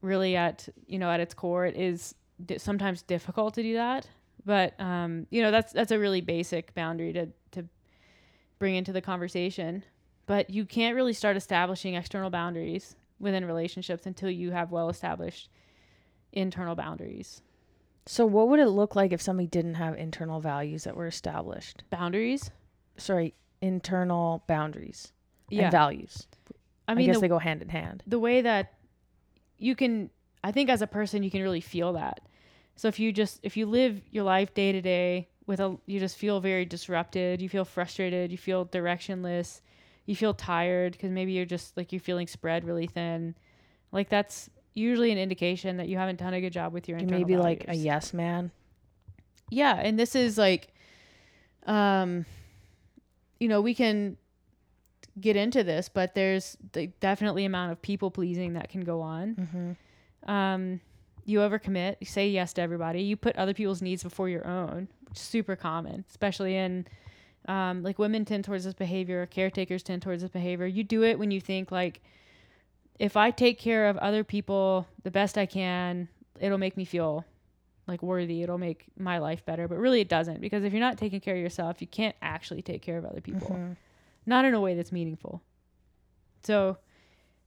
really 0.00 0.36
at 0.36 0.68
you 0.86 0.96
know 0.96 1.10
at 1.10 1.18
its 1.18 1.34
core 1.34 1.66
it 1.66 1.76
is 1.76 2.14
di- 2.46 2.56
sometimes 2.56 3.02
difficult 3.02 3.52
to 3.52 3.64
do 3.64 3.74
that 3.74 4.08
but 4.44 4.72
um 4.78 5.26
you 5.30 5.42
know 5.42 5.50
that's 5.50 5.72
that's 5.72 5.90
a 5.90 5.98
really 5.98 6.20
basic 6.20 6.72
boundary 6.72 7.12
to 7.12 7.26
to 7.50 7.64
bring 8.58 8.74
into 8.74 8.92
the 8.92 9.00
conversation. 9.00 9.84
But 10.26 10.50
you 10.50 10.66
can't 10.66 10.94
really 10.94 11.12
start 11.12 11.36
establishing 11.36 11.94
external 11.94 12.30
boundaries 12.30 12.96
within 13.18 13.44
relationships 13.44 14.06
until 14.06 14.30
you 14.30 14.50
have 14.50 14.70
well 14.70 14.88
established 14.88 15.48
internal 16.32 16.74
boundaries. 16.74 17.42
So 18.06 18.26
what 18.26 18.48
would 18.48 18.60
it 18.60 18.68
look 18.68 18.94
like 18.96 19.12
if 19.12 19.22
somebody 19.22 19.46
didn't 19.46 19.74
have 19.74 19.96
internal 19.96 20.40
values 20.40 20.84
that 20.84 20.96
were 20.96 21.06
established? 21.06 21.84
boundaries? 21.90 22.50
Sorry, 22.96 23.34
internal 23.60 24.42
boundaries 24.46 25.12
yeah 25.50 25.64
and 25.64 25.72
values. 25.72 26.26
i 26.86 26.92
I, 26.92 26.94
mean 26.94 27.06
guess 27.06 27.16
the, 27.16 27.20
they 27.22 27.28
go 27.28 27.38
hand 27.38 27.62
in 27.62 27.68
hand. 27.68 28.02
the 28.06 28.18
way 28.18 28.42
that 28.42 28.74
you 29.58 29.74
can 29.74 30.10
i 30.44 30.52
think 30.52 30.70
as 30.70 30.82
a 30.82 30.86
person 30.86 31.22
you 31.22 31.30
can 31.30 31.42
really 31.42 31.60
feel 31.60 31.92
that 31.94 32.20
so 32.76 32.88
if 32.88 32.98
you 33.00 33.12
just 33.12 33.40
if 33.42 33.56
you 33.56 33.66
live 33.66 34.00
your 34.10 34.24
life 34.24 34.54
day 34.54 34.72
to 34.72 34.80
day 34.80 35.28
with 35.46 35.60
a 35.60 35.76
you 35.86 35.98
just 35.98 36.16
feel 36.16 36.40
very 36.40 36.64
disrupted 36.64 37.40
you 37.42 37.48
feel 37.48 37.64
frustrated 37.64 38.30
you 38.30 38.38
feel 38.38 38.66
directionless 38.66 39.60
you 40.06 40.14
feel 40.14 40.32
tired 40.34 40.92
because 40.92 41.10
maybe 41.10 41.32
you're 41.32 41.44
just 41.44 41.76
like 41.76 41.92
you're 41.92 42.00
feeling 42.00 42.26
spread 42.26 42.64
really 42.64 42.86
thin 42.86 43.34
like 43.90 44.08
that's 44.08 44.48
usually 44.74 45.10
an 45.10 45.18
indication 45.18 45.78
that 45.78 45.88
you 45.88 45.96
haven't 45.98 46.18
done 46.18 46.34
a 46.34 46.40
good 46.40 46.52
job 46.52 46.72
with 46.72 46.88
your 46.88 46.98
You 46.98 47.02
internal 47.02 47.20
may 47.20 47.24
be 47.24 47.36
like 47.36 47.64
a 47.66 47.74
yes 47.74 48.14
man. 48.14 48.50
yeah 49.50 49.74
and 49.82 49.98
this 49.98 50.14
is 50.14 50.38
like 50.38 50.68
um 51.66 52.24
you 53.40 53.48
know 53.48 53.60
we 53.60 53.74
can 53.74 54.16
get 55.20 55.36
into 55.36 55.64
this 55.64 55.88
but 55.88 56.14
there's 56.14 56.56
the 56.72 56.88
definitely 57.00 57.44
amount 57.44 57.72
of 57.72 57.80
people 57.82 58.10
pleasing 58.10 58.54
that 58.54 58.68
can 58.68 58.82
go 58.82 59.00
on 59.00 59.34
Mm-hmm. 59.34 60.30
um 60.30 60.80
you 61.24 61.40
overcommit 61.40 61.96
you 62.00 62.06
say 62.06 62.28
yes 62.28 62.52
to 62.54 62.62
everybody 62.62 63.02
you 63.02 63.16
put 63.16 63.36
other 63.36 63.52
people's 63.54 63.82
needs 63.82 64.02
before 64.02 64.28
your 64.28 64.46
own 64.46 64.88
which 65.08 65.18
is 65.18 65.22
super 65.22 65.56
common 65.56 66.04
especially 66.08 66.56
in 66.56 66.86
Um, 67.46 67.82
like 67.82 67.98
women 67.98 68.24
tend 68.26 68.44
towards 68.44 68.64
this 68.64 68.74
behavior, 68.74 69.24
caretakers 69.26 69.82
tend 69.82 70.02
towards 70.02 70.20
this 70.20 70.30
behavior. 70.30 70.66
You 70.66 70.84
do 70.84 71.02
it 71.02 71.18
when 71.18 71.30
you 71.30 71.40
think 71.40 71.70
like, 71.72 72.02
if 72.98 73.16
I 73.16 73.30
take 73.30 73.58
care 73.58 73.88
of 73.88 73.96
other 73.98 74.22
people 74.22 74.86
the 75.02 75.10
best 75.10 75.38
I 75.38 75.46
can, 75.46 76.08
it'll 76.40 76.58
make 76.58 76.76
me 76.76 76.84
feel 76.84 77.24
like 77.88 78.02
worthy. 78.02 78.42
It'll 78.42 78.58
make 78.58 78.84
my 78.98 79.18
life 79.18 79.44
better. 79.44 79.66
But 79.66 79.78
really, 79.78 80.00
it 80.00 80.08
doesn't 80.08 80.40
because 80.40 80.62
if 80.62 80.72
you're 80.72 80.80
not 80.80 80.98
taking 80.98 81.20
care 81.20 81.34
of 81.34 81.40
yourself, 81.40 81.80
you 81.80 81.86
can't 81.86 82.14
actually 82.22 82.62
take 82.62 82.82
care 82.82 82.98
of 82.98 83.04
other 83.04 83.20
people, 83.20 83.48
Mhm. 83.48 83.76
not 84.26 84.44
in 84.44 84.54
a 84.54 84.60
way 84.60 84.74
that's 84.74 84.92
meaningful. 84.92 85.42
So, 86.42 86.76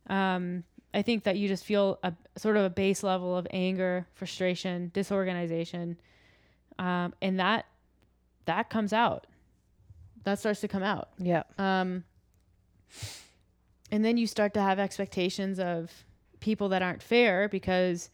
um, 0.07 0.63
I 0.93 1.01
think 1.03 1.23
that 1.23 1.37
you 1.37 1.47
just 1.47 1.63
feel 1.63 1.99
a 2.03 2.13
sort 2.37 2.57
of 2.57 2.65
a 2.65 2.69
base 2.69 3.03
level 3.03 3.37
of 3.37 3.47
anger, 3.51 4.07
frustration, 4.13 4.91
disorganization, 4.93 5.97
um, 6.79 7.13
and 7.21 7.39
that 7.39 7.65
that 8.45 8.69
comes 8.69 8.91
out. 8.91 9.27
That 10.23 10.39
starts 10.39 10.59
to 10.61 10.67
come 10.67 10.83
out. 10.83 11.09
Yeah. 11.19 11.43
Um, 11.57 12.03
and 13.91 14.03
then 14.03 14.17
you 14.17 14.27
start 14.27 14.53
to 14.55 14.61
have 14.61 14.79
expectations 14.79 15.59
of 15.59 16.05
people 16.39 16.69
that 16.69 16.81
aren't 16.81 17.03
fair 17.03 17.47
because 17.47 18.09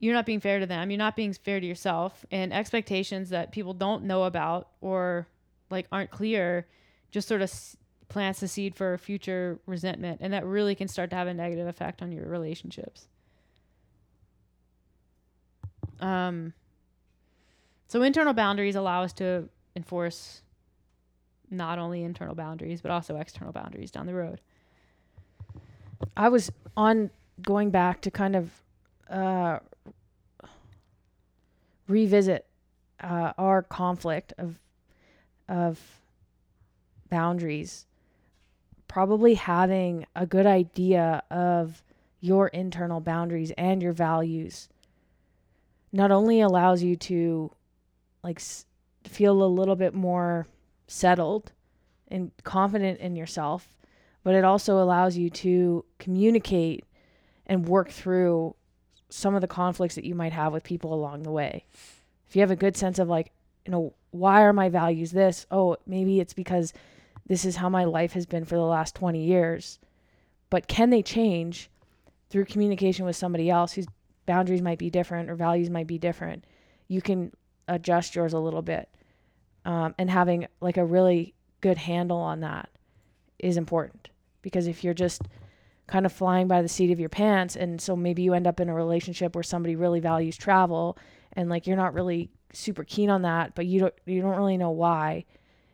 you're 0.00 0.14
not 0.14 0.26
being 0.26 0.40
fair 0.40 0.60
to 0.60 0.66
them. 0.66 0.90
You're 0.90 0.98
not 0.98 1.16
being 1.16 1.32
fair 1.32 1.60
to 1.60 1.66
yourself, 1.66 2.24
and 2.30 2.52
expectations 2.52 3.30
that 3.30 3.52
people 3.52 3.74
don't 3.74 4.04
know 4.04 4.24
about 4.24 4.68
or 4.80 5.26
like 5.70 5.86
aren't 5.92 6.10
clear 6.10 6.66
just 7.10 7.28
sort 7.28 7.40
of 7.40 7.48
s- 7.48 7.76
plants 8.08 8.40
the 8.40 8.48
seed 8.48 8.74
for 8.74 8.96
future 8.98 9.58
resentment, 9.66 10.20
and 10.20 10.32
that 10.32 10.44
really 10.44 10.74
can 10.74 10.88
start 10.88 11.10
to 11.10 11.16
have 11.16 11.26
a 11.26 11.34
negative 11.34 11.66
effect 11.66 12.02
on 12.02 12.12
your 12.12 12.26
relationships. 12.26 13.08
Um, 16.00 16.52
so 17.88 18.02
internal 18.02 18.34
boundaries 18.34 18.76
allow 18.76 19.02
us 19.02 19.12
to 19.14 19.48
enforce 19.74 20.42
not 21.50 21.78
only 21.78 22.04
internal 22.04 22.34
boundaries 22.34 22.80
but 22.80 22.90
also 22.90 23.16
external 23.16 23.52
boundaries 23.52 23.90
down 23.90 24.06
the 24.06 24.14
road. 24.14 24.40
I 26.16 26.28
was 26.28 26.52
on 26.76 27.10
going 27.42 27.70
back 27.70 28.00
to 28.02 28.10
kind 28.10 28.36
of 28.36 28.50
uh, 29.10 29.58
revisit 31.88 32.46
uh, 33.00 33.32
our 33.38 33.62
conflict 33.62 34.32
of 34.38 34.58
of 35.48 35.80
boundaries. 37.08 37.86
Probably 38.86 39.34
having 39.34 40.06
a 40.14 40.26
good 40.26 40.46
idea 40.46 41.22
of 41.30 41.82
your 42.20 42.48
internal 42.48 43.00
boundaries 43.00 43.52
and 43.56 43.82
your 43.82 43.92
values 43.92 44.68
not 45.92 46.10
only 46.10 46.40
allows 46.40 46.82
you 46.82 46.96
to 46.96 47.50
like 48.22 48.38
s- 48.38 48.66
feel 49.04 49.42
a 49.42 49.46
little 49.46 49.76
bit 49.76 49.94
more 49.94 50.46
settled 50.86 51.52
and 52.08 52.30
confident 52.44 52.98
in 53.00 53.14
yourself 53.16 53.68
but 54.24 54.34
it 54.34 54.44
also 54.44 54.82
allows 54.82 55.16
you 55.16 55.30
to 55.30 55.84
communicate 55.98 56.84
and 57.46 57.66
work 57.68 57.90
through 57.90 58.54
some 59.08 59.34
of 59.34 59.40
the 59.40 59.48
conflicts 59.48 59.94
that 59.94 60.04
you 60.04 60.14
might 60.14 60.32
have 60.32 60.52
with 60.52 60.64
people 60.64 60.92
along 60.92 61.22
the 61.22 61.30
way. 61.30 61.64
If 62.28 62.36
you 62.36 62.40
have 62.40 62.50
a 62.50 62.56
good 62.56 62.76
sense 62.76 62.98
of 62.98 63.08
like, 63.08 63.32
you 63.64 63.72
know, 63.72 63.94
why 64.10 64.42
are 64.42 64.52
my 64.52 64.68
values 64.68 65.12
this? 65.12 65.46
Oh, 65.50 65.76
maybe 65.86 66.20
it's 66.20 66.34
because 66.34 66.72
this 67.26 67.44
is 67.44 67.56
how 67.56 67.68
my 67.68 67.84
life 67.84 68.12
has 68.12 68.26
been 68.26 68.44
for 68.44 68.56
the 68.56 68.62
last 68.62 68.94
20 68.94 69.22
years. 69.22 69.78
But 70.50 70.68
can 70.68 70.90
they 70.90 71.02
change 71.02 71.70
through 72.30 72.46
communication 72.46 73.04
with 73.04 73.16
somebody 73.16 73.50
else 73.50 73.72
whose 73.72 73.86
boundaries 74.26 74.62
might 74.62 74.78
be 74.78 74.90
different 74.90 75.30
or 75.30 75.34
values 75.34 75.70
might 75.70 75.86
be 75.86 75.98
different? 75.98 76.44
You 76.88 77.02
can 77.02 77.32
adjust 77.66 78.14
yours 78.14 78.32
a 78.32 78.38
little 78.38 78.62
bit. 78.62 78.88
Um, 79.64 79.94
and 79.98 80.08
having 80.08 80.46
like 80.60 80.78
a 80.78 80.84
really 80.84 81.34
good 81.60 81.76
handle 81.76 82.18
on 82.18 82.40
that 82.40 82.70
is 83.38 83.56
important 83.56 84.08
because 84.42 84.66
if 84.66 84.82
you're 84.82 84.94
just 84.94 85.22
kind 85.88 86.06
of 86.06 86.12
flying 86.12 86.46
by 86.46 86.62
the 86.62 86.68
seat 86.68 86.90
of 86.90 87.00
your 87.00 87.08
pants. 87.08 87.56
And 87.56 87.80
so 87.80 87.96
maybe 87.96 88.22
you 88.22 88.34
end 88.34 88.46
up 88.46 88.60
in 88.60 88.68
a 88.68 88.74
relationship 88.74 89.34
where 89.34 89.42
somebody 89.42 89.74
really 89.74 90.00
values 90.00 90.36
travel 90.36 90.96
and 91.32 91.48
like 91.48 91.66
you're 91.66 91.76
not 91.76 91.94
really 91.94 92.30
super 92.52 92.82
keen 92.82 93.10
on 93.10 93.22
that 93.22 93.54
but 93.54 93.66
you 93.66 93.78
don't 93.78 93.94
you 94.06 94.20
don't 94.20 94.36
really 94.36 94.56
know 94.56 94.70
why. 94.70 95.24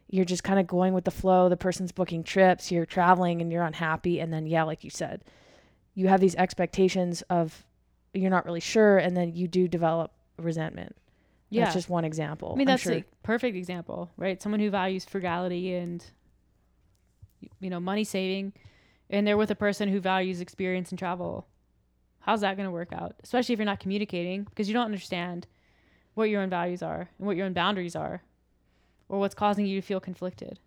You're 0.08 0.24
just 0.24 0.44
kind 0.44 0.60
of 0.60 0.66
going 0.66 0.94
with 0.94 1.04
the 1.04 1.10
flow. 1.10 1.48
The 1.48 1.56
person's 1.56 1.92
booking 1.92 2.22
trips 2.24 2.70
you're 2.70 2.86
traveling 2.86 3.42
and 3.42 3.52
you're 3.52 3.64
unhappy. 3.64 4.20
And 4.20 4.32
then 4.32 4.46
yeah 4.46 4.62
like 4.62 4.84
you 4.84 4.90
said 4.90 5.24
you 5.94 6.08
have 6.08 6.20
these 6.20 6.34
expectations 6.36 7.22
of 7.30 7.64
you're 8.12 8.30
not 8.30 8.46
really 8.46 8.60
sure 8.60 8.98
and 8.98 9.16
then 9.16 9.34
you 9.34 9.48
do 9.48 9.68
develop 9.68 10.12
resentment. 10.38 10.96
Yeah. 11.50 11.64
that's 11.64 11.74
just 11.74 11.88
one 11.88 12.04
example 12.04 12.52
I 12.54 12.56
mean, 12.56 12.66
that's 12.66 12.82
sure. 12.82 12.94
a 12.94 13.04
perfect 13.22 13.56
example, 13.56 14.10
right? 14.16 14.42
Someone 14.42 14.58
who 14.58 14.70
values 14.70 15.04
frugality 15.04 15.74
and, 15.74 16.04
you 17.60 17.70
know, 17.70 17.78
money 17.78 18.02
saving, 18.02 18.54
and 19.10 19.26
they're 19.26 19.36
with 19.36 19.50
a 19.50 19.54
person 19.56 19.88
who 19.88 20.00
values 20.00 20.40
experience 20.40 20.90
and 20.90 20.98
travel. 20.98 21.46
How's 22.20 22.40
that 22.40 22.56
going 22.56 22.66
to 22.66 22.72
work 22.72 22.92
out? 22.92 23.14
Especially 23.22 23.52
if 23.52 23.58
you're 23.58 23.66
not 23.66 23.80
communicating 23.80 24.44
because 24.44 24.66
you 24.68 24.74
don't 24.74 24.86
understand 24.86 25.46
what 26.14 26.30
your 26.30 26.40
own 26.42 26.48
values 26.50 26.82
are 26.82 27.08
and 27.18 27.26
what 27.26 27.36
your 27.36 27.44
own 27.46 27.52
boundaries 27.52 27.94
are 27.96 28.22
or 29.08 29.18
what's 29.20 29.34
causing 29.34 29.66
you 29.66 29.80
to 29.80 29.86
feel 29.86 30.00
conflicted. 30.00 30.58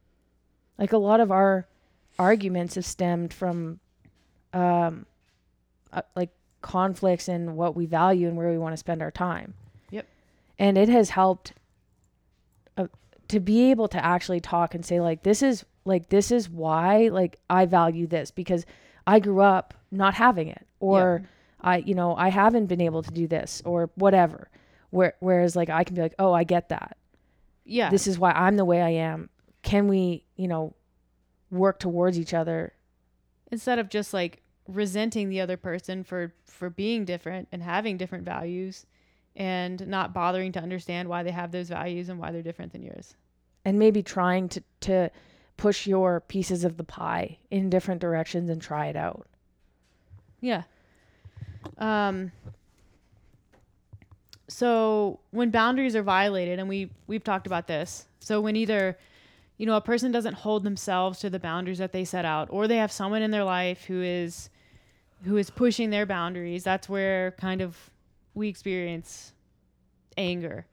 like 0.77 0.93
a 0.93 0.97
lot 0.97 1.19
of 1.19 1.31
our 1.31 1.65
arguments 2.19 2.75
have 2.75 2.85
stemmed 2.85 3.33
from 3.33 3.79
um 4.53 5.05
uh, 5.93 6.01
like 6.15 6.29
conflicts 6.61 7.27
in 7.29 7.55
what 7.55 7.75
we 7.75 7.85
value 7.85 8.27
and 8.27 8.35
where 8.37 8.49
we 8.51 8.57
want 8.57 8.73
to 8.73 8.77
spend 8.77 9.01
our 9.01 9.11
time 9.11 9.53
Yep. 9.91 10.05
and 10.59 10.77
it 10.77 10.89
has 10.89 11.11
helped 11.11 11.53
uh, 12.77 12.87
to 13.29 13.39
be 13.39 13.71
able 13.71 13.87
to 13.89 14.03
actually 14.03 14.39
talk 14.39 14.73
and 14.75 14.85
say 14.85 14.99
like 15.01 15.23
this 15.23 15.41
is 15.41 15.65
like 15.85 16.09
this 16.09 16.31
is 16.31 16.49
why 16.49 17.09
like 17.09 17.37
i 17.49 17.65
value 17.65 18.07
this 18.07 18.31
because 18.31 18.65
i 19.05 19.19
grew 19.19 19.41
up 19.41 19.73
not 19.91 20.13
having 20.13 20.47
it 20.47 20.65
or 20.79 21.23
i 21.61 21.77
you 21.77 21.93
know 21.95 22.15
i 22.15 22.29
haven't 22.29 22.65
been 22.67 22.81
able 22.81 23.03
to 23.03 23.11
do 23.11 23.27
this 23.27 23.61
or 23.65 23.89
whatever 23.95 24.49
where 24.91 25.13
whereas 25.19 25.55
like 25.55 25.69
i 25.69 25.83
can 25.83 25.95
be 25.95 26.01
like 26.01 26.15
oh 26.19 26.31
i 26.33 26.43
get 26.43 26.69
that 26.69 26.97
Yeah. 27.65 27.89
this 27.89 28.07
is 28.07 28.17
why 28.17 28.31
I'm 28.31 28.55
the 28.55 28.63
way 28.65 28.81
I 28.81 28.91
am. 28.91 29.29
Can 29.61 29.89
we, 29.89 30.23
you 30.37 30.47
know, 30.47 30.73
work 31.51 31.79
towards 31.79 32.17
each 32.17 32.33
other? 32.33 32.71
Instead 33.51 33.79
of 33.79 33.89
just 33.89 34.13
like 34.13 34.41
resenting 34.69 35.27
the 35.29 35.41
other 35.41 35.57
person 35.57 36.03
for 36.05 36.33
for 36.45 36.69
being 36.69 37.03
different 37.03 37.49
and 37.51 37.61
having 37.63 37.97
different 37.97 38.23
values 38.23 38.85
and 39.37 39.85
not 39.87 40.13
bothering 40.13 40.51
to 40.51 40.59
understand 40.59 41.07
why 41.07 41.21
they 41.23 41.31
have 41.31 41.51
those 41.51 41.69
values 41.69 42.09
and 42.09 42.19
why 42.19 42.31
they're 42.31 42.41
different 42.41 42.73
than 42.73 42.81
yours. 42.81 43.15
And 43.63 43.79
maybe 43.79 44.03
trying 44.03 44.49
to 44.49 44.63
to 44.81 45.11
push 45.55 45.87
your 45.87 46.21
pieces 46.21 46.63
of 46.63 46.77
the 46.77 46.83
pie 46.83 47.37
in 47.49 47.69
different 47.69 48.01
directions 48.01 48.49
and 48.49 48.61
try 48.61 48.87
it 48.87 48.95
out. 48.95 49.27
Yeah. 50.41 50.63
Um 51.77 52.31
so 54.49 55.19
when 55.31 55.51
boundaries 55.51 55.95
are 55.95 56.03
violated 56.03 56.57
and 56.59 56.67
we 56.67 56.89
we've 57.05 57.23
talked 57.23 57.47
about 57.47 57.67
this. 57.67 58.07
So 58.19 58.41
when 58.41 58.55
either 58.55 58.97
you 59.57 59.67
know 59.67 59.77
a 59.77 59.81
person 59.81 60.11
doesn't 60.11 60.33
hold 60.33 60.63
themselves 60.63 61.19
to 61.19 61.29
the 61.29 61.39
boundaries 61.39 61.77
that 61.77 61.91
they 61.91 62.05
set 62.05 62.25
out 62.25 62.47
or 62.49 62.67
they 62.67 62.77
have 62.77 62.91
someone 62.91 63.21
in 63.21 63.29
their 63.29 63.43
life 63.43 63.85
who 63.85 64.01
is 64.01 64.49
who 65.25 65.37
is 65.37 65.51
pushing 65.51 65.91
their 65.91 66.07
boundaries, 66.07 66.63
that's 66.63 66.89
where 66.89 67.31
kind 67.31 67.61
of 67.61 67.91
we 68.37 68.47
experience 68.47 69.33
anger. 70.15 70.65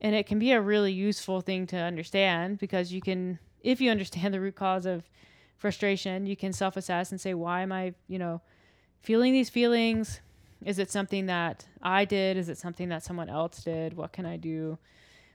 And 0.00 0.14
it 0.14 0.26
can 0.26 0.38
be 0.38 0.52
a 0.52 0.60
really 0.60 0.92
useful 0.92 1.40
thing 1.40 1.66
to 1.68 1.76
understand 1.76 2.58
because 2.58 2.92
you 2.92 3.00
can 3.00 3.38
if 3.62 3.80
you 3.80 3.90
understand 3.90 4.34
the 4.34 4.40
root 4.40 4.56
cause 4.56 4.84
of 4.84 5.08
frustration, 5.56 6.26
you 6.26 6.36
can 6.36 6.52
self-assess 6.52 7.10
and 7.10 7.20
say 7.20 7.32
why 7.34 7.62
am 7.62 7.72
I, 7.72 7.94
you 8.08 8.18
know, 8.18 8.42
feeling 9.00 9.32
these 9.32 9.48
feelings? 9.48 10.20
Is 10.64 10.78
it 10.78 10.90
something 10.90 11.26
that 11.26 11.66
i 11.82 12.04
did? 12.04 12.36
Is 12.36 12.48
it 12.48 12.58
something 12.58 12.88
that 12.88 13.02
someone 13.02 13.28
else 13.28 13.62
did? 13.62 13.96
What 13.96 14.12
can 14.12 14.26
i 14.26 14.36
do 14.36 14.78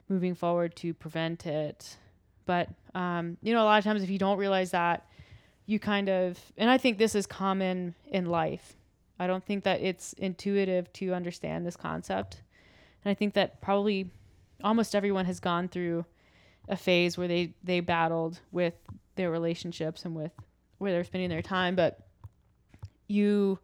moving 0.08 0.36
forward 0.36 0.76
to 0.78 0.94
prevent 0.94 1.46
it? 1.46 1.98
But 2.46 2.70
um, 2.96 3.38
you 3.44 3.54
know 3.54 3.64
a 3.64 3.66
lot 3.66 3.78
of 3.78 3.84
times 3.84 4.04
if 4.04 4.10
you 4.10 4.18
don't 4.18 4.38
realize 4.38 4.72
that 4.72 5.06
you 5.68 5.78
kind 5.78 6.10
of 6.10 6.40
and 6.58 6.68
i 6.68 6.80
think 6.80 6.98
this 6.98 7.14
is 7.14 7.28
common 7.28 7.94
in 8.08 8.26
life 8.26 8.76
i 9.20 9.28
don't 9.28 9.46
think 9.46 9.64
that 9.64 9.82
it's 9.82 10.14
intuitive 10.14 10.92
to 10.94 11.14
understand 11.14 11.66
this 11.66 11.78
concept. 11.78 12.42
And 13.04 13.12
i 13.12 13.14
think 13.14 13.34
that 13.36 13.62
probably 13.62 14.10
almost 14.64 14.96
everyone 14.96 15.26
has 15.26 15.40
gone 15.40 15.68
through 15.68 16.06
a 16.68 16.76
phase 16.76 17.18
where 17.18 17.28
they 17.28 17.54
they 17.64 17.80
battled 17.80 18.40
with 18.52 18.74
their 19.16 19.32
relationships 19.32 20.06
and 20.06 20.16
with 20.16 20.32
where 20.78 20.92
they're 20.92 21.04
spending 21.04 21.30
their 21.30 21.42
time. 21.42 21.76
But 21.76 22.00
you 23.08 23.60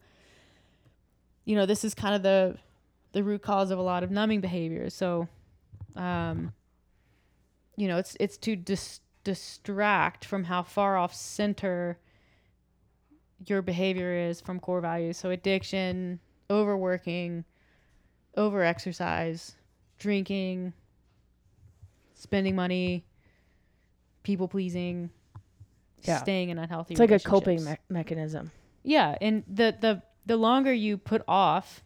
you 1.45 1.56
know 1.56 1.66
this 1.66 1.84
is 1.86 1.93
kind 1.93 2.16
of 2.16 2.24
the 2.24 2.58
the 3.14 3.24
root 3.24 3.41
cause 3.41 3.72
of 3.72 3.80
a 3.80 3.82
lot 3.82 4.03
of 4.03 4.12
numbing 4.12 4.41
behaviors 4.41 4.93
so 4.93 5.28
um 5.95 6.51
you 7.78 7.88
know 7.88 7.97
it's 7.97 8.18
it's 8.20 8.36
to 8.36 8.56
dis- 8.56 8.99
distract 9.24 10.26
from 10.26 10.43
how 10.43 10.62
far 10.62 10.97
off 10.97 11.14
center 11.14 11.97
your 13.47 13.61
behavior 13.61 14.13
is 14.13 14.39
from 14.41 14.59
core 14.59 14.81
values 14.81 15.17
so 15.17 15.29
addiction 15.29 16.19
overworking 16.49 17.43
overexercise 18.38 19.53
drinking 19.99 20.73
spending 22.13 22.55
money 22.55 23.05
people 24.23 24.47
pleasing, 24.47 25.09
Yeah. 26.03 26.17
staying 26.17 26.49
in 26.49 26.57
unhealthy. 26.57 26.93
It's 26.95 26.99
like 26.99 27.11
a 27.11 27.19
coping 27.19 27.63
me- 27.63 27.77
mechanism. 27.89 28.51
Yeah, 28.83 29.15
and 29.21 29.43
the 29.47 29.75
the 29.79 30.01
the 30.25 30.36
longer 30.38 30.73
you 30.73 30.97
put 30.97 31.21
off 31.27 31.83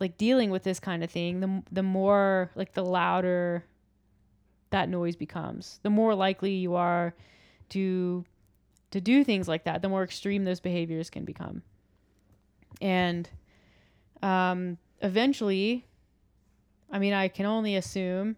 like 0.00 0.16
dealing 0.16 0.50
with 0.50 0.62
this 0.64 0.80
kind 0.80 1.02
of 1.04 1.10
thing, 1.10 1.40
the 1.40 1.62
the 1.70 1.82
more 1.82 2.50
like 2.54 2.74
the 2.74 2.84
louder 2.84 3.64
that 4.70 4.88
noise 4.88 5.16
becomes. 5.16 5.80
The 5.82 5.90
more 5.90 6.14
likely 6.14 6.52
you 6.54 6.74
are 6.74 7.14
to 7.70 8.24
to 8.90 9.00
do 9.00 9.24
things 9.24 9.48
like 9.48 9.64
that, 9.64 9.82
the 9.82 9.88
more 9.88 10.02
extreme 10.02 10.44
those 10.44 10.60
behaviors 10.60 11.10
can 11.10 11.24
become. 11.24 11.62
And 12.80 13.28
um 14.22 14.78
eventually 15.00 15.84
I 16.90 16.98
mean, 16.98 17.12
I 17.12 17.28
can 17.28 17.46
only 17.46 17.76
assume 17.76 18.36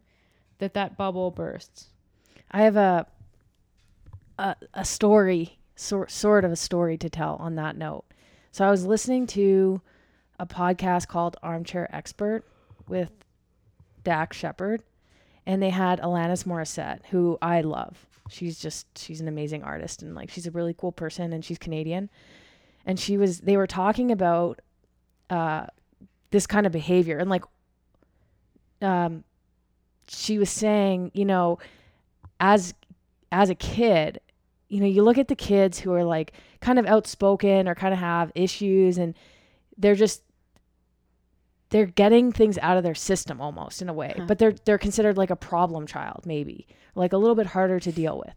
that 0.58 0.74
that 0.74 0.96
bubble 0.96 1.30
bursts. 1.30 1.88
I 2.50 2.62
have 2.62 2.76
a 2.76 3.06
a, 4.38 4.56
a 4.74 4.84
story, 4.84 5.58
sort 5.76 6.10
sort 6.10 6.44
of 6.44 6.52
a 6.52 6.56
story 6.56 6.96
to 6.98 7.10
tell 7.10 7.36
on 7.36 7.54
that 7.56 7.76
note. 7.76 8.04
So 8.52 8.66
I 8.66 8.70
was 8.70 8.84
listening 8.84 9.26
to 9.28 9.80
a 10.38 10.46
podcast 10.46 11.08
called 11.08 11.36
Armchair 11.42 11.94
Expert 11.94 12.44
with 12.88 13.10
Dax 14.02 14.36
Shepard, 14.36 14.82
and 15.46 15.62
they 15.62 15.70
had 15.70 16.00
Alanis 16.00 16.44
Morissette, 16.44 17.04
who 17.10 17.38
I 17.40 17.60
love. 17.60 18.06
She's 18.30 18.58
just 18.58 18.86
she's 18.98 19.20
an 19.20 19.28
amazing 19.28 19.62
artist 19.62 20.02
and 20.02 20.14
like 20.14 20.30
she's 20.30 20.46
a 20.46 20.50
really 20.50 20.74
cool 20.74 20.92
person 20.92 21.32
and 21.32 21.44
she's 21.44 21.58
Canadian. 21.58 22.08
And 22.86 22.98
she 22.98 23.16
was 23.16 23.40
they 23.40 23.56
were 23.56 23.66
talking 23.66 24.10
about 24.10 24.60
uh 25.28 25.66
this 26.30 26.46
kind 26.46 26.66
of 26.66 26.72
behavior 26.72 27.18
and 27.18 27.28
like 27.28 27.44
um 28.82 29.24
she 30.08 30.38
was 30.38 30.50
saying, 30.50 31.10
you 31.14 31.24
know, 31.24 31.58
as 32.40 32.74
as 33.32 33.50
a 33.50 33.54
kid, 33.54 34.20
you 34.68 34.80
know, 34.80 34.86
you 34.86 35.02
look 35.02 35.18
at 35.18 35.28
the 35.28 35.36
kids 35.36 35.78
who 35.80 35.92
are 35.92 36.04
like 36.04 36.32
kind 36.60 36.78
of 36.78 36.86
outspoken 36.86 37.68
or 37.68 37.74
kind 37.74 37.92
of 37.92 38.00
have 38.00 38.32
issues 38.34 38.98
and 38.98 39.14
they're 39.76 39.94
just 39.94 40.22
they're 41.70 41.86
getting 41.86 42.32
things 42.32 42.58
out 42.58 42.76
of 42.76 42.82
their 42.82 42.94
system 42.94 43.40
almost 43.40 43.80
in 43.80 43.88
a 43.88 43.92
way. 43.92 44.14
Huh. 44.16 44.24
But 44.26 44.38
they're 44.38 44.54
they're 44.64 44.78
considered 44.78 45.16
like 45.16 45.30
a 45.30 45.36
problem 45.36 45.86
child 45.86 46.26
maybe, 46.26 46.66
like 46.94 47.12
a 47.12 47.16
little 47.16 47.36
bit 47.36 47.46
harder 47.46 47.80
to 47.80 47.92
deal 47.92 48.18
with. 48.18 48.34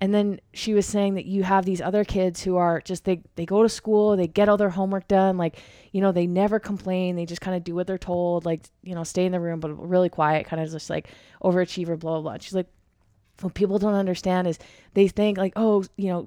And 0.00 0.14
then 0.14 0.40
she 0.54 0.74
was 0.74 0.86
saying 0.86 1.14
that 1.14 1.26
you 1.26 1.42
have 1.42 1.64
these 1.64 1.80
other 1.80 2.04
kids 2.04 2.44
who 2.44 2.56
are 2.56 2.80
just 2.80 3.04
they 3.04 3.20
they 3.34 3.44
go 3.44 3.64
to 3.64 3.68
school, 3.68 4.16
they 4.16 4.28
get 4.28 4.48
all 4.48 4.56
their 4.56 4.70
homework 4.70 5.08
done, 5.08 5.36
like, 5.36 5.58
you 5.90 6.00
know, 6.00 6.12
they 6.12 6.28
never 6.28 6.60
complain, 6.60 7.16
they 7.16 7.26
just 7.26 7.40
kind 7.40 7.56
of 7.56 7.64
do 7.64 7.74
what 7.74 7.88
they're 7.88 7.98
told, 7.98 8.44
like, 8.46 8.62
you 8.82 8.94
know, 8.94 9.02
stay 9.02 9.26
in 9.26 9.32
the 9.32 9.40
room 9.40 9.58
but 9.58 9.70
really 9.74 10.08
quiet, 10.08 10.46
kind 10.46 10.62
of 10.62 10.70
just 10.70 10.88
like 10.88 11.08
overachiever, 11.42 11.98
blah 11.98 12.12
blah 12.12 12.20
blah. 12.20 12.38
She's 12.40 12.54
like, 12.54 12.68
what 13.40 13.54
people 13.54 13.80
don't 13.80 13.94
understand 13.94 14.46
is 14.46 14.58
they 14.94 15.08
think 15.08 15.36
like, 15.36 15.52
oh, 15.56 15.84
you 15.96 16.08
know, 16.08 16.26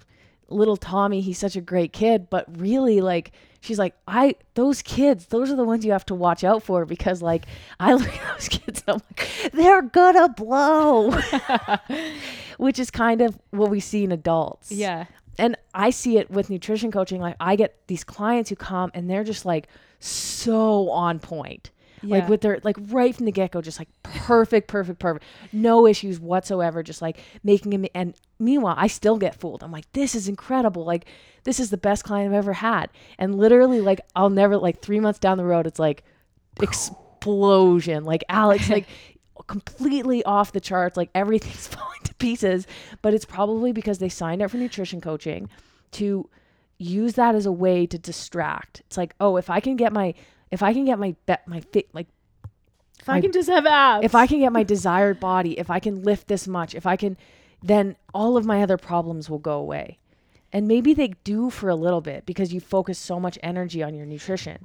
little 0.51 0.77
Tommy, 0.77 1.21
he's 1.21 1.37
such 1.37 1.55
a 1.55 1.61
great 1.61 1.93
kid, 1.93 2.29
but 2.29 2.45
really 2.59 3.01
like 3.01 3.31
she's 3.61 3.79
like, 3.79 3.95
I 4.07 4.35
those 4.55 4.81
kids, 4.81 5.27
those 5.27 5.49
are 5.49 5.55
the 5.55 5.63
ones 5.63 5.85
you 5.85 5.91
have 5.91 6.05
to 6.07 6.15
watch 6.15 6.43
out 6.43 6.63
for 6.63 6.85
because 6.85 7.21
like 7.21 7.45
I 7.79 7.93
look 7.95 8.07
at 8.07 8.33
those 8.33 8.49
kids, 8.49 8.83
I'm 8.87 9.01
like, 9.09 9.51
they're 9.53 9.81
gonna 9.81 10.29
blow. 10.29 11.11
Which 12.57 12.77
is 12.77 12.91
kind 12.91 13.21
of 13.21 13.39
what 13.49 13.71
we 13.71 13.79
see 13.79 14.03
in 14.03 14.11
adults. 14.11 14.71
Yeah. 14.71 15.05
And 15.39 15.55
I 15.73 15.89
see 15.89 16.17
it 16.17 16.29
with 16.29 16.49
nutrition 16.49 16.91
coaching. 16.91 17.21
Like 17.21 17.35
I 17.39 17.55
get 17.55 17.75
these 17.87 18.03
clients 18.03 18.49
who 18.49 18.55
come 18.55 18.91
and 18.93 19.09
they're 19.09 19.23
just 19.23 19.45
like 19.45 19.67
so 19.99 20.89
on 20.91 21.19
point 21.19 21.71
like 22.03 22.29
with 22.29 22.41
their 22.41 22.59
like 22.63 22.77
right 22.87 23.15
from 23.15 23.25
the 23.25 23.31
get-go 23.31 23.61
just 23.61 23.79
like 23.79 23.89
perfect 24.03 24.67
perfect 24.67 24.99
perfect. 24.99 25.25
No 25.51 25.87
issues 25.87 26.19
whatsoever 26.19 26.83
just 26.83 27.01
like 27.01 27.19
making 27.43 27.73
him 27.73 27.85
and 27.93 28.15
meanwhile 28.39 28.75
i 28.77 28.87
still 28.87 29.17
get 29.17 29.35
fooled. 29.35 29.63
I'm 29.63 29.71
like 29.71 29.91
this 29.93 30.15
is 30.15 30.27
incredible. 30.27 30.85
Like 30.85 31.05
this 31.43 31.59
is 31.59 31.69
the 31.69 31.77
best 31.77 32.03
client 32.03 32.31
i've 32.31 32.37
ever 32.37 32.53
had. 32.53 32.89
And 33.17 33.35
literally 33.35 33.81
like 33.81 34.01
i'll 34.15 34.29
never 34.29 34.57
like 34.57 34.81
three 34.81 34.99
months 34.99 35.19
down 35.19 35.37
the 35.37 35.45
road 35.45 35.67
it's 35.67 35.79
like 35.79 36.03
explosion. 36.61 38.03
Like 38.03 38.23
alex 38.29 38.69
like 38.69 38.87
completely 39.47 40.23
off 40.23 40.51
the 40.51 40.61
charts. 40.61 40.97
Like 40.97 41.09
everything's 41.13 41.67
falling 41.75 41.99
to 42.03 42.13
pieces. 42.15 42.67
But 43.01 43.13
it's 43.13 43.25
probably 43.25 43.71
because 43.71 43.99
they 43.99 44.09
signed 44.09 44.41
up 44.41 44.51
for 44.51 44.57
nutrition 44.57 45.01
coaching 45.01 45.49
to 45.91 46.29
use 46.77 47.13
that 47.13 47.35
as 47.35 47.45
a 47.45 47.51
way 47.51 47.85
to 47.85 47.97
distract. 47.97 48.81
It's 48.87 48.97
like 48.97 49.13
oh 49.19 49.37
if 49.37 49.49
i 49.49 49.59
can 49.59 49.75
get 49.75 49.93
my 49.93 50.13
if 50.51 50.61
i 50.61 50.73
can 50.73 50.85
get 50.85 50.99
my 50.99 51.15
be- 51.25 51.35
my 51.47 51.59
fit 51.61 51.87
like 51.93 52.07
If 52.99 53.09
I 53.09 53.19
can 53.21 53.31
just 53.31 53.49
have 53.49 53.65
abs. 53.65 54.05
if 54.05 54.13
I 54.13 54.27
can 54.27 54.39
get 54.39 54.51
my 54.53 54.61
desired 54.63 55.19
body, 55.19 55.57
if 55.57 55.69
I 55.71 55.79
can 55.79 56.03
lift 56.03 56.27
this 56.27 56.47
much, 56.47 56.75
if 56.75 56.85
I 56.85 56.95
can, 56.97 57.17
then 57.63 57.95
all 58.13 58.37
of 58.37 58.45
my 58.45 58.61
other 58.61 58.77
problems 58.77 59.27
will 59.27 59.39
go 59.39 59.57
away. 59.57 59.97
And 60.53 60.67
maybe 60.67 60.93
they 60.93 61.13
do 61.23 61.49
for 61.49 61.67
a 61.69 61.75
little 61.75 62.01
bit 62.01 62.25
because 62.27 62.53
you 62.53 62.59
focus 62.59 62.99
so 62.99 63.19
much 63.19 63.39
energy 63.41 63.81
on 63.81 63.95
your 63.95 64.05
nutrition, 64.05 64.57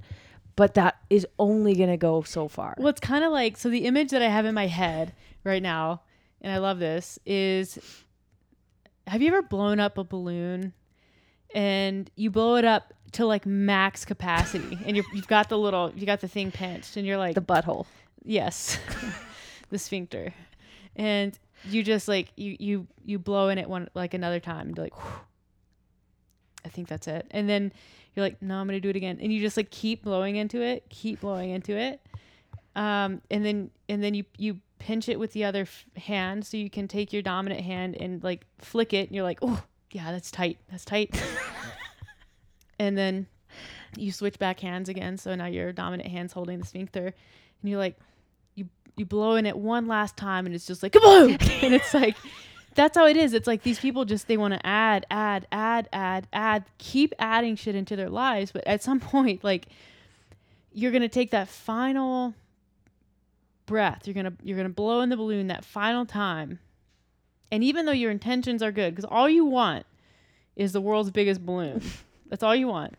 but 0.55 0.75
that 0.75 0.97
is 1.09 1.27
only 1.39 1.75
going 1.75 1.89
to 1.89 1.97
go 1.97 2.23
so 2.23 2.47
far. 2.49 2.75
Well, 2.77 2.89
it's 2.89 3.01
kind 3.01 3.25
of 3.25 3.33
like 3.33 3.57
so. 3.57 3.71
The 3.71 3.87
image 3.87 4.11
that 4.11 4.21
I 4.21 4.29
have 4.29 4.45
in 4.45 4.55
my 4.55 4.67
head 4.67 5.15
right 5.43 5.63
now, 5.63 6.03
and 6.43 6.53
I 6.53 6.59
love 6.59 6.79
this, 6.79 7.19
is 7.25 7.79
have 9.07 9.23
you 9.23 9.29
ever 9.29 9.41
blown 9.43 9.81
up 9.81 9.97
a 9.97 10.05
balloon 10.05 10.75
and 11.55 12.11
you 12.17 12.31
blow 12.31 12.57
it 12.57 12.65
up 12.67 12.93
to 13.13 13.25
like 13.27 13.47
max 13.47 14.05
capacity 14.05 14.79
and 14.85 14.97
you're, 14.97 15.05
you've 15.15 15.29
got 15.29 15.49
the 15.49 15.59
little, 15.59 15.93
you 15.97 16.07
got 16.07 16.21
the 16.21 16.29
thing 16.29 16.51
pinched 16.51 16.97
and 16.97 17.07
you're 17.07 17.17
like, 17.19 17.35
The 17.35 17.43
butthole. 17.43 17.87
yes, 18.25 18.79
the 19.71 19.79
sphincter. 19.79 20.33
And 20.97 21.39
you 21.65 21.83
just 21.83 22.09
like, 22.09 22.29
you, 22.37 22.57
you, 22.59 22.87
you 23.05 23.19
blow 23.19 23.49
in 23.49 23.59
it 23.59 23.69
one, 23.69 23.89
like 23.95 24.15
another 24.15 24.41
time 24.41 24.69
and 24.69 24.77
you're 24.77 24.87
like, 24.87 24.97
"Whew, 25.03 25.21
I 26.65 26.69
think 26.69 26.89
that's 26.89 27.07
it. 27.07 27.27
And 27.31 27.49
then 27.49 27.73
you're 28.15 28.25
like, 28.25 28.41
no, 28.43 28.57
I'm 28.57 28.67
going 28.67 28.77
to 28.77 28.81
do 28.81 28.89
it 28.91 28.97
again. 28.97 29.19
And 29.21 29.33
you 29.33 29.41
just 29.41 29.57
like 29.57 29.71
keep 29.71 30.03
blowing 30.03 30.37
into 30.37 30.61
it, 30.63 30.85
keep 30.89 31.21
blowing 31.21 31.51
into 31.51 31.77
it. 31.77 32.01
Um, 32.75 33.23
and 33.31 33.45
then, 33.45 33.71
and 33.89 34.03
then 34.03 34.15
you, 34.15 34.25
you 34.37 34.61
pinch 34.79 35.09
it 35.09 35.19
with 35.19 35.33
the 35.33 35.45
other 35.45 35.63
f- 35.63 35.85
hand 35.97 36.45
so 36.47 36.57
you 36.57 36.69
can 36.69 36.89
take 36.89 37.13
your 37.13 37.23
dominant 37.23 37.63
hand 37.63 37.97
and 37.97 38.23
like 38.23 38.45
flick 38.59 38.93
it. 38.93 39.09
And 39.09 39.15
you're 39.15 39.25
like, 39.25 39.39
oh, 39.43 39.63
yeah, 39.93 40.13
that's 40.13 40.31
tight. 40.31 40.59
That's 40.71 40.85
tight. 40.85 41.15
and 42.79 42.97
then 42.97 43.27
you 43.97 44.13
switch 44.13 44.39
back 44.39 44.61
hands 44.61 44.89
again. 44.89 45.17
So 45.17 45.35
now 45.35 45.47
your 45.47 45.73
dominant 45.73 46.09
hand's 46.11 46.33
holding 46.33 46.59
the 46.59 46.67
sphincter. 46.67 47.07
And 47.07 47.71
you're 47.71 47.79
like, 47.79 47.97
you, 48.55 48.69
you 48.97 49.07
blow 49.07 49.37
in 49.37 49.47
it 49.47 49.57
one 49.57 49.87
last 49.87 50.17
time 50.17 50.47
and 50.47 50.55
it's 50.55 50.67
just 50.67 50.83
like, 50.83 50.93
kaboom! 50.93 51.31
and 51.63 51.75
it's 51.75 51.95
like, 51.95 52.17
that's 52.75 52.97
how 52.97 53.07
it 53.07 53.17
is. 53.17 53.33
It's 53.33 53.47
like 53.47 53.63
these 53.63 53.81
people 53.81 54.05
just 54.05 54.29
they 54.29 54.37
want 54.37 54.55
to 54.55 54.65
add, 54.65 55.07
add, 55.11 55.47
add, 55.51 55.89
add, 55.93 56.29
add, 56.33 56.65
keep 56.79 57.15
adding 57.19 57.57
shit 57.57 57.75
into 57.75 57.97
their 57.97 58.11
lives, 58.11 58.53
but 58.53 58.67
at 58.67 58.83
some 58.83 59.01
point 59.01 59.43
like 59.43 59.67
you're 60.73 60.93
going 60.93 61.03
to 61.03 61.09
take 61.09 61.31
that 61.31 61.49
final 61.49 62.35
breath. 63.65 64.03
You're 64.07 64.15
going 64.15 64.27
to 64.27 64.35
you're 64.45 64.57
going 64.57 64.69
to 64.69 64.75
blow 64.75 65.01
in 65.01 65.09
the 65.09 65.17
balloon 65.17 65.49
that 65.49 65.65
final 65.65 66.05
time. 66.05 66.61
And 67.51 67.65
even 67.65 67.87
though 67.87 67.93
your 67.93 68.11
intentions 68.11 68.63
are 68.63 68.73
good 68.73 68.95
cuz 68.95 69.05
all 69.05 69.29
you 69.29 69.45
want 69.47 69.87
is 70.55 70.73
the 70.73 70.81
world's 70.81 71.11
biggest 71.11 71.45
balloon. 71.45 71.83
that's 72.29 72.43
all 72.43 72.55
you 72.55 72.69
want. 72.69 72.95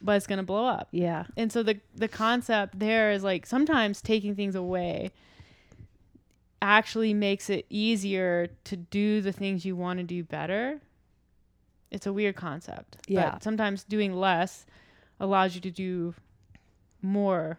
But 0.00 0.16
it's 0.16 0.26
going 0.26 0.38
to 0.38 0.44
blow 0.44 0.66
up. 0.66 0.88
Yeah. 0.90 1.24
And 1.36 1.52
so 1.52 1.62
the 1.62 1.80
the 1.94 2.08
concept 2.08 2.78
there 2.78 3.12
is 3.12 3.22
like 3.22 3.46
sometimes 3.46 4.00
taking 4.02 4.34
things 4.34 4.54
away 4.54 5.12
actually 6.60 7.12
makes 7.12 7.50
it 7.50 7.66
easier 7.68 8.48
to 8.64 8.76
do 8.76 9.20
the 9.20 9.32
things 9.32 9.64
you 9.64 9.76
want 9.76 9.98
to 9.98 10.04
do 10.04 10.22
better. 10.24 10.80
It's 11.90 12.06
a 12.06 12.12
weird 12.12 12.36
concept. 12.36 12.96
Yeah. 13.06 13.32
But 13.32 13.42
sometimes 13.42 13.84
doing 13.84 14.14
less 14.14 14.64
allows 15.20 15.54
you 15.54 15.60
to 15.60 15.70
do 15.70 16.14
more 17.02 17.58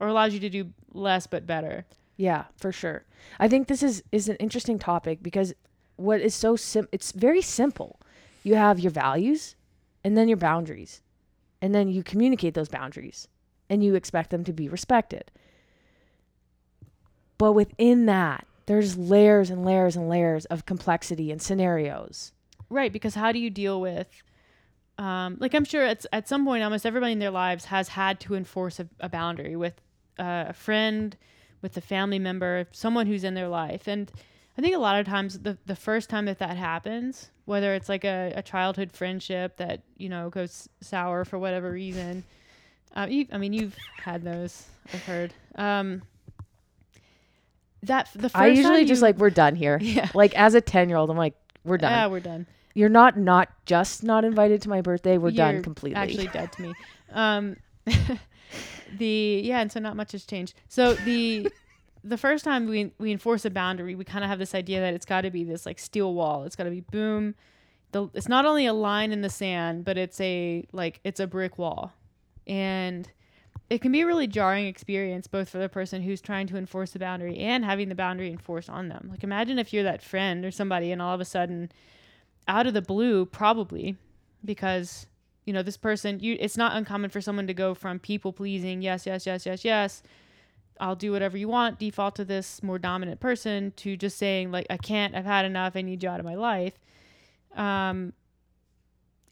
or 0.00 0.08
allows 0.08 0.32
you 0.32 0.40
to 0.40 0.50
do 0.50 0.72
less 0.92 1.26
but 1.26 1.46
better. 1.46 1.84
Yeah, 2.16 2.44
for 2.56 2.72
sure. 2.72 3.04
I 3.38 3.48
think 3.48 3.68
this 3.68 3.82
is 3.82 4.02
is 4.12 4.28
an 4.28 4.36
interesting 4.36 4.78
topic 4.78 5.22
because 5.22 5.52
what 5.96 6.20
is 6.20 6.34
so 6.34 6.56
sim 6.56 6.88
it's 6.92 7.12
very 7.12 7.42
simple. 7.42 8.00
You 8.42 8.54
have 8.54 8.78
your 8.78 8.92
values 8.92 9.56
and 10.04 10.16
then 10.16 10.28
your 10.28 10.36
boundaries. 10.36 11.02
And 11.60 11.74
then 11.74 11.88
you 11.88 12.02
communicate 12.02 12.54
those 12.54 12.68
boundaries 12.68 13.26
and 13.70 13.82
you 13.82 13.94
expect 13.94 14.30
them 14.30 14.44
to 14.44 14.52
be 14.52 14.68
respected. 14.68 15.30
But 17.38 17.52
within 17.52 18.06
that, 18.06 18.46
there's 18.66 18.96
layers 18.96 19.50
and 19.50 19.64
layers 19.64 19.96
and 19.96 20.08
layers 20.08 20.44
of 20.46 20.66
complexity 20.66 21.30
and 21.30 21.40
scenarios. 21.40 22.32
Right, 22.70 22.92
because 22.92 23.14
how 23.14 23.32
do 23.32 23.38
you 23.38 23.50
deal 23.50 23.80
with 23.80 24.22
um, 24.98 25.36
like 25.40 25.54
I'm 25.54 25.64
sure 25.64 25.82
at 25.82 26.06
at 26.12 26.28
some 26.28 26.44
point 26.44 26.62
almost 26.62 26.86
everybody 26.86 27.12
in 27.12 27.18
their 27.18 27.30
lives 27.30 27.64
has 27.66 27.88
had 27.88 28.20
to 28.20 28.34
enforce 28.34 28.78
a, 28.78 28.88
a 29.00 29.08
boundary 29.08 29.56
with 29.56 29.80
uh, 30.18 30.44
a 30.48 30.52
friend, 30.52 31.16
with 31.62 31.76
a 31.76 31.80
family 31.80 32.18
member, 32.18 32.66
someone 32.70 33.06
who's 33.06 33.24
in 33.24 33.34
their 33.34 33.48
life, 33.48 33.88
and 33.88 34.12
I 34.56 34.60
think 34.60 34.74
a 34.74 34.78
lot 34.78 35.00
of 35.00 35.06
times 35.06 35.38
the 35.40 35.58
the 35.66 35.74
first 35.76 36.08
time 36.10 36.26
that 36.26 36.38
that 36.38 36.56
happens, 36.56 37.30
whether 37.44 37.74
it's 37.74 37.88
like 37.88 38.04
a, 38.04 38.32
a 38.36 38.42
childhood 38.42 38.92
friendship 38.92 39.56
that 39.56 39.82
you 39.96 40.08
know 40.08 40.30
goes 40.30 40.68
sour 40.80 41.24
for 41.24 41.38
whatever 41.38 41.70
reason, 41.72 42.22
uh, 42.94 43.06
you, 43.10 43.26
I 43.32 43.38
mean 43.38 43.52
you've 43.52 43.76
had 43.98 44.22
those 44.22 44.66
I've 44.92 45.04
heard. 45.04 45.34
Um, 45.56 46.02
that 47.82 48.08
the 48.14 48.28
first 48.30 48.36
I 48.36 48.46
usually 48.46 48.84
just 48.84 49.00
you- 49.00 49.06
like 49.06 49.18
we're 49.18 49.30
done 49.30 49.56
here. 49.56 49.78
yeah 49.82 50.08
Like 50.14 50.34
as 50.34 50.54
a 50.54 50.62
10-year-old, 50.62 51.10
I'm 51.10 51.16
like 51.16 51.34
we're 51.64 51.78
done. 51.78 51.90
yeah 51.92 52.06
we're 52.06 52.20
done 52.20 52.46
You're 52.74 52.88
not 52.88 53.18
not 53.18 53.48
just 53.66 54.02
not 54.04 54.24
invited 54.24 54.62
to 54.62 54.68
my 54.68 54.80
birthday. 54.80 55.18
We're 55.18 55.30
done 55.32 55.54
You're 55.54 55.62
completely. 55.62 55.96
actually 55.96 56.28
dead 56.28 56.52
to 56.52 56.62
me. 56.62 56.74
Um, 57.12 57.56
the 58.98 59.40
yeah, 59.44 59.60
and 59.60 59.70
so 59.70 59.80
not 59.80 59.96
much 59.96 60.12
has 60.12 60.24
changed. 60.24 60.54
So 60.68 60.94
the 60.94 61.50
the 62.04 62.18
first 62.18 62.44
time 62.44 62.66
we 62.66 62.92
we 62.98 63.10
enforce 63.10 63.44
a 63.44 63.50
boundary, 63.50 63.94
we 63.94 64.04
kind 64.04 64.22
of 64.22 64.30
have 64.30 64.38
this 64.38 64.54
idea 64.54 64.80
that 64.80 64.94
it's 64.94 65.06
got 65.06 65.22
to 65.22 65.30
be 65.30 65.42
this 65.42 65.64
like 65.64 65.78
steel 65.78 66.14
wall. 66.14 66.44
It's 66.44 66.54
got 66.54 66.64
to 66.64 66.70
be 66.70 66.82
boom. 66.82 67.34
The 67.92 68.08
it's 68.14 68.28
not 68.28 68.44
only 68.44 68.66
a 68.66 68.74
line 68.74 69.10
in 69.10 69.22
the 69.22 69.30
sand, 69.30 69.84
but 69.84 69.96
it's 69.96 70.20
a 70.20 70.66
like 70.72 71.00
it's 71.02 71.18
a 71.18 71.26
brick 71.26 71.58
wall, 71.58 71.92
and 72.46 73.10
it 73.70 73.80
can 73.80 73.90
be 73.90 74.02
a 74.02 74.06
really 74.06 74.26
jarring 74.26 74.66
experience 74.66 75.26
both 75.26 75.48
for 75.48 75.58
the 75.58 75.68
person 75.68 76.02
who's 76.02 76.20
trying 76.20 76.46
to 76.48 76.56
enforce 76.56 76.90
the 76.90 76.98
boundary 76.98 77.38
and 77.38 77.64
having 77.64 77.88
the 77.88 77.94
boundary 77.94 78.30
enforced 78.30 78.68
on 78.68 78.88
them. 78.88 79.08
Like 79.10 79.24
imagine 79.24 79.58
if 79.58 79.72
you're 79.72 79.84
that 79.84 80.02
friend 80.02 80.44
or 80.44 80.50
somebody 80.50 80.92
and 80.92 81.00
all 81.00 81.14
of 81.14 81.20
a 81.20 81.24
sudden 81.24 81.72
out 82.46 82.66
of 82.66 82.74
the 82.74 82.82
blue 82.82 83.24
probably 83.24 83.96
because 84.44 85.06
you 85.46 85.52
know 85.52 85.62
this 85.62 85.78
person 85.78 86.20
you 86.20 86.36
it's 86.38 86.58
not 86.58 86.76
uncommon 86.76 87.08
for 87.08 87.22
someone 87.22 87.46
to 87.46 87.54
go 87.54 87.74
from 87.74 87.98
people 87.98 88.34
pleasing 88.34 88.82
yes 88.82 89.06
yes 89.06 89.24
yes 89.24 89.46
yes 89.46 89.64
yes 89.64 90.02
I'll 90.80 90.96
do 90.96 91.12
whatever 91.12 91.36
you 91.36 91.48
want 91.48 91.78
default 91.78 92.16
to 92.16 92.24
this 92.24 92.62
more 92.62 92.78
dominant 92.78 93.20
person 93.20 93.72
to 93.76 93.96
just 93.96 94.18
saying 94.18 94.50
like 94.50 94.66
I 94.70 94.76
can't 94.76 95.14
I've 95.14 95.24
had 95.24 95.44
enough 95.44 95.74
I 95.76 95.82
need 95.82 96.02
you 96.02 96.08
out 96.08 96.20
of 96.20 96.26
my 96.26 96.34
life 96.34 96.74
um 97.54 98.12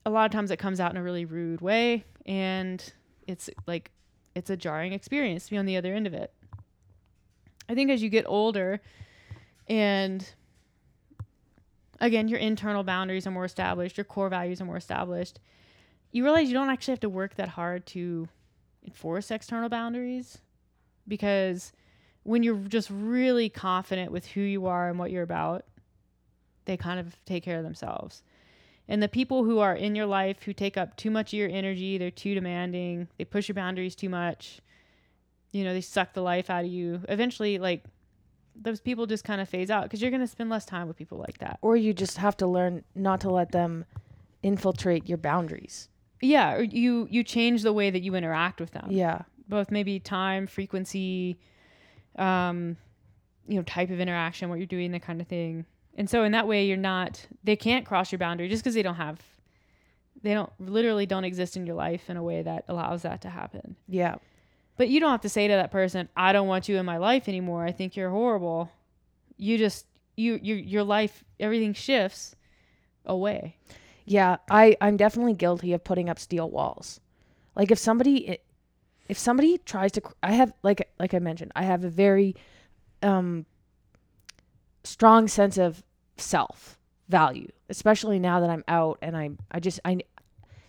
a 0.05 0.11
lot 0.11 0.25
of 0.25 0.33
times 0.33 0.51
it 0.51 0.59
comes 0.59 0.81
out 0.81 0.91
in 0.91 0.97
a 0.97 1.03
really 1.03 1.25
rude 1.25 1.61
way 1.61 2.05
and 2.27 2.93
it's 3.27 3.51
like 3.67 3.91
it's 4.35 4.51
a 4.51 4.57
jarring 4.57 4.93
experience 4.93 5.47
to 5.47 5.51
be 5.51 5.59
on 5.59 5.67
the 5.67 5.77
other 5.77 5.95
end 5.95 6.07
of 6.07 6.15
it 6.15 6.33
I 7.69 7.75
think 7.75 7.91
as 7.91 8.03
you 8.03 8.09
get 8.09 8.25
older 8.27 8.81
and 9.69 10.29
again, 12.03 12.29
your 12.29 12.41
internal 12.41 12.83
boundaries 12.83 13.27
are 13.27 13.31
more 13.31 13.47
established, 13.47 13.97
your 13.97 14.05
core 14.05 14.29
values 14.29 14.61
are 14.61 14.67
more 14.67 14.77
established. 14.77 15.39
You 16.11 16.25
realize 16.25 16.49
you 16.49 16.55
don't 16.55 16.69
actually 16.69 16.93
have 16.93 17.01
to 17.01 17.09
work 17.09 17.37
that 17.37 17.51
hard 17.51 17.87
to 17.87 18.29
enforce 18.85 19.31
external 19.31 19.71
boundaries 19.71 20.39
because 21.07 21.73
when 22.23 22.43
you're 22.43 22.57
just 22.57 22.89
really 22.91 23.49
confident 23.49 24.13
with 24.13 24.27
who 24.27 24.41
you 24.41 24.67
are 24.67 24.89
and 24.89 24.99
what 24.99 25.11
you're 25.11 25.23
about, 25.23 25.65
they 26.65 26.77
kind 26.77 27.01
of 27.01 27.17
take 27.25 27.43
care 27.43 27.59
of 27.59 27.65
themselves. 27.65 28.23
And 28.89 29.03
the 29.03 29.09
people 29.09 29.45
who 29.45 29.59
are 29.59 29.75
in 29.75 29.95
your 29.95 30.07
life 30.07 30.43
who 30.43 30.53
take 30.53 30.77
up 30.77 30.97
too 30.97 31.11
much 31.11 31.33
of 31.33 31.39
your 31.39 31.49
energy, 31.49 31.99
they're 31.99 32.11
too 32.11 32.35
demanding, 32.35 33.09
they 33.19 33.25
push 33.25 33.49
your 33.49 33.55
boundaries 33.55 33.95
too 33.95 34.09
much, 34.09 34.61
you 35.53 35.65
know, 35.65 35.73
they 35.73 35.81
suck 35.81 36.15
the 36.15 36.23
life 36.23 36.51
out 36.51 36.65
of 36.65 36.71
you. 36.71 37.01
Eventually, 37.09 37.59
like, 37.59 37.85
those 38.55 38.81
people 38.81 39.07
just 39.07 39.25
kind 39.25 39.41
of 39.41 39.49
phase 39.49 39.71
out 39.71 39.85
because 39.85 40.03
you're 40.03 40.11
going 40.11 40.21
to 40.21 40.27
spend 40.27 40.51
less 40.51 40.65
time 40.65 40.89
with 40.89 40.97
people 40.97 41.19
like 41.19 41.39
that. 41.39 41.59
or 41.63 41.77
you 41.77 41.93
just 41.93 42.19
have 42.19 42.37
to 42.37 42.47
learn 42.47 42.85
not 42.95 43.21
to 43.21 43.31
let 43.31 43.53
them 43.53 43.85
infiltrate 44.43 45.09
your 45.09 45.19
boundaries. 45.19 45.89
Yeah, 46.21 46.55
or 46.55 46.63
you 46.63 47.09
you 47.11 47.25
change 47.25 47.63
the 47.63 47.73
way 47.73 47.91
that 47.91 48.01
you 48.01 48.15
interact 48.15 48.61
with 48.61 48.71
them. 48.71 48.87
Yeah. 48.91 49.23
Both 49.53 49.71
maybe 49.71 50.01
time, 50.01 50.47
frequency, 50.47 51.39
um, 52.17 52.79
you 53.47 53.57
know, 53.57 53.63
type 53.63 53.91
of 53.91 54.01
interaction, 54.01 54.49
what 54.49 54.57
you're 54.57 54.67
doing, 54.67 54.93
that 54.93 55.03
kind 55.03 55.21
of 55.21 55.29
thing. 55.29 55.67
And 55.95 56.09
so 56.09 56.25
in 56.25 56.33
that 56.33 56.49
way, 56.49 56.65
you're 56.65 56.79
not. 56.79 57.27
They 57.45 57.55
can't 57.55 57.85
cross 57.85 58.11
your 58.11 58.19
boundary 58.19 58.49
just 58.49 58.63
because 58.65 58.73
they 58.73 58.83
don't 58.83 58.95
have. 58.95 59.21
They 60.23 60.33
don't 60.33 60.51
literally 60.59 61.05
don't 61.05 61.25
exist 61.25 61.59
in 61.59 61.67
your 61.67 61.75
life 61.77 62.09
in 62.09 62.17
a 62.17 62.23
way 62.23 62.41
that 62.41 62.65
allows 62.67 63.03
that 63.03 63.21
to 63.23 63.29
happen. 63.29 63.77
Yeah. 63.89 64.15
But 64.79 64.89
you 64.89 65.01
don't 65.01 65.11
have 65.11 65.21
to 65.21 65.29
say 65.29 65.49
to 65.49 65.53
that 65.53 65.71
person, 65.71 66.09
"I 66.17 66.33
don't 66.33 66.49
want 66.49 66.67
you 66.67 66.79
in 66.79 66.87
my 66.87 66.97
life 66.97 67.29
anymore. 67.29 67.67
I 67.67 67.73
think 67.73 67.95
you're 67.95 68.09
horrible." 68.09 68.71
You 69.37 69.59
just 69.59 69.85
you 70.17 70.41
you 70.43 70.55
your 70.55 70.83
life 70.83 71.25
everything 71.39 71.75
shifts 71.75 72.35
away. 73.05 73.59
Yeah, 74.07 74.39
I 74.51 74.79
I'm 74.81 74.97
definitely 74.97 75.35
guilty 75.35 75.75
of 75.75 75.85
putting 75.85 76.09
up 76.09 76.19
steel 76.19 76.49
walls. 76.49 77.01
Like 77.55 77.71
if 77.71 77.79
somebody 77.79 78.39
if 79.13 79.19
somebody 79.19 79.59
tries 79.59 79.93
to 79.93 80.01
I 80.23 80.33
have 80.33 80.55
like 80.63 80.89
like 80.99 81.13
I 81.13 81.19
mentioned, 81.19 81.53
I 81.55 81.65
have 81.65 81.85
a 81.85 81.91
very 81.91 82.35
um 83.03 83.45
strong 84.85 85.29
sense 85.29 85.59
of 85.59 85.83
self 86.17 86.79
value, 87.11 87.49
especially 87.69 88.19
now 88.19 88.41
that 88.41 88.49
I'm 88.49 88.65
out 88.69 88.99
and 89.03 89.15
I'm 89.15 89.39
I 89.51 89.61
just 89.61 89.81
I 89.85 89.99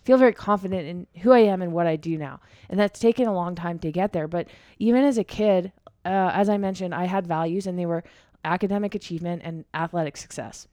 feel 0.02 0.18
very 0.18 0.34
confident 0.34 0.86
in 0.86 1.22
who 1.22 1.32
I 1.32 1.38
am 1.38 1.62
and 1.62 1.72
what 1.72 1.86
I 1.86 1.96
do 1.96 2.18
now. 2.18 2.38
And 2.68 2.78
that's 2.78 3.00
taken 3.00 3.26
a 3.26 3.32
long 3.32 3.54
time 3.54 3.78
to 3.78 3.90
get 3.90 4.12
there, 4.12 4.28
but 4.28 4.48
even 4.78 5.04
as 5.04 5.16
a 5.16 5.24
kid, 5.24 5.72
uh, 6.04 6.30
as 6.34 6.50
I 6.50 6.58
mentioned, 6.58 6.94
I 6.94 7.06
had 7.06 7.26
values 7.26 7.66
and 7.66 7.78
they 7.78 7.86
were 7.86 8.04
academic 8.44 8.94
achievement 8.94 9.40
and 9.42 9.64
athletic 9.72 10.18
success. 10.18 10.68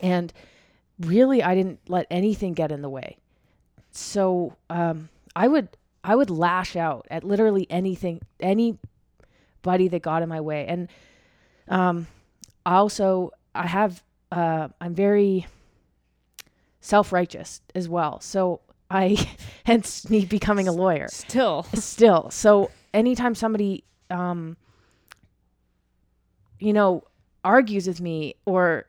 And 0.00 0.32
really 0.98 1.42
I 1.42 1.54
didn't 1.54 1.80
let 1.88 2.06
anything 2.10 2.54
get 2.54 2.72
in 2.72 2.80
the 2.80 2.88
way. 2.88 3.18
So 3.90 4.56
um, 4.70 5.10
I 5.36 5.46
would 5.46 5.68
I 6.02 6.14
would 6.16 6.30
lash 6.30 6.76
out 6.76 7.06
at 7.10 7.24
literally 7.24 7.66
anything 7.70 8.20
anybody 8.40 9.88
that 9.88 10.02
got 10.02 10.22
in 10.22 10.28
my 10.28 10.40
way. 10.40 10.66
And 10.66 10.88
um, 11.68 12.06
I 12.64 12.76
also 12.76 13.32
I 13.54 13.66
have 13.66 14.02
uh, 14.32 14.68
I'm 14.80 14.94
very 14.94 15.46
self 16.80 17.12
righteous 17.12 17.60
as 17.74 17.88
well. 17.88 18.20
So 18.20 18.60
I 18.90 19.16
hence 19.64 20.08
me 20.08 20.24
becoming 20.24 20.68
a 20.68 20.72
lawyer 20.72 21.08
Still, 21.08 21.62
still. 21.74 22.30
So 22.30 22.70
anytime 22.92 23.34
somebody, 23.34 23.84
um, 24.10 24.56
you 26.58 26.72
know, 26.72 27.04
argues 27.44 27.86
with 27.86 28.00
me 28.00 28.34
or 28.44 28.86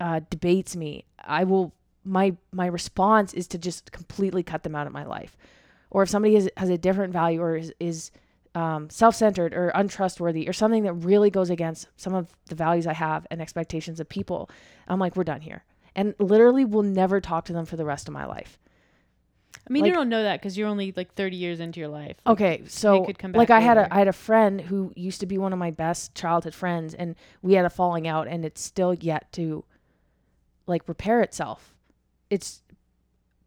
uh, 0.00 0.20
debates 0.30 0.76
me, 0.76 1.04
I 1.18 1.44
will. 1.44 1.72
My 2.06 2.36
my 2.52 2.66
response 2.66 3.32
is 3.32 3.46
to 3.48 3.58
just 3.58 3.90
completely 3.90 4.42
cut 4.42 4.62
them 4.62 4.74
out 4.74 4.86
of 4.86 4.92
my 4.92 5.04
life. 5.04 5.38
Or 5.94 6.02
if 6.02 6.10
somebody 6.10 6.34
has, 6.34 6.50
has 6.56 6.68
a 6.68 6.76
different 6.76 7.12
value 7.12 7.40
or 7.40 7.56
is, 7.56 7.72
is 7.78 8.10
um, 8.56 8.90
self-centered 8.90 9.54
or 9.54 9.68
untrustworthy 9.68 10.48
or 10.48 10.52
something 10.52 10.82
that 10.82 10.92
really 10.92 11.30
goes 11.30 11.50
against 11.50 11.86
some 11.96 12.14
of 12.14 12.28
the 12.46 12.56
values 12.56 12.86
I 12.88 12.92
have 12.94 13.26
and 13.30 13.40
expectations 13.40 14.00
of 14.00 14.08
people, 14.08 14.50
I'm 14.88 14.98
like, 14.98 15.14
we're 15.16 15.22
done 15.24 15.40
here, 15.40 15.62
and 15.94 16.14
literally 16.18 16.64
will 16.64 16.82
never 16.82 17.20
talk 17.20 17.44
to 17.46 17.52
them 17.52 17.64
for 17.64 17.76
the 17.76 17.84
rest 17.84 18.08
of 18.08 18.12
my 18.12 18.26
life. 18.26 18.58
I 19.68 19.72
mean, 19.72 19.82
Like- 19.84 19.90
you 19.90 19.94
don't 19.94 20.08
know 20.08 20.24
that 20.24 20.40
because 20.40 20.58
you're 20.58 20.68
only 20.68 20.92
like 20.96 21.14
30 21.14 21.36
years 21.36 21.60
into 21.60 21.78
your 21.78 21.88
life. 21.88 22.16
Like, 22.26 22.32
Okay, 22.32 22.62
so 22.66 23.06
like 23.32 23.50
I 23.50 23.60
had 23.60 23.78
a 23.78 23.94
I 23.94 23.98
had 23.98 24.08
a 24.08 24.12
friend 24.12 24.60
who 24.60 24.92
used 24.96 25.20
to 25.20 25.26
be 25.26 25.38
one 25.38 25.52
of 25.52 25.60
my 25.60 25.70
best 25.70 26.14
childhood 26.16 26.54
friends, 26.54 26.92
and 26.92 27.14
we 27.40 27.54
had 27.54 27.64
a 27.64 27.70
falling 27.70 28.08
out, 28.08 28.26
and 28.26 28.44
it's 28.44 28.60
still 28.60 28.94
yet 28.94 29.32
to 29.34 29.64
like 30.66 30.82
repair 30.88 31.22
itself. 31.22 31.76
It's 32.30 32.63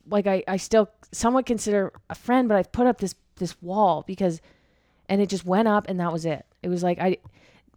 like 0.10 0.28
I 0.28 0.44
I 0.48 0.58
still 0.58 0.90
somewhat 1.12 1.46
consider 1.46 1.94
a 2.10 2.16
friend, 2.16 2.48
but 2.48 2.58
I've 2.58 2.72
put 2.72 2.88
up 2.88 3.00
this 3.00 3.16
this 3.38 3.62
wall 3.62 4.04
because, 4.08 4.42
and 5.10 5.22
it 5.22 5.30
just 5.30 5.46
went 5.46 5.68
up, 5.68 5.88
and 5.88 6.00
that 6.00 6.12
was 6.12 6.26
it. 6.26 6.46
It 6.64 6.70
was 6.70 6.84
like 6.84 7.00
I 7.00 7.18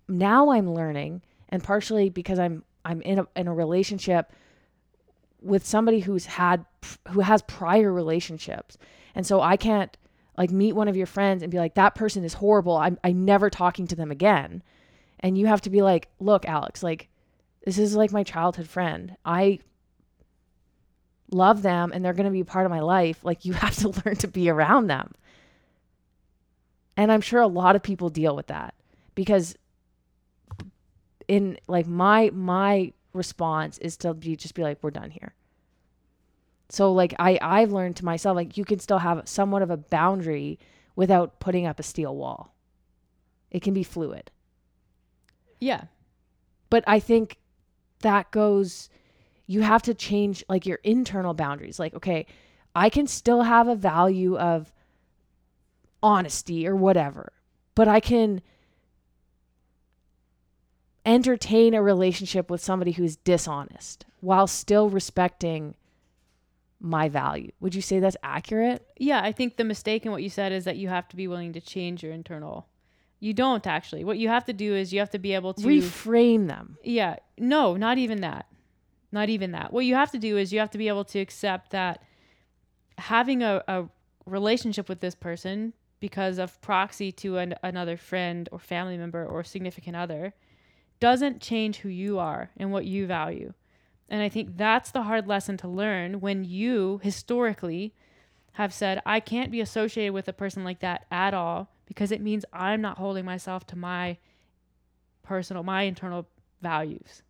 now 0.09 0.51
I'm 0.51 0.75
learning, 0.75 1.23
and 1.49 1.63
partially 1.63 2.11
because 2.11 2.39
I'm 2.39 2.65
I'm 2.85 3.03
in 3.03 3.21
a 3.21 3.27
in 3.37 3.49
a 3.49 3.55
relationship 3.55 4.33
with 5.43 5.67
somebody 5.67 6.01
who's 6.01 6.27
had 6.27 6.65
who 7.09 7.21
has 7.21 7.43
prior 7.43 7.93
relationships, 7.93 8.79
and 9.15 9.27
so 9.27 9.41
I 9.41 9.57
can't 9.57 9.97
like 10.37 10.51
meet 10.51 10.73
one 10.73 10.89
of 10.89 10.97
your 10.97 11.07
friends 11.07 11.43
and 11.43 11.53
be 11.53 11.59
like 11.59 11.75
that 11.75 11.95
person 11.95 12.25
is 12.25 12.35
horrible. 12.35 12.77
I'm 12.77 12.99
i'm 13.05 13.25
never 13.25 13.51
talking 13.51 13.87
to 13.89 13.97
them 13.97 14.11
again. 14.11 14.63
And 15.23 15.37
you 15.37 15.47
have 15.47 15.61
to 15.63 15.71
be 15.71 15.83
like 15.83 16.09
look 16.19 16.47
alex 16.47 16.83
like 16.83 17.09
this 17.65 17.79
is 17.79 17.95
like 17.95 18.11
my 18.11 18.23
childhood 18.23 18.67
friend. 18.67 19.17
I 19.25 19.61
love 21.31 21.63
them 21.63 21.93
and 21.93 22.05
they're 22.05 22.13
going 22.13 22.27
to 22.27 22.31
be 22.31 22.41
a 22.41 22.45
part 22.45 22.67
of 22.67 22.71
my 22.71 22.81
life 22.81 23.25
like 23.25 23.45
you 23.45 23.53
have 23.65 23.75
to 23.77 23.89
learn 24.05 24.17
to 24.17 24.29
be 24.29 24.49
around 24.49 24.87
them 24.87 25.13
and 26.97 27.11
i'm 27.13 27.21
sure 27.21 27.41
a 27.41 27.47
lot 27.47 27.77
of 27.77 27.83
people 27.83 28.09
deal 28.09 28.35
with 28.35 28.49
that 28.49 28.75
because 29.15 29.55
in 31.29 31.59
like 31.69 31.87
my 31.87 32.31
my 32.33 32.93
response 33.13 33.79
is 33.79 33.97
to 33.97 34.15
be 34.15 34.37
just 34.37 34.55
be 34.55 34.63
like 34.63 34.79
we're 34.83 34.91
done 34.91 35.11
here 35.11 35.35
so 36.71 36.93
like 36.93 37.15
I 37.19 37.39
I've 37.43 37.73
learned 37.73 37.97
to 37.97 38.05
myself 38.05 38.37
like 38.37 38.57
you 38.57 38.65
can 38.65 38.79
still 38.79 38.99
have 38.99 39.29
somewhat 39.29 39.63
of 39.63 39.71
a 39.71 39.77
boundary 39.77 40.59
without 40.95 41.41
putting 41.41 41.67
up 41.67 41.81
a 41.81 41.83
steel 41.83 42.15
wall. 42.15 42.55
It 43.51 43.61
can 43.61 43.75
be 43.75 43.83
fluid. 43.83 44.31
Yeah. 45.59 45.85
But 46.71 46.85
I 46.87 47.01
think 47.01 47.39
that 48.03 48.31
goes 48.31 48.89
you 49.51 49.63
have 49.63 49.83
to 49.83 49.95
change 49.95 50.45
like 50.49 50.65
your 50.65 50.79
internal 50.85 51.35
boundaries. 51.35 51.81
Like 51.81 51.95
okay, 51.95 52.27
I 52.75 52.89
can 52.89 53.07
still 53.09 53.43
have 53.43 53.67
a 53.67 53.75
value 53.75 54.39
of 54.39 54.73
honesty 56.03 56.69
or 56.69 56.77
whatever, 56.77 57.33
but 57.75 57.89
I 57.89 57.99
can 57.99 58.43
entertain 61.05 61.75
a 61.75 61.83
relationship 61.83 62.49
with 62.49 62.63
somebody 62.63 62.93
who's 62.93 63.17
dishonest 63.17 64.07
while 64.21 64.47
still 64.47 64.89
respecting 64.89 65.75
my 66.79 67.09
value. 67.09 67.51
Would 67.59 67.75
you 67.75 67.83
say 67.83 67.99
that's 67.99 68.17
accurate? 68.23 68.87
Yeah. 68.99 69.21
I 69.21 69.33
think 69.33 69.57
the 69.57 69.65
mistake 69.65 70.07
in 70.07 70.13
what 70.13 70.23
you 70.23 70.31
said 70.31 70.53
is 70.53 70.65
that 70.65 70.77
you 70.77 70.89
have 70.89 71.09
to 71.09 71.17
be 71.17 71.27
willing 71.27 71.53
to 71.55 71.61
change 71.61 72.03
your 72.03 72.13
internal 72.13 72.69
You 73.19 73.35
don't 73.35 73.67
actually. 73.67 74.05
What 74.05 74.19
you 74.19 74.29
have 74.29 74.45
to 74.47 74.53
do 74.53 74.75
is 74.75 74.93
you 74.93 75.01
have 75.01 75.11
to 75.11 75.19
be 75.19 75.35
able 75.35 75.55
to 75.55 75.67
reframe 75.67 76.49
them. 76.49 76.79
Yeah. 76.83 77.17
No, 77.37 77.77
not 77.77 77.99
even 77.99 78.21
that. 78.23 78.47
Not 79.13 79.29
even 79.29 79.53
that. 79.53 79.73
What 79.73 79.85
you 79.85 79.95
have 79.95 80.11
to 80.13 80.19
do 80.19 80.37
is 80.37 80.53
you 80.53 80.61
have 80.61 80.71
to 80.71 80.79
be 80.79 80.89
able 80.89 81.05
to 81.07 81.19
accept 81.19 81.71
that 81.71 82.03
having 82.99 83.43
a, 83.43 83.63
a 83.67 83.85
relationship 84.27 84.89
with 84.89 85.01
this 85.01 85.15
person 85.15 85.73
because 85.99 86.39
of 86.39 86.61
proxy 86.61 87.13
to 87.13 87.39
an, 87.39 87.55
another 87.63 87.97
friend 87.97 88.49
or 88.53 88.59
family 88.59 88.97
member 88.97 89.25
or 89.25 89.45
significant 89.45 89.97
other 89.97 90.33
doesn't 91.01 91.41
change 91.41 91.79
who 91.79 91.89
you 91.89 92.19
are 92.19 92.51
and 92.57 92.73
what 92.73 92.85
you 92.85 93.07
value. 93.07 93.53
And 94.09 94.23
I 94.23 94.29
think 94.29 94.57
that's 94.57 94.91
the 94.91 95.03
hard 95.03 95.27
lesson 95.27 95.57
to 95.59 95.69
learn 95.69 96.21
when 96.21 96.45
you 96.45 97.01
historically 97.03 97.95
have 98.53 98.75
said, 98.75 99.01
I 99.07 99.21
can't 99.21 99.53
be 99.53 99.61
associated 99.61 100.13
with 100.13 100.29
a 100.29 100.33
person 100.33 100.65
like 100.65 100.81
that 100.81 101.07
at 101.11 101.33
all 101.33 101.71
because 101.87 102.11
it 102.11 102.21
means 102.21 102.45
I'm 102.53 102.81
not 102.81 102.99
holding 102.99 103.25
myself 103.25 103.67
to 103.69 103.77
my 103.77 104.19
personal, 105.23 105.63
my 105.63 105.83
internal 105.83 106.27
values. 106.61 107.23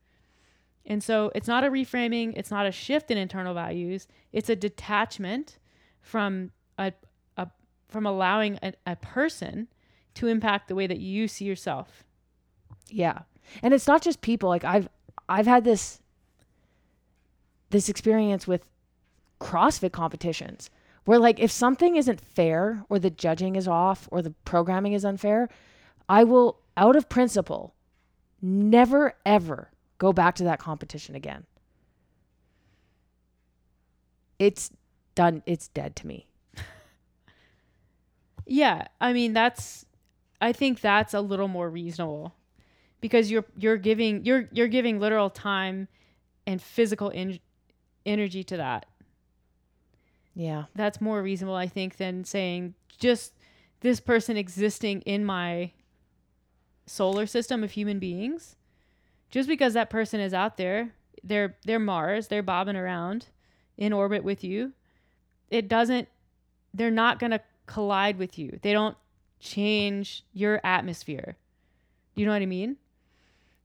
And 0.86 1.02
so 1.02 1.30
it's 1.34 1.48
not 1.48 1.64
a 1.64 1.70
reframing, 1.70 2.32
it's 2.36 2.50
not 2.50 2.66
a 2.66 2.72
shift 2.72 3.10
in 3.10 3.18
internal 3.18 3.54
values, 3.54 4.08
it's 4.32 4.48
a 4.48 4.56
detachment 4.56 5.58
from 6.00 6.50
a, 6.78 6.92
a 7.36 7.48
from 7.88 8.06
allowing 8.06 8.58
a, 8.62 8.72
a 8.86 8.96
person 8.96 9.68
to 10.14 10.26
impact 10.26 10.68
the 10.68 10.74
way 10.74 10.86
that 10.86 10.98
you 10.98 11.28
see 11.28 11.44
yourself. 11.44 12.04
Yeah. 12.88 13.20
And 13.62 13.74
it's 13.74 13.86
not 13.86 14.02
just 14.02 14.20
people. 14.20 14.48
Like 14.48 14.64
I've 14.64 14.88
I've 15.28 15.46
had 15.46 15.64
this 15.64 16.00
this 17.70 17.88
experience 17.88 18.46
with 18.46 18.68
CrossFit 19.40 19.92
competitions 19.92 20.70
where 21.04 21.18
like 21.18 21.38
if 21.38 21.50
something 21.50 21.96
isn't 21.96 22.20
fair 22.20 22.84
or 22.88 22.98
the 22.98 23.10
judging 23.10 23.56
is 23.56 23.68
off 23.68 24.08
or 24.10 24.22
the 24.22 24.34
programming 24.44 24.92
is 24.92 25.04
unfair, 25.04 25.48
I 26.08 26.24
will 26.24 26.60
out 26.76 26.96
of 26.96 27.08
principle 27.08 27.74
never 28.42 29.14
ever 29.24 29.70
go 30.00 30.12
back 30.12 30.34
to 30.34 30.44
that 30.44 30.58
competition 30.58 31.14
again. 31.14 31.44
It's 34.40 34.70
done 35.14 35.42
it's 35.46 35.68
dead 35.68 35.94
to 35.96 36.06
me. 36.06 36.26
yeah, 38.46 38.88
I 39.00 39.12
mean 39.12 39.34
that's 39.34 39.84
I 40.40 40.52
think 40.52 40.80
that's 40.80 41.12
a 41.14 41.20
little 41.20 41.48
more 41.48 41.68
reasonable 41.68 42.34
because 43.02 43.30
you're 43.30 43.44
you're 43.58 43.76
giving 43.76 44.24
you're 44.24 44.48
you're 44.50 44.68
giving 44.68 44.98
literal 44.98 45.28
time 45.28 45.86
and 46.46 46.60
physical 46.60 47.10
in, 47.10 47.38
energy 48.06 48.42
to 48.44 48.56
that. 48.56 48.86
Yeah. 50.34 50.64
That's 50.74 51.02
more 51.02 51.22
reasonable 51.22 51.56
I 51.56 51.66
think 51.66 51.98
than 51.98 52.24
saying 52.24 52.74
just 52.98 53.34
this 53.80 54.00
person 54.00 54.38
existing 54.38 55.02
in 55.02 55.26
my 55.26 55.72
solar 56.86 57.26
system 57.26 57.62
of 57.62 57.72
human 57.72 57.98
beings. 57.98 58.56
Just 59.30 59.48
because 59.48 59.74
that 59.74 59.90
person 59.90 60.20
is 60.20 60.34
out 60.34 60.56
there, 60.56 60.94
they're 61.22 61.56
they're 61.64 61.78
Mars, 61.78 62.28
they're 62.28 62.42
bobbing 62.42 62.76
around 62.76 63.26
in 63.76 63.92
orbit 63.92 64.24
with 64.24 64.42
you. 64.42 64.72
It 65.50 65.68
doesn't 65.68 66.08
they're 66.72 66.90
not 66.90 67.18
going 67.18 67.32
to 67.32 67.40
collide 67.66 68.18
with 68.18 68.38
you. 68.38 68.58
They 68.62 68.72
don't 68.72 68.96
change 69.40 70.24
your 70.32 70.60
atmosphere. 70.64 71.36
Do 72.14 72.20
you 72.20 72.26
know 72.26 72.32
what 72.32 72.42
I 72.42 72.46
mean? 72.46 72.76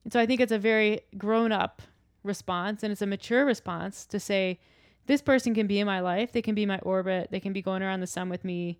And 0.03 0.13
so 0.13 0.19
I 0.19 0.25
think 0.25 0.39
it's 0.39 0.51
a 0.51 0.59
very 0.59 1.01
grown 1.17 1.51
up 1.51 1.81
response 2.23 2.83
and 2.83 2.91
it's 2.91 3.01
a 3.01 3.07
mature 3.07 3.45
response 3.45 4.05
to 4.07 4.19
say, 4.19 4.59
this 5.07 5.21
person 5.21 5.53
can 5.53 5.67
be 5.67 5.79
in 5.79 5.85
my 5.85 5.99
life, 5.99 6.31
they 6.31 6.41
can 6.41 6.55
be 6.55 6.65
my 6.65 6.79
orbit, 6.79 7.29
they 7.29 7.39
can 7.39 7.53
be 7.53 7.61
going 7.61 7.83
around 7.83 7.99
the 7.99 8.07
sun 8.07 8.27
with 8.27 8.43
me, 8.43 8.79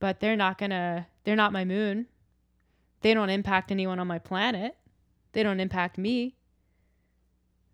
but 0.00 0.20
they're 0.20 0.36
not 0.36 0.58
gonna, 0.58 1.06
they're 1.24 1.36
not 1.36 1.52
my 1.52 1.64
moon. 1.64 2.06
They 3.00 3.14
don't 3.14 3.30
impact 3.30 3.70
anyone 3.70 3.98
on 3.98 4.06
my 4.06 4.18
planet. 4.18 4.76
They 5.32 5.42
don't 5.42 5.60
impact 5.60 5.98
me. 5.98 6.36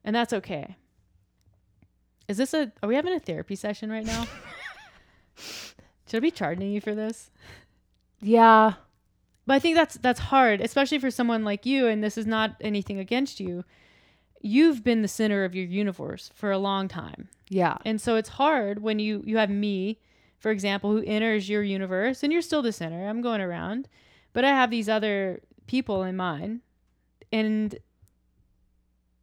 And 0.05 0.15
that's 0.15 0.33
okay. 0.33 0.77
Is 2.29 2.37
this 2.37 2.55
a, 2.55 2.73
are 2.83 2.89
we 2.89 2.95
having 2.95 3.15
a 3.15 3.21
therapy 3.21 3.57
session 3.57 3.91
right 3.91 4.07
now? 4.07 4.27
Should 5.37 6.19
I 6.19 6.21
be 6.21 6.31
charging 6.31 6.71
you 6.71 6.81
for 6.81 6.95
this? 6.95 7.31
Yeah. 8.21 8.75
But 9.47 9.55
I 9.55 9.59
think 9.59 9.77
that's 9.77 9.97
that's 9.97 10.21
hard, 10.21 10.61
especially 10.61 10.99
for 10.99 11.11
someone 11.11 11.45
like 11.45 11.65
you. 11.65 11.87
And 11.87 12.05
this 12.05 12.19
is 12.19 12.27
not 12.27 12.57
anything 12.61 12.99
against 12.99 13.41
you. 13.41 13.65
You've 14.41 14.85
been 14.85 15.03
the 15.03 15.09
center 15.09 15.45
of 15.45 15.55
your 15.55 15.65
universe 15.65 16.31
for 16.35 16.51
a 16.51 16.59
long 16.59 16.87
time. 16.87 17.29
Yeah. 17.49 17.79
And 17.85 18.01
so 18.01 18.17
it's 18.17 18.29
hard 18.29 18.83
when 18.83 18.99
you 18.99 19.23
you 19.25 19.39
have 19.39 19.51
me, 19.51 20.01
for 20.39 20.51
example, 20.51 20.93
who 20.93 21.03
enters 21.03 21.49
your 21.49 21.63
universe, 21.63 22.23
and 22.23 22.33
you're 22.33 22.43
still 22.43 22.63
the 22.63 22.73
center. 22.73 23.09
I'm 23.09 23.23
going 23.23 23.41
around, 23.41 23.89
but 24.35 24.45
I 24.45 24.51
have 24.51 24.71
these 24.71 24.89
other 24.89 25.41
people 25.67 26.03
in 26.03 26.17
mine, 26.17 26.61
and 27.33 27.79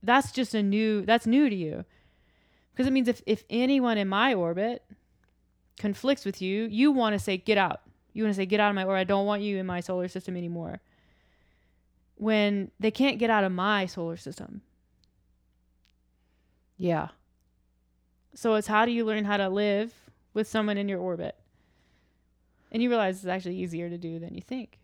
that's 0.03 0.31
just 0.31 0.53
a 0.53 0.61
new 0.61 1.05
that's 1.05 1.25
new 1.25 1.49
to 1.49 1.55
you, 1.55 1.85
because 2.71 2.87
it 2.87 2.93
means 2.93 3.07
if 3.07 3.21
if 3.25 3.43
anyone 3.49 3.97
in 3.97 4.07
my 4.07 4.33
orbit 4.33 4.83
conflicts 5.77 6.25
with 6.25 6.41
you, 6.41 6.65
you 6.65 6.91
want 6.91 7.13
to 7.13 7.19
say 7.19 7.37
get 7.37 7.57
out 7.57 7.81
you 8.15 8.23
want 8.23 8.33
to 8.33 8.37
say, 8.37 8.45
get 8.45 8.61
out 8.61 8.69
of 8.69 8.75
my, 8.75 8.85
or 8.85 8.95
I 8.95 9.03
don't 9.03 9.25
want 9.25 9.41
you 9.41 9.57
in 9.57 9.65
my 9.65 9.81
solar 9.81 10.07
system 10.07 10.37
anymore. 10.37 10.79
When 12.15 12.71
they 12.79 12.89
can't 12.89 13.19
get 13.19 13.29
out 13.29 13.43
of 13.43 13.51
my 13.51 13.87
solar 13.87 14.15
system. 14.15 14.61
Yeah. 16.77 17.09
So 18.33 18.55
it's 18.55 18.67
how 18.67 18.85
do 18.85 18.91
you 18.91 19.03
learn 19.03 19.25
how 19.25 19.35
to 19.35 19.49
live 19.49 19.93
with 20.33 20.47
someone 20.47 20.77
in 20.77 20.87
your 20.87 20.99
orbit? 20.99 21.35
And 22.71 22.81
you 22.81 22.87
realize 22.87 23.17
it's 23.17 23.25
actually 23.25 23.57
easier 23.57 23.89
to 23.89 23.97
do 23.97 24.17
than 24.17 24.33
you 24.33 24.41
think. 24.41 24.79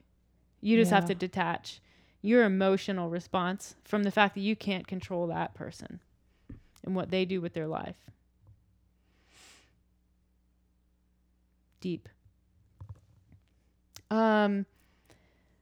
You 0.59 0.77
just 0.77 0.91
yeah. 0.91 0.95
have 0.95 1.05
to 1.05 1.15
detach 1.15 1.79
your 2.21 2.43
emotional 2.43 3.09
response 3.09 3.75
from 3.83 4.03
the 4.03 4.11
fact 4.11 4.35
that 4.35 4.41
you 4.41 4.55
can't 4.55 4.87
control 4.87 5.27
that 5.27 5.53
person 5.53 5.99
and 6.83 6.95
what 6.95 7.09
they 7.09 7.25
do 7.25 7.41
with 7.41 7.53
their 7.53 7.67
life. 7.67 7.95
Deep. 11.79 12.07
Um, 14.11 14.65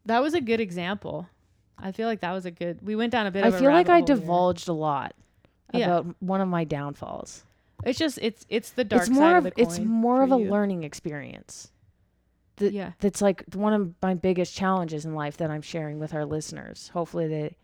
that 0.05 0.21
was 0.21 0.33
a 0.33 0.41
good 0.41 0.59
example. 0.59 1.29
I 1.77 1.91
feel 1.91 2.07
like 2.07 2.19
that 2.21 2.33
was 2.33 2.45
a 2.45 2.51
good. 2.51 2.79
We 2.81 2.95
went 2.95 3.11
down 3.11 3.25
a 3.25 3.31
bit. 3.31 3.45
I 3.45 3.51
feel 3.51 3.71
like 3.71 3.87
I 3.87 4.01
divulged 4.01 4.65
here. 4.65 4.73
a 4.73 4.77
lot 4.77 5.15
about 5.73 6.05
yeah. 6.05 6.11
one 6.19 6.41
of 6.41 6.47
my 6.47 6.65
downfalls. 6.65 7.43
It's 7.85 7.97
just 7.97 8.19
it's 8.21 8.45
it's 8.49 8.71
the 8.71 8.83
dark 8.83 9.03
it's 9.03 9.09
more 9.09 9.37
of, 9.37 9.45
of 9.45 9.53
it's 9.55 9.79
more 9.79 10.23
of 10.23 10.33
a 10.33 10.37
you. 10.37 10.51
learning 10.51 10.83
experience. 10.83 11.71
Yeah, 12.59 12.91
that's 12.99 13.21
like 13.21 13.43
one 13.53 13.73
of 13.73 13.93
my 14.01 14.13
biggest 14.13 14.55
challenges 14.55 15.05
in 15.05 15.15
life 15.15 15.37
that 15.37 15.49
I'm 15.49 15.61
sharing 15.61 15.99
with 15.99 16.13
our 16.13 16.25
listeners. 16.25 16.89
Hopefully, 16.93 17.27
they. 17.27 17.55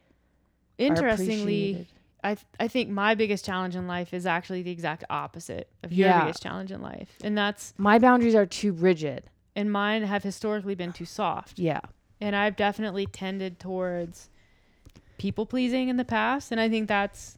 Interestingly, 0.78 1.88
I 2.24 2.36
th- 2.36 2.46
I 2.60 2.68
think 2.68 2.89
my 2.89 3.16
biggest 3.16 3.46
challenge 3.46 3.76
in 3.76 3.88
life 3.88 4.14
is 4.14 4.26
actually 4.26 4.62
the 4.62 4.72
exact 4.72 5.06
opposite 5.10 5.70
of 5.84 5.93
your 5.93 6.10
yeah. 6.10 6.22
biggest 6.22 6.43
challenge 6.43 6.72
in 6.72 6.82
life, 6.82 7.10
and 7.24 7.38
that's 7.38 7.74
my 7.78 8.00
boundaries 8.00 8.36
are 8.36 8.46
too 8.46 8.74
rigid 8.74 9.30
and 9.56 9.72
mine 9.72 10.04
have 10.04 10.24
historically 10.24 10.76
been 10.76 10.91
too 10.91 11.06
soft. 11.06 11.58
Yeah. 11.58 11.80
And 12.20 12.36
I've 12.36 12.56
definitely 12.56 13.06
tended 13.06 13.60
towards 13.60 14.30
people 15.18 15.46
pleasing 15.46 15.89
in 15.89 15.98
the 15.98 16.06
past, 16.06 16.52
and 16.52 16.60
I 16.60 16.70
think 16.70 16.88
that's 16.88 17.38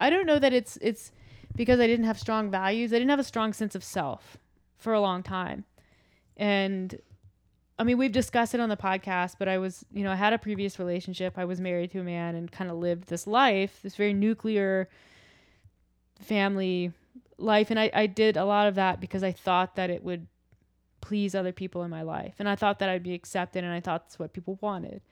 I 0.00 0.10
don't 0.10 0.26
know 0.26 0.38
that 0.38 0.52
it's 0.52 0.78
it's 0.80 1.12
because 1.56 1.80
I 1.80 1.86
didn't 1.86 2.06
have 2.06 2.18
strong 2.18 2.50
values. 2.50 2.92
I 2.92 2.96
didn't 2.96 3.10
have 3.10 3.18
a 3.18 3.24
strong 3.24 3.52
sense 3.52 3.74
of 3.74 3.82
self 3.82 4.38
for 4.76 4.92
a 4.92 5.00
long 5.00 5.22
time. 5.22 5.64
And 6.36 6.98
I 7.78 7.84
mean, 7.84 7.98
we've 7.98 8.12
discussed 8.12 8.54
it 8.54 8.60
on 8.60 8.68
the 8.68 8.76
podcast, 8.76 9.36
but 9.38 9.48
I 9.48 9.58
was, 9.58 9.84
you 9.92 10.04
know, 10.04 10.12
I 10.12 10.16
had 10.16 10.32
a 10.32 10.38
previous 10.38 10.78
relationship. 10.78 11.34
I 11.36 11.44
was 11.44 11.60
married 11.60 11.90
to 11.92 12.00
a 12.00 12.04
man 12.04 12.34
and 12.34 12.50
kind 12.50 12.70
of 12.70 12.76
lived 12.76 13.08
this 13.08 13.26
life, 13.26 13.80
this 13.82 13.96
very 13.96 14.12
nuclear 14.12 14.88
family 16.20 16.92
life. 17.38 17.70
And 17.70 17.80
I, 17.80 17.90
I 17.92 18.06
did 18.06 18.36
a 18.36 18.44
lot 18.44 18.68
of 18.68 18.76
that 18.76 19.00
because 19.00 19.22
I 19.22 19.32
thought 19.32 19.76
that 19.76 19.90
it 19.90 20.04
would 20.04 20.26
please 21.00 21.34
other 21.34 21.52
people 21.52 21.82
in 21.82 21.90
my 21.90 22.02
life. 22.02 22.34
And 22.38 22.48
I 22.48 22.54
thought 22.54 22.78
that 22.78 22.88
I'd 22.88 23.02
be 23.02 23.14
accepted 23.14 23.64
and 23.64 23.72
I 23.72 23.80
thought 23.80 24.04
that's 24.04 24.18
what 24.18 24.32
people 24.32 24.58
wanted. 24.60 25.02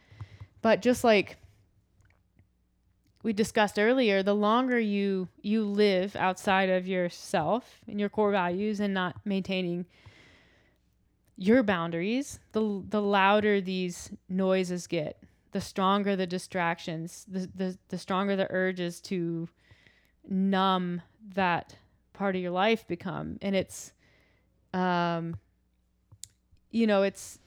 But 0.62 0.82
just 0.82 1.02
like 1.02 1.36
we 3.22 3.32
discussed 3.32 3.78
earlier, 3.78 4.22
the 4.22 4.34
longer 4.34 4.78
you 4.78 5.28
you 5.42 5.64
live 5.64 6.16
outside 6.16 6.70
of 6.70 6.86
yourself 6.86 7.80
and 7.88 8.00
your 8.00 8.08
core 8.08 8.30
values 8.30 8.80
and 8.80 8.94
not 8.94 9.16
maintaining 9.24 9.86
your 11.36 11.62
boundaries, 11.62 12.38
the 12.52 12.82
the 12.88 13.02
louder 13.02 13.60
these 13.60 14.10
noises 14.28 14.86
get, 14.86 15.22
the 15.52 15.60
stronger 15.60 16.16
the 16.16 16.26
distractions, 16.26 17.24
the 17.28 17.50
the, 17.54 17.78
the 17.88 17.98
stronger 17.98 18.36
the 18.36 18.46
urges 18.50 19.00
to 19.02 19.48
numb 20.28 21.02
that 21.34 21.76
part 22.12 22.36
of 22.36 22.42
your 22.42 22.50
life 22.50 22.86
become. 22.86 23.38
And 23.42 23.56
it's 23.56 23.92
um 24.72 25.36
you 26.70 26.86
know, 26.86 27.02
it's 27.02 27.38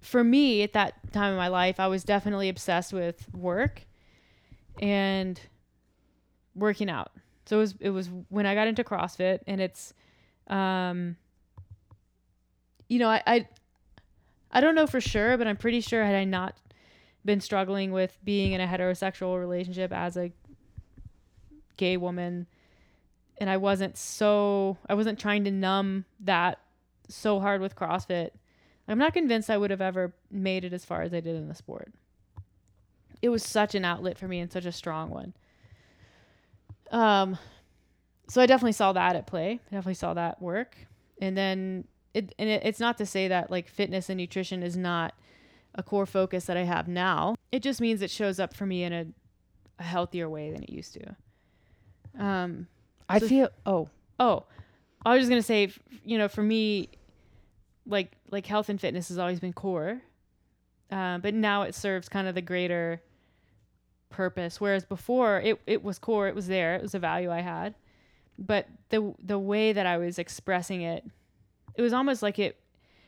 for 0.00 0.22
me 0.22 0.62
at 0.62 0.72
that 0.74 1.12
time 1.12 1.32
in 1.32 1.38
my 1.38 1.48
life, 1.48 1.80
I 1.80 1.88
was 1.88 2.04
definitely 2.04 2.48
obsessed 2.48 2.92
with 2.92 3.32
work 3.34 3.82
and 4.80 5.40
working 6.54 6.90
out. 6.90 7.12
So 7.46 7.56
it 7.56 7.60
was 7.60 7.74
it 7.80 7.90
was 7.90 8.10
when 8.28 8.46
I 8.46 8.54
got 8.54 8.68
into 8.68 8.84
CrossFit 8.84 9.40
and 9.46 9.60
it's 9.60 9.94
um 10.48 11.16
you 12.88 12.98
know, 12.98 13.08
I 13.08 13.22
I, 13.26 13.48
I 14.50 14.60
don't 14.60 14.74
know 14.74 14.86
for 14.86 15.00
sure, 15.00 15.36
but 15.36 15.46
I'm 15.46 15.56
pretty 15.56 15.80
sure 15.80 16.04
had 16.04 16.14
I 16.14 16.24
not 16.24 16.56
been 17.24 17.40
struggling 17.40 17.92
with 17.92 18.16
being 18.24 18.52
in 18.52 18.60
a 18.60 18.66
heterosexual 18.66 19.38
relationship 19.38 19.92
as 19.92 20.16
a 20.16 20.32
gay 21.76 21.96
woman 21.96 22.46
and 23.38 23.50
I 23.50 23.56
wasn't 23.56 23.96
so 23.96 24.78
I 24.88 24.94
wasn't 24.94 25.18
trying 25.18 25.44
to 25.44 25.50
numb 25.50 26.04
that 26.20 26.58
so 27.08 27.40
hard 27.40 27.60
with 27.60 27.76
CrossFit. 27.76 28.30
I'm 28.88 28.98
not 28.98 29.12
convinced 29.12 29.50
I 29.50 29.58
would 29.58 29.70
have 29.70 29.80
ever 29.80 30.14
made 30.30 30.64
it 30.64 30.72
as 30.72 30.84
far 30.84 31.02
as 31.02 31.12
I 31.12 31.20
did 31.20 31.36
in 31.36 31.48
the 31.48 31.54
sport. 31.54 31.92
It 33.20 33.28
was 33.28 33.42
such 33.42 33.74
an 33.74 33.84
outlet 33.84 34.16
for 34.18 34.28
me 34.28 34.38
and 34.38 34.50
such 34.50 34.64
a 34.64 34.72
strong 34.72 35.10
one. 35.10 35.34
Um 36.90 37.38
so 38.28 38.40
I 38.40 38.46
definitely 38.46 38.72
saw 38.72 38.92
that 38.92 39.16
at 39.16 39.26
play. 39.26 39.60
I 39.70 39.74
definitely 39.74 39.94
saw 39.94 40.14
that 40.14 40.40
work. 40.40 40.76
And 41.20 41.36
then 41.36 41.84
it 42.16 42.34
and 42.38 42.48
it, 42.48 42.62
it's 42.64 42.80
not 42.80 42.96
to 42.98 43.06
say 43.06 43.28
that 43.28 43.50
like 43.50 43.68
fitness 43.68 44.08
and 44.10 44.18
nutrition 44.18 44.62
is 44.62 44.76
not 44.76 45.14
a 45.74 45.82
core 45.82 46.06
focus 46.06 46.46
that 46.46 46.56
I 46.56 46.62
have 46.64 46.88
now. 46.88 47.34
It 47.52 47.62
just 47.62 47.80
means 47.80 48.00
it 48.02 48.10
shows 48.10 48.40
up 48.40 48.54
for 48.54 48.66
me 48.66 48.82
in 48.82 48.92
a, 48.92 49.06
a 49.78 49.82
healthier 49.82 50.28
way 50.28 50.50
than 50.50 50.62
it 50.62 50.70
used 50.70 50.94
to. 50.94 51.16
Um 52.18 52.66
I 53.08 53.18
So- 53.18 53.28
feel 53.28 53.48
oh 53.66 53.88
Oh, 54.18 54.44
I 55.04 55.10
was 55.12 55.20
just 55.20 55.28
gonna 55.30 55.42
say, 55.42 55.70
you 56.04 56.16
know, 56.16 56.26
for 56.28 56.42
me, 56.42 56.88
like 57.86 58.12
like 58.30 58.46
health 58.46 58.68
and 58.70 58.80
fitness 58.80 59.08
has 59.08 59.18
always 59.18 59.38
been 59.40 59.52
core, 59.52 60.00
uh, 60.90 61.18
but 61.18 61.34
now 61.34 61.62
it 61.62 61.74
serves 61.74 62.08
kind 62.08 62.26
of 62.26 62.34
the 62.34 62.40
greater 62.42 63.02
purpose. 64.08 64.60
Whereas 64.60 64.84
before, 64.84 65.40
it 65.40 65.60
it 65.66 65.84
was 65.84 65.98
core, 65.98 66.28
it 66.28 66.34
was 66.34 66.46
there, 66.48 66.74
it 66.76 66.82
was 66.82 66.94
a 66.94 66.98
value 66.98 67.30
I 67.30 67.40
had, 67.42 67.74
but 68.38 68.66
the 68.88 69.14
the 69.22 69.38
way 69.38 69.72
that 69.74 69.84
I 69.86 69.98
was 69.98 70.18
expressing 70.18 70.80
it, 70.80 71.04
it 71.76 71.82
was 71.82 71.92
almost 71.92 72.22
like 72.22 72.38
it 72.38 72.58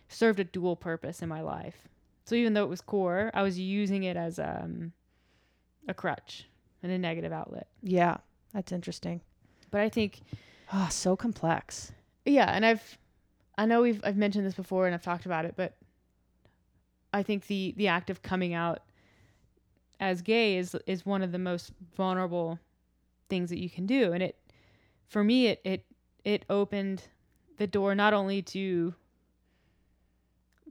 served 0.09 0.41
a 0.41 0.45
dual 0.45 0.77
purpose 0.77 1.23
in 1.23 1.29
my 1.29 1.41
life. 1.41 1.89
So 2.25 2.35
even 2.35 2.53
though 2.53 2.65
it 2.65 2.69
was 2.69 2.81
core, 2.81 3.31
I 3.35 3.43
was 3.43 3.59
using 3.59 4.05
it 4.05 4.17
as 4.17 4.39
um, 4.39 4.93
a 5.87 5.95
crutch 5.95 6.47
and 6.83 6.93
a 6.93 6.99
negative 6.99 7.33
outlet. 7.33 7.67
yeah, 7.83 8.19
that's 8.53 8.73
interesting. 8.73 9.21
But 9.71 9.81
I 9.81 9.89
think 9.89 10.21
Oh, 10.73 10.89
so 10.91 11.17
complex. 11.17 11.93
Yeah, 12.27 12.51
and 12.51 12.65
I've 12.65 12.99
I 13.57 13.67
know 13.67 13.81
we've 13.83 14.01
I've 14.05 14.17
mentioned 14.17 14.45
this 14.47 14.55
before 14.55 14.87
and 14.87 14.95
I've 14.95 15.03
talked 15.03 15.27
about 15.27 15.45
it, 15.47 15.55
but 15.57 15.77
I 17.13 17.23
think 17.23 17.47
the 17.47 17.75
the 17.77 17.89
act 17.89 18.11
of 18.11 18.23
coming 18.23 18.53
out 18.55 18.81
as 19.99 20.23
gay 20.23 20.57
is 20.59 20.77
is 20.87 21.05
one 21.07 21.23
of 21.23 21.33
the 21.33 21.39
most 21.39 21.73
vulnerable 21.97 22.59
things 23.29 23.51
that 23.51 23.59
you 23.59 23.69
can 23.69 23.85
do 23.85 24.13
and 24.13 24.23
it 24.23 24.37
for 25.09 25.23
me 25.25 25.49
it 25.49 25.61
it 25.65 25.85
it 26.25 26.45
opened 26.49 27.03
the 27.59 27.67
door 27.67 27.95
not 27.95 28.15
only 28.15 28.41
to 28.43 28.95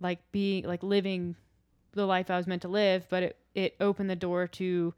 like 0.02 0.20
being 0.32 0.66
like 0.66 0.84
living 0.84 1.36
the 1.94 2.06
life 2.06 2.30
I 2.30 2.38
was 2.38 2.48
meant 2.48 2.64
to 2.64 2.68
live, 2.68 3.08
but 3.10 3.24
it 3.24 3.38
it 3.54 3.76
opened 3.80 4.10
the 4.10 4.16
door 4.16 4.48
to 4.48 4.94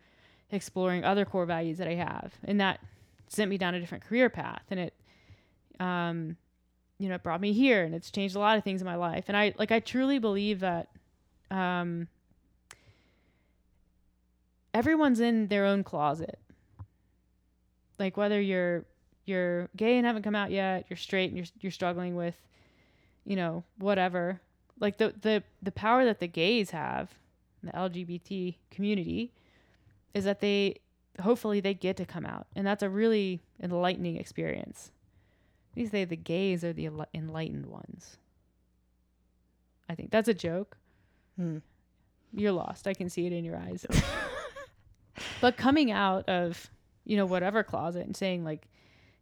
exploring 0.51 1.03
other 1.03 1.25
core 1.25 1.45
values 1.45 1.77
that 1.77 1.87
I 1.87 1.95
have. 1.95 2.33
And 2.43 2.59
that 2.59 2.79
sent 3.27 3.49
me 3.49 3.57
down 3.57 3.75
a 3.75 3.79
different 3.79 4.03
career 4.03 4.29
path. 4.29 4.63
And 4.69 4.79
it 4.79 4.93
um 5.79 6.37
you 6.97 7.09
know 7.09 7.15
it 7.15 7.23
brought 7.23 7.41
me 7.41 7.53
here 7.53 7.83
and 7.83 7.95
it's 7.95 8.11
changed 8.11 8.35
a 8.35 8.39
lot 8.39 8.57
of 8.57 8.63
things 8.63 8.81
in 8.81 8.85
my 8.85 8.95
life. 8.95 9.25
And 9.27 9.35
i 9.35 9.53
like 9.57 9.71
i 9.71 9.79
truly 9.79 10.19
believe 10.19 10.59
that 10.59 10.89
um 11.49 12.07
everyone's 14.73 15.19
in 15.19 15.47
their 15.47 15.65
own 15.65 15.83
closet. 15.83 16.39
Like 17.97 18.15
whether 18.15 18.39
you're 18.39 18.85
you're 19.29 19.69
gay 19.77 19.97
and 19.97 20.05
haven't 20.05 20.23
come 20.23 20.35
out 20.35 20.51
yet 20.51 20.85
you're 20.89 20.97
straight 20.97 21.29
and 21.29 21.37
you're 21.37 21.47
you're 21.61 21.71
struggling 21.71 22.15
with 22.15 22.35
you 23.25 23.35
know 23.35 23.63
whatever. 23.77 24.41
Like 24.79 24.97
the 24.97 25.13
the 25.21 25.43
the 25.61 25.71
power 25.71 26.03
that 26.05 26.19
the 26.19 26.27
gays 26.27 26.71
have 26.71 27.13
the 27.61 27.71
lgbt 27.71 28.55
community 28.71 29.33
is 30.13 30.23
that 30.23 30.39
they 30.39 30.75
hopefully 31.21 31.59
they 31.59 31.73
get 31.73 31.97
to 31.97 32.05
come 32.05 32.25
out. 32.25 32.47
And 32.55 32.65
that's 32.65 32.83
a 32.83 32.89
really 32.89 33.41
enlightening 33.61 34.17
experience. 34.17 34.91
These 35.75 35.91
say 35.91 36.05
the 36.05 36.15
gays 36.15 36.63
are 36.63 36.73
the 36.73 36.89
enlightened 37.13 37.67
ones. 37.67 38.17
I 39.89 39.95
think 39.95 40.11
that's 40.11 40.27
a 40.27 40.33
joke. 40.33 40.77
Hmm. 41.35 41.57
you're 42.33 42.51
lost. 42.51 42.87
I 42.87 42.93
can 42.93 43.09
see 43.09 43.25
it 43.25 43.31
in 43.31 43.45
your 43.45 43.55
eyes. 43.55 43.85
But 45.41 45.57
coming 45.57 45.91
out 45.91 46.27
of 46.29 46.69
you 47.05 47.17
know 47.17 47.25
whatever 47.25 47.63
closet 47.63 48.05
and 48.05 48.15
saying 48.15 48.43
like 48.43 48.67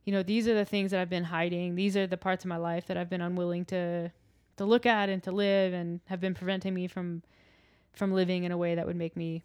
you 0.07 0.13
know 0.13 0.23
these 0.23 0.47
are 0.47 0.55
the 0.55 0.63
things 0.63 0.91
that 0.91 1.01
i've 1.01 1.09
been 1.09 1.25
hiding. 1.25 1.75
These 1.75 1.97
are 1.97 2.07
the 2.07 2.15
parts 2.15 2.45
of 2.45 2.49
my 2.49 2.55
life 2.55 2.87
that 2.87 2.95
i've 2.95 3.09
been 3.09 3.19
unwilling 3.21 3.65
to 3.65 4.09
to 4.55 4.65
look 4.65 4.85
at 4.85 5.09
and 5.09 5.21
to 5.23 5.31
live 5.31 5.73
and 5.73 5.99
have 6.05 6.21
been 6.21 6.33
preventing 6.33 6.73
me 6.73 6.87
from 6.87 7.23
from 7.91 8.13
living 8.13 8.45
in 8.45 8.53
a 8.53 8.57
way 8.57 8.73
that 8.73 8.87
would 8.87 8.95
make 8.95 9.17
me 9.17 9.43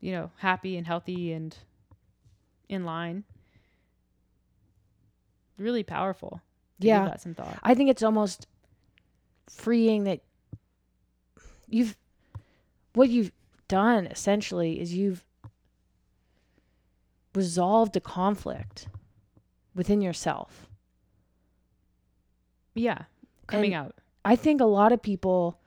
you 0.00 0.10
know 0.10 0.32
happy 0.38 0.76
and 0.76 0.86
healthy 0.86 1.32
and 1.32 1.56
in 2.68 2.84
line. 2.84 3.22
Really 5.58 5.84
powerful 5.84 6.40
Yeah. 6.80 7.04
that 7.04 7.20
some 7.20 7.34
thought. 7.34 7.56
I 7.62 7.76
think 7.76 7.88
it's 7.88 8.02
almost 8.02 8.48
freeing 9.48 10.02
that 10.04 10.22
you've 11.68 11.96
what 12.94 13.10
you've 13.10 13.30
done 13.68 14.06
essentially 14.06 14.80
is 14.80 14.92
you've 14.92 15.24
resolved 17.32 17.96
a 17.96 18.00
conflict 18.00 18.88
within 19.74 20.00
yourself. 20.00 20.68
yeah 22.74 23.04
coming 23.46 23.74
And- 23.74 23.86
out. 23.86 23.94
I 24.24 24.36
think 24.36 24.60
a 24.60 24.64
lot 24.64 24.90
of 24.92 25.02
people 25.02 25.58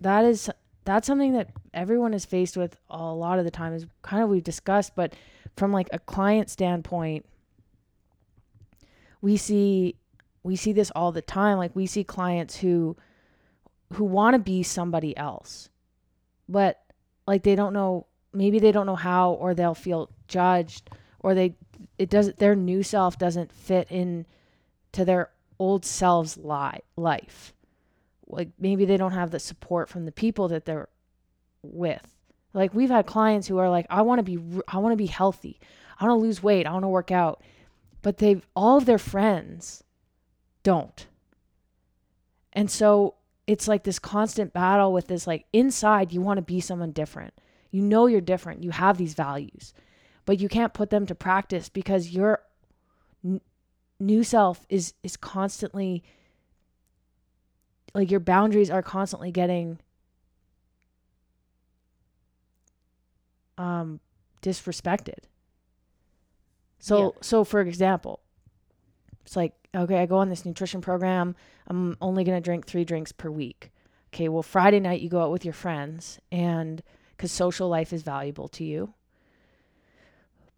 that 0.00 0.24
is 0.24 0.50
that's 0.84 1.06
something 1.06 1.34
that 1.34 1.50
everyone 1.74 2.14
is 2.14 2.24
faced 2.24 2.56
with 2.56 2.76
a 2.88 3.12
lot 3.12 3.38
of 3.38 3.44
the 3.44 3.50
time 3.50 3.74
is 3.74 3.86
kind 4.02 4.22
of 4.22 4.30
we've 4.30 4.42
discussed 4.42 4.94
but 4.96 5.14
from 5.56 5.72
like 5.72 5.88
a 5.92 5.98
client 5.98 6.48
standpoint 6.48 7.26
we 9.20 9.36
see 9.36 9.96
we 10.42 10.56
see 10.56 10.72
this 10.72 10.90
all 10.96 11.12
the 11.12 11.20
time. 11.20 11.58
Like 11.58 11.76
we 11.76 11.84
see 11.86 12.02
clients 12.02 12.56
who 12.56 12.96
who 13.92 14.04
want 14.04 14.32
to 14.34 14.38
be 14.38 14.62
somebody 14.62 15.14
else 15.16 15.68
but 16.48 16.80
like 17.26 17.42
they 17.42 17.54
don't 17.54 17.74
know 17.74 18.06
maybe 18.32 18.58
they 18.58 18.72
don't 18.72 18.86
know 18.86 18.96
how 18.96 19.32
or 19.32 19.52
they'll 19.54 19.74
feel 19.74 20.08
judged 20.28 20.88
or 21.20 21.34
they 21.34 21.54
it 21.98 22.10
doesn't 22.10 22.38
their 22.38 22.56
new 22.56 22.82
self 22.82 23.18
doesn't 23.18 23.52
fit 23.52 23.86
in 23.90 24.26
to 24.92 25.04
their 25.04 25.30
old 25.58 25.84
selves 25.84 26.36
li- 26.36 26.80
life. 26.96 27.54
Like 28.26 28.48
maybe 28.58 28.84
they 28.84 28.96
don't 28.96 29.12
have 29.12 29.30
the 29.30 29.38
support 29.38 29.88
from 29.88 30.04
the 30.04 30.12
people 30.12 30.48
that 30.48 30.64
they're 30.64 30.88
with. 31.62 32.16
Like 32.52 32.74
we've 32.74 32.90
had 32.90 33.06
clients 33.06 33.46
who 33.46 33.58
are 33.58 33.70
like 33.70 33.86
i 33.90 34.02
want 34.02 34.18
to 34.18 34.22
be 34.22 34.62
i 34.68 34.78
want 34.78 34.92
to 34.92 34.96
be 34.96 35.06
healthy. 35.06 35.60
I 35.98 36.04
want 36.06 36.18
to 36.18 36.22
lose 36.22 36.42
weight. 36.42 36.66
I 36.66 36.72
want 36.72 36.84
to 36.84 36.88
work 36.88 37.10
out. 37.10 37.42
But 38.02 38.18
they've 38.18 38.46
all 38.56 38.78
of 38.78 38.86
their 38.86 38.98
friends 38.98 39.84
don't. 40.62 41.06
And 42.52 42.70
so 42.70 43.16
it's 43.46 43.68
like 43.68 43.84
this 43.84 43.98
constant 43.98 44.52
battle 44.52 44.92
with 44.92 45.08
this 45.08 45.26
like 45.26 45.44
inside 45.52 46.12
you 46.12 46.20
want 46.20 46.38
to 46.38 46.42
be 46.42 46.60
someone 46.60 46.92
different. 46.92 47.34
You 47.70 47.82
know 47.82 48.06
you're 48.06 48.20
different. 48.20 48.64
You 48.64 48.70
have 48.70 48.96
these 48.96 49.14
values 49.14 49.74
but 50.26 50.40
you 50.40 50.48
can't 50.48 50.72
put 50.74 50.90
them 50.90 51.06
to 51.06 51.14
practice 51.14 51.68
because 51.68 52.10
your 52.10 52.40
n- 53.24 53.40
new 53.98 54.22
self 54.24 54.66
is 54.68 54.94
is 55.02 55.16
constantly 55.16 56.02
like 57.94 58.10
your 58.10 58.20
boundaries 58.20 58.70
are 58.70 58.82
constantly 58.82 59.30
getting 59.32 59.78
um 63.58 64.00
disrespected. 64.42 65.18
So 66.78 66.98
Yeah. 66.98 67.08
so 67.20 67.44
for 67.44 67.60
example 67.60 68.20
it's 69.22 69.36
like 69.36 69.52
okay 69.74 69.98
i 69.98 70.06
go 70.06 70.16
on 70.16 70.28
this 70.30 70.44
nutrition 70.46 70.80
program. 70.80 71.34
I'm 71.66 71.96
only 72.00 72.24
going 72.24 72.36
to 72.36 72.44
drink 72.44 72.66
3 72.66 72.84
drinks 72.84 73.12
per 73.12 73.30
week. 73.30 73.70
Okay 74.12 74.28
well 74.28 74.42
friday 74.42 74.80
night 74.80 75.00
you 75.02 75.08
go 75.08 75.20
out 75.22 75.30
with 75.30 75.44
your 75.44 75.54
friends 75.54 76.18
and 76.32 76.82
cuz 77.18 77.30
social 77.30 77.68
life 77.68 77.92
is 77.92 78.02
valuable 78.02 78.48
to 78.48 78.64
you 78.64 78.94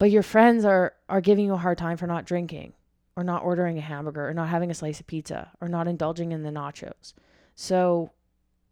but 0.02 0.10
your 0.10 0.24
friends 0.24 0.64
are 0.64 0.94
are 1.08 1.20
giving 1.20 1.44
you 1.44 1.52
a 1.52 1.56
hard 1.56 1.78
time 1.78 1.96
for 1.96 2.08
not 2.08 2.24
drinking 2.24 2.72
or 3.14 3.22
not 3.22 3.44
ordering 3.44 3.78
a 3.78 3.80
hamburger 3.80 4.28
or 4.28 4.34
not 4.34 4.48
having 4.48 4.68
a 4.68 4.74
slice 4.74 4.98
of 4.98 5.06
pizza 5.06 5.52
or 5.60 5.68
not 5.68 5.86
indulging 5.86 6.32
in 6.32 6.42
the 6.42 6.50
nachos. 6.50 7.12
So 7.54 8.10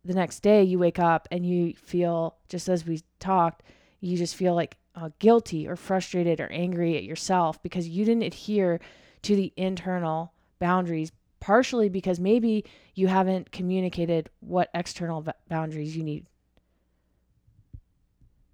the 0.04 0.14
next 0.14 0.40
day 0.40 0.64
you 0.64 0.80
wake 0.80 0.98
up 0.98 1.28
and 1.30 1.46
you 1.46 1.74
feel 1.74 2.34
just 2.48 2.68
as 2.68 2.84
we 2.84 3.04
talked 3.20 3.62
you 4.00 4.16
just 4.16 4.34
feel 4.34 4.56
like 4.56 4.76
uh, 4.96 5.10
guilty 5.20 5.68
or 5.68 5.76
frustrated 5.76 6.40
or 6.40 6.50
angry 6.50 6.96
at 6.96 7.04
yourself 7.04 7.62
because 7.62 7.86
you 7.86 8.04
didn't 8.04 8.24
adhere 8.24 8.80
to 9.22 9.36
the 9.36 9.52
internal 9.56 10.32
boundaries 10.58 11.12
partially 11.38 11.88
because 11.88 12.18
maybe 12.18 12.64
you 12.96 13.06
haven't 13.06 13.52
communicated 13.52 14.28
what 14.40 14.68
external 14.74 15.22
va- 15.22 15.36
boundaries 15.48 15.96
you 15.96 16.02
need. 16.02 16.26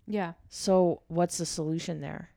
Yeah. 0.07 0.35
So 0.51 1.01
what's 1.09 1.39
the 1.39 1.47
solution 1.47 2.03
there 2.03 2.33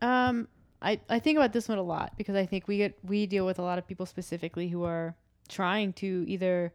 Um, 0.00 0.48
I, 0.82 1.00
I 1.08 1.18
think 1.18 1.36
about 1.36 1.52
this 1.52 1.68
one 1.68 1.78
a 1.78 1.82
lot 1.82 2.14
because 2.16 2.36
I 2.36 2.46
think 2.46 2.66
we 2.66 2.78
get 2.78 2.98
we 3.02 3.26
deal 3.26 3.44
with 3.44 3.58
a 3.58 3.62
lot 3.62 3.78
of 3.78 3.86
people 3.86 4.06
specifically 4.06 4.68
who 4.68 4.84
are 4.84 5.14
trying 5.48 5.92
to 5.94 6.24
either 6.26 6.72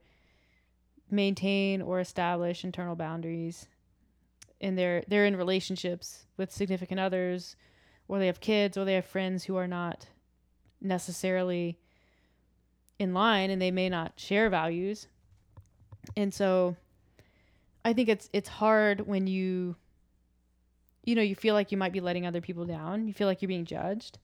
maintain 1.10 1.82
or 1.82 2.00
establish 2.00 2.64
internal 2.64 2.96
boundaries 2.96 3.68
and 4.62 4.78
they're 4.78 5.04
they're 5.08 5.26
in 5.26 5.36
relationships 5.36 6.26
with 6.38 6.52
significant 6.52 7.00
others 7.00 7.56
or 8.08 8.20
they 8.20 8.28
have 8.28 8.40
kids 8.40 8.78
or 8.78 8.86
they 8.86 8.94
have 8.94 9.06
friends 9.06 9.46
who 9.46 9.56
are 9.56 9.68
not 9.68 10.08
necessarily 10.82 11.80
in 13.00 13.14
line 13.14 13.50
and 13.50 13.62
they 13.62 13.72
may 13.72 13.90
not 13.90 14.14
share 14.18 14.50
values. 14.50 15.08
And 16.16 16.34
so 16.34 16.76
i 17.86 17.94
think 17.94 18.10
it's 18.10 18.30
it's 18.34 18.50
hard 18.50 19.08
when 19.08 19.28
you 19.28 19.76
you 21.06 21.16
know 21.16 21.22
you 21.22 21.36
feel 21.36 21.54
like 21.54 21.72
you 21.72 21.78
might 21.78 21.94
be 21.94 22.02
letting 22.02 22.26
other 22.26 22.42
people 22.42 22.66
down 22.66 23.08
you 23.08 23.14
feel 23.14 23.28
like 23.28 23.42
you're 23.42 23.48
being 23.48 23.66
judged 23.66 24.18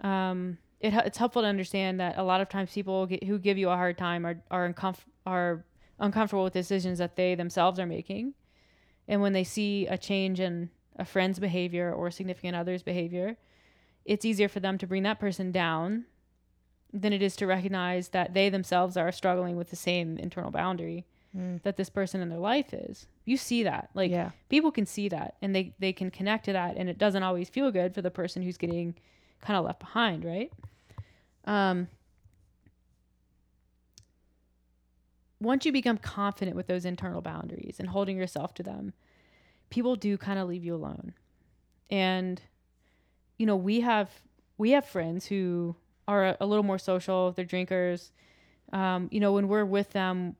um 0.00 0.58
it, 0.80 0.94
it's 0.94 1.18
helpful 1.18 1.42
to 1.42 1.48
understand 1.48 2.00
that 2.00 2.16
a 2.16 2.22
lot 2.22 2.40
of 2.40 2.48
times 2.48 2.72
people 2.72 3.06
get, 3.06 3.24
who 3.24 3.38
give 3.38 3.58
you 3.58 3.68
a 3.68 3.76
hard 3.76 3.98
time 3.98 4.24
are 4.24 4.40
are, 4.50 4.72
uncomf- 4.72 5.06
are 5.26 5.64
uncomfortable 5.98 6.44
with 6.44 6.52
decisions 6.52 6.98
that 6.98 7.16
they 7.16 7.34
themselves 7.34 7.78
are 7.78 7.86
making 7.86 8.34
and 9.08 9.20
when 9.20 9.32
they 9.32 9.44
see 9.44 9.86
a 9.86 9.98
change 9.98 10.40
in 10.40 10.70
a 10.96 11.04
friend's 11.04 11.38
behavior 11.38 11.92
or 11.92 12.10
significant 12.10 12.54
other's 12.54 12.82
behavior 12.82 13.36
it's 14.04 14.24
easier 14.24 14.48
for 14.48 14.60
them 14.60 14.78
to 14.78 14.86
bring 14.86 15.02
that 15.02 15.20
person 15.20 15.52
down 15.52 16.04
than 16.92 17.12
it 17.12 17.22
is 17.22 17.36
to 17.36 17.46
recognize 17.46 18.08
that 18.08 18.34
they 18.34 18.48
themselves 18.48 18.96
are 18.96 19.12
struggling 19.12 19.56
with 19.56 19.70
the 19.70 19.76
same 19.76 20.18
internal 20.18 20.50
boundary 20.50 21.04
Mm. 21.36 21.62
that 21.62 21.76
this 21.76 21.88
person 21.90 22.20
in 22.20 22.28
their 22.28 22.40
life 22.40 22.74
is. 22.74 23.06
You 23.30 23.36
see 23.36 23.62
that. 23.62 23.90
Like 23.94 24.10
yeah. 24.10 24.30
people 24.48 24.72
can 24.72 24.86
see 24.86 25.08
that 25.08 25.36
and 25.40 25.54
they 25.54 25.72
they 25.78 25.92
can 25.92 26.10
connect 26.10 26.46
to 26.46 26.52
that 26.52 26.76
and 26.76 26.88
it 26.88 26.98
doesn't 26.98 27.22
always 27.22 27.48
feel 27.48 27.70
good 27.70 27.94
for 27.94 28.02
the 28.02 28.10
person 28.10 28.42
who's 28.42 28.56
getting 28.56 28.96
kind 29.40 29.56
of 29.56 29.64
left 29.64 29.78
behind, 29.78 30.24
right? 30.24 30.52
Um 31.44 31.86
once 35.40 35.64
you 35.64 35.70
become 35.70 35.96
confident 35.96 36.56
with 36.56 36.66
those 36.66 36.84
internal 36.84 37.20
boundaries 37.22 37.76
and 37.78 37.90
holding 37.90 38.16
yourself 38.16 38.52
to 38.54 38.64
them, 38.64 38.94
people 39.70 39.94
do 39.94 40.18
kind 40.18 40.40
of 40.40 40.48
leave 40.48 40.64
you 40.64 40.74
alone. 40.74 41.14
And 41.88 42.42
you 43.38 43.46
know, 43.46 43.54
we 43.54 43.78
have 43.82 44.10
we 44.58 44.72
have 44.72 44.84
friends 44.84 45.26
who 45.26 45.76
are 46.08 46.30
a, 46.30 46.36
a 46.40 46.46
little 46.46 46.64
more 46.64 46.80
social, 46.80 47.30
they're 47.30 47.44
drinkers. 47.44 48.10
Um, 48.72 49.06
you 49.12 49.20
know, 49.20 49.34
when 49.34 49.46
we're 49.46 49.64
with 49.64 49.90
them, 49.90 50.34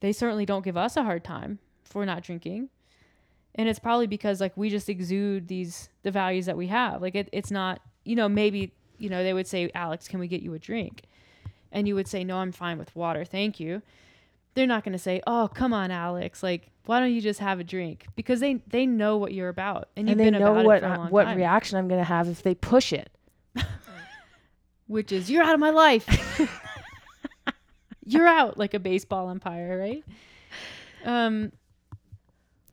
they 0.00 0.12
certainly 0.12 0.46
don't 0.46 0.64
give 0.64 0.76
us 0.76 0.96
a 0.96 1.02
hard 1.02 1.24
time 1.24 1.58
for 1.84 2.04
not 2.06 2.22
drinking. 2.22 2.68
And 3.54 3.68
it's 3.68 3.78
probably 3.78 4.06
because 4.06 4.40
like 4.40 4.56
we 4.56 4.70
just 4.70 4.88
exude 4.88 5.48
these 5.48 5.88
the 6.02 6.10
values 6.10 6.46
that 6.46 6.56
we 6.56 6.68
have. 6.68 7.02
Like 7.02 7.14
it, 7.14 7.28
it's 7.32 7.50
not, 7.50 7.80
you 8.04 8.14
know, 8.14 8.28
maybe, 8.28 8.72
you 8.98 9.10
know, 9.10 9.22
they 9.22 9.32
would 9.32 9.46
say, 9.46 9.70
Alex, 9.74 10.06
can 10.06 10.20
we 10.20 10.28
get 10.28 10.42
you 10.42 10.54
a 10.54 10.58
drink? 10.58 11.02
And 11.72 11.88
you 11.88 11.94
would 11.96 12.06
say, 12.08 12.22
No, 12.24 12.38
I'm 12.38 12.52
fine 12.52 12.78
with 12.78 12.94
water, 12.94 13.24
thank 13.24 13.58
you. 13.58 13.82
They're 14.54 14.66
not 14.66 14.84
gonna 14.84 14.98
say, 14.98 15.20
Oh, 15.26 15.50
come 15.52 15.72
on, 15.72 15.90
Alex, 15.90 16.42
like, 16.42 16.70
why 16.86 17.00
don't 17.00 17.12
you 17.12 17.20
just 17.20 17.40
have 17.40 17.58
a 17.60 17.64
drink? 17.64 18.06
Because 18.14 18.40
they 18.40 18.62
they 18.68 18.86
know 18.86 19.16
what 19.16 19.34
you're 19.34 19.48
about. 19.48 19.88
And 19.96 20.08
you've 20.08 20.12
And 20.12 20.20
they 20.20 20.30
been 20.30 20.40
know 20.40 20.52
about 20.52 20.64
what 20.64 20.76
it 20.78 20.80
for 20.80 20.86
a 20.86 21.00
uh, 21.00 21.08
what 21.08 21.24
time. 21.24 21.36
reaction 21.36 21.78
I'm 21.78 21.88
gonna 21.88 22.04
have 22.04 22.28
if 22.28 22.42
they 22.42 22.54
push 22.54 22.92
it. 22.92 23.10
which 24.86 25.12
is 25.12 25.30
you're 25.30 25.42
out 25.42 25.54
of 25.54 25.60
my 25.60 25.70
life. 25.70 26.06
you're 28.08 28.26
out 28.26 28.58
like 28.58 28.74
a 28.74 28.78
baseball 28.80 29.28
umpire, 29.28 29.78
right? 29.78 30.04
Um, 31.04 31.52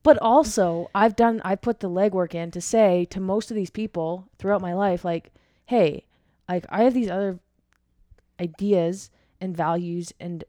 But 0.04 0.18
also, 0.22 0.90
I've 0.94 1.16
done, 1.16 1.42
I 1.44 1.56
put 1.56 1.80
the 1.80 1.90
legwork 1.90 2.36
in 2.36 2.52
to 2.52 2.62
say 2.62 3.06
to 3.06 3.20
most 3.20 3.50
of 3.50 3.56
these 3.56 3.72
people 3.72 4.28
throughout 4.38 4.62
my 4.62 4.74
life, 4.74 5.04
like, 5.04 5.32
hey, 5.66 6.06
like, 6.48 6.66
I 6.70 6.84
have 6.84 6.94
these 6.94 7.10
other 7.10 7.40
ideas 8.40 9.10
and 9.42 9.56
values 9.58 10.14
and 10.20 10.44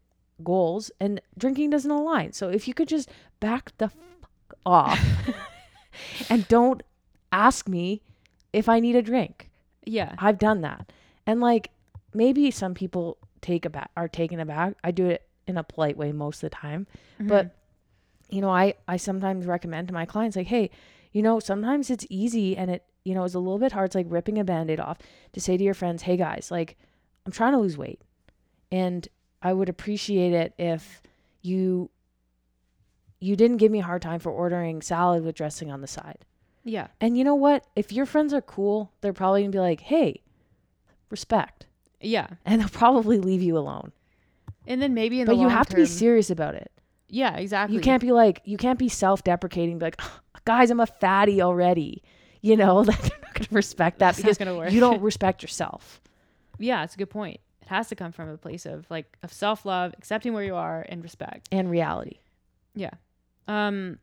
goals, 0.44 0.90
and 1.00 1.20
drinking 1.38 1.70
doesn't 1.70 1.90
align. 1.90 2.32
So 2.32 2.50
if 2.50 2.68
you 2.68 2.74
could 2.74 2.88
just 2.88 3.08
back 3.40 3.72
the 3.78 3.88
fuck 3.88 4.58
off 4.66 5.00
and 6.28 6.46
don't 6.48 6.82
ask 7.32 7.66
me 7.68 8.02
if 8.52 8.68
I 8.68 8.80
need 8.80 8.96
a 8.96 9.02
drink. 9.02 9.48
yeah, 9.84 10.14
I've 10.18 10.38
done 10.38 10.60
that. 10.62 10.92
And 11.26 11.40
like 11.40 11.70
maybe 12.12 12.50
some 12.50 12.74
people 12.74 13.16
take 13.46 13.64
aback 13.64 13.90
are 13.96 14.08
taken 14.08 14.40
aback. 14.40 14.74
I 14.82 14.90
do 14.90 15.06
it 15.06 15.22
in 15.46 15.56
a 15.56 15.62
polite 15.62 15.96
way 15.96 16.12
most 16.12 16.42
of 16.42 16.50
the 16.50 16.56
time. 16.56 16.86
Mm-hmm. 17.14 17.28
But 17.28 17.54
you 18.28 18.40
know, 18.40 18.50
I 18.50 18.74
I 18.88 18.96
sometimes 18.96 19.46
recommend 19.46 19.88
to 19.88 19.94
my 19.94 20.04
clients 20.04 20.36
like, 20.36 20.48
"Hey, 20.48 20.70
you 21.12 21.22
know, 21.22 21.38
sometimes 21.40 21.90
it's 21.90 22.06
easy 22.10 22.56
and 22.56 22.70
it, 22.70 22.84
you 23.04 23.14
know, 23.14 23.24
is 23.24 23.34
a 23.34 23.38
little 23.38 23.58
bit 23.58 23.72
hard. 23.72 23.86
It's 23.86 23.94
like 23.94 24.06
ripping 24.08 24.38
a 24.38 24.44
band-aid 24.44 24.80
off 24.80 24.98
to 25.32 25.40
say 25.40 25.56
to 25.56 25.62
your 25.64 25.74
friends, 25.74 26.02
"Hey 26.02 26.16
guys, 26.16 26.48
like 26.50 26.76
I'm 27.24 27.32
trying 27.32 27.52
to 27.52 27.58
lose 27.58 27.78
weight." 27.78 28.00
And 28.72 29.06
I 29.42 29.52
would 29.52 29.68
appreciate 29.68 30.32
it 30.32 30.52
if 30.58 31.00
you 31.42 31.90
you 33.20 33.36
didn't 33.36 33.56
give 33.58 33.70
me 33.72 33.78
a 33.80 33.84
hard 33.84 34.02
time 34.02 34.18
for 34.20 34.30
ordering 34.30 34.82
salad 34.82 35.24
with 35.24 35.36
dressing 35.36 35.70
on 35.70 35.80
the 35.80 35.86
side. 35.86 36.18
yeah, 36.64 36.88
And 37.00 37.16
you 37.16 37.24
know 37.24 37.34
what? 37.36 37.64
If 37.76 37.92
your 37.92 38.04
friends 38.06 38.34
are 38.34 38.42
cool, 38.42 38.92
they're 39.00 39.12
probably 39.12 39.42
going 39.42 39.52
to 39.52 39.56
be 39.56 39.60
like, 39.60 39.80
"Hey, 39.80 40.22
respect." 41.10 41.65
Yeah, 42.00 42.26
And 42.44 42.60
they'll 42.60 42.68
probably 42.68 43.18
leave 43.18 43.42
you 43.42 43.56
alone. 43.58 43.92
and 44.66 44.80
then 44.82 44.94
maybe 44.94 45.20
in 45.20 45.26
But 45.26 45.32
the 45.32 45.36
you 45.38 45.46
long 45.46 45.50
have 45.50 45.66
to 45.68 45.76
be 45.76 45.86
serious 45.86 46.30
about 46.30 46.54
it. 46.54 46.70
Yeah, 47.08 47.36
exactly. 47.36 47.74
You 47.76 47.80
can't 47.82 48.00
be 48.02 48.12
like, 48.12 48.42
you 48.44 48.56
can't 48.56 48.78
be 48.78 48.88
self-deprecating, 48.88 49.78
be 49.78 49.84
like, 49.86 50.00
guys, 50.44 50.70
I'm 50.70 50.80
a 50.80 50.86
fatty 50.86 51.40
already. 51.40 52.02
You 52.42 52.56
know, 52.56 52.82
that 52.84 52.98
they're 53.00 53.18
not 53.22 53.34
going 53.34 53.46
to 53.46 53.54
respect 53.54 53.98
that 54.00 54.16
That's 54.16 54.38
because 54.38 54.72
you 54.74 54.80
don't 54.80 55.00
respect 55.02 55.42
yourself 55.42 56.00
Yeah, 56.58 56.84
it's 56.84 56.94
a 56.94 56.98
good 56.98 57.10
point. 57.10 57.40
It 57.62 57.68
has 57.68 57.88
to 57.88 57.94
come 57.96 58.12
from 58.12 58.28
a 58.28 58.36
place 58.38 58.64
of 58.66 58.86
like 58.90 59.16
of 59.22 59.32
self 59.32 59.64
love, 59.66 59.92
accepting 59.98 60.32
where 60.32 60.44
you 60.44 60.54
are, 60.54 60.84
and 60.88 61.02
respect. 61.02 61.48
and 61.52 61.70
reality. 61.70 62.18
Yeah. 62.74 62.90
Um 63.48 63.98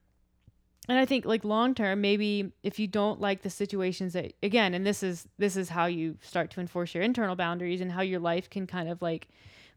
and 0.90 0.98
I 1.00 1.06
think 1.06 1.26
like 1.26 1.44
long 1.46 1.74
term 1.76 2.02
maybe 2.02 2.52
if 2.64 2.78
you 2.80 2.88
don't 2.88 3.22
like 3.22 3.42
the 3.42 3.50
situations 3.50 4.14
that 4.14 4.34
again 4.44 4.74
and 4.74 4.86
this 4.86 5.02
is 5.04 5.28
this 5.38 5.56
is 5.56 5.70
how 5.70 5.86
you 5.86 6.18
start 6.22 6.52
to 6.52 6.60
enforce 6.60 6.94
your 6.94 7.04
internal 7.04 7.36
boundaries 7.36 7.80
and 7.82 7.92
how 7.92 8.02
your 8.02 8.20
life 8.20 8.50
can 8.50 8.68
kind 8.68 8.90
of 8.90 9.02
like 9.02 9.28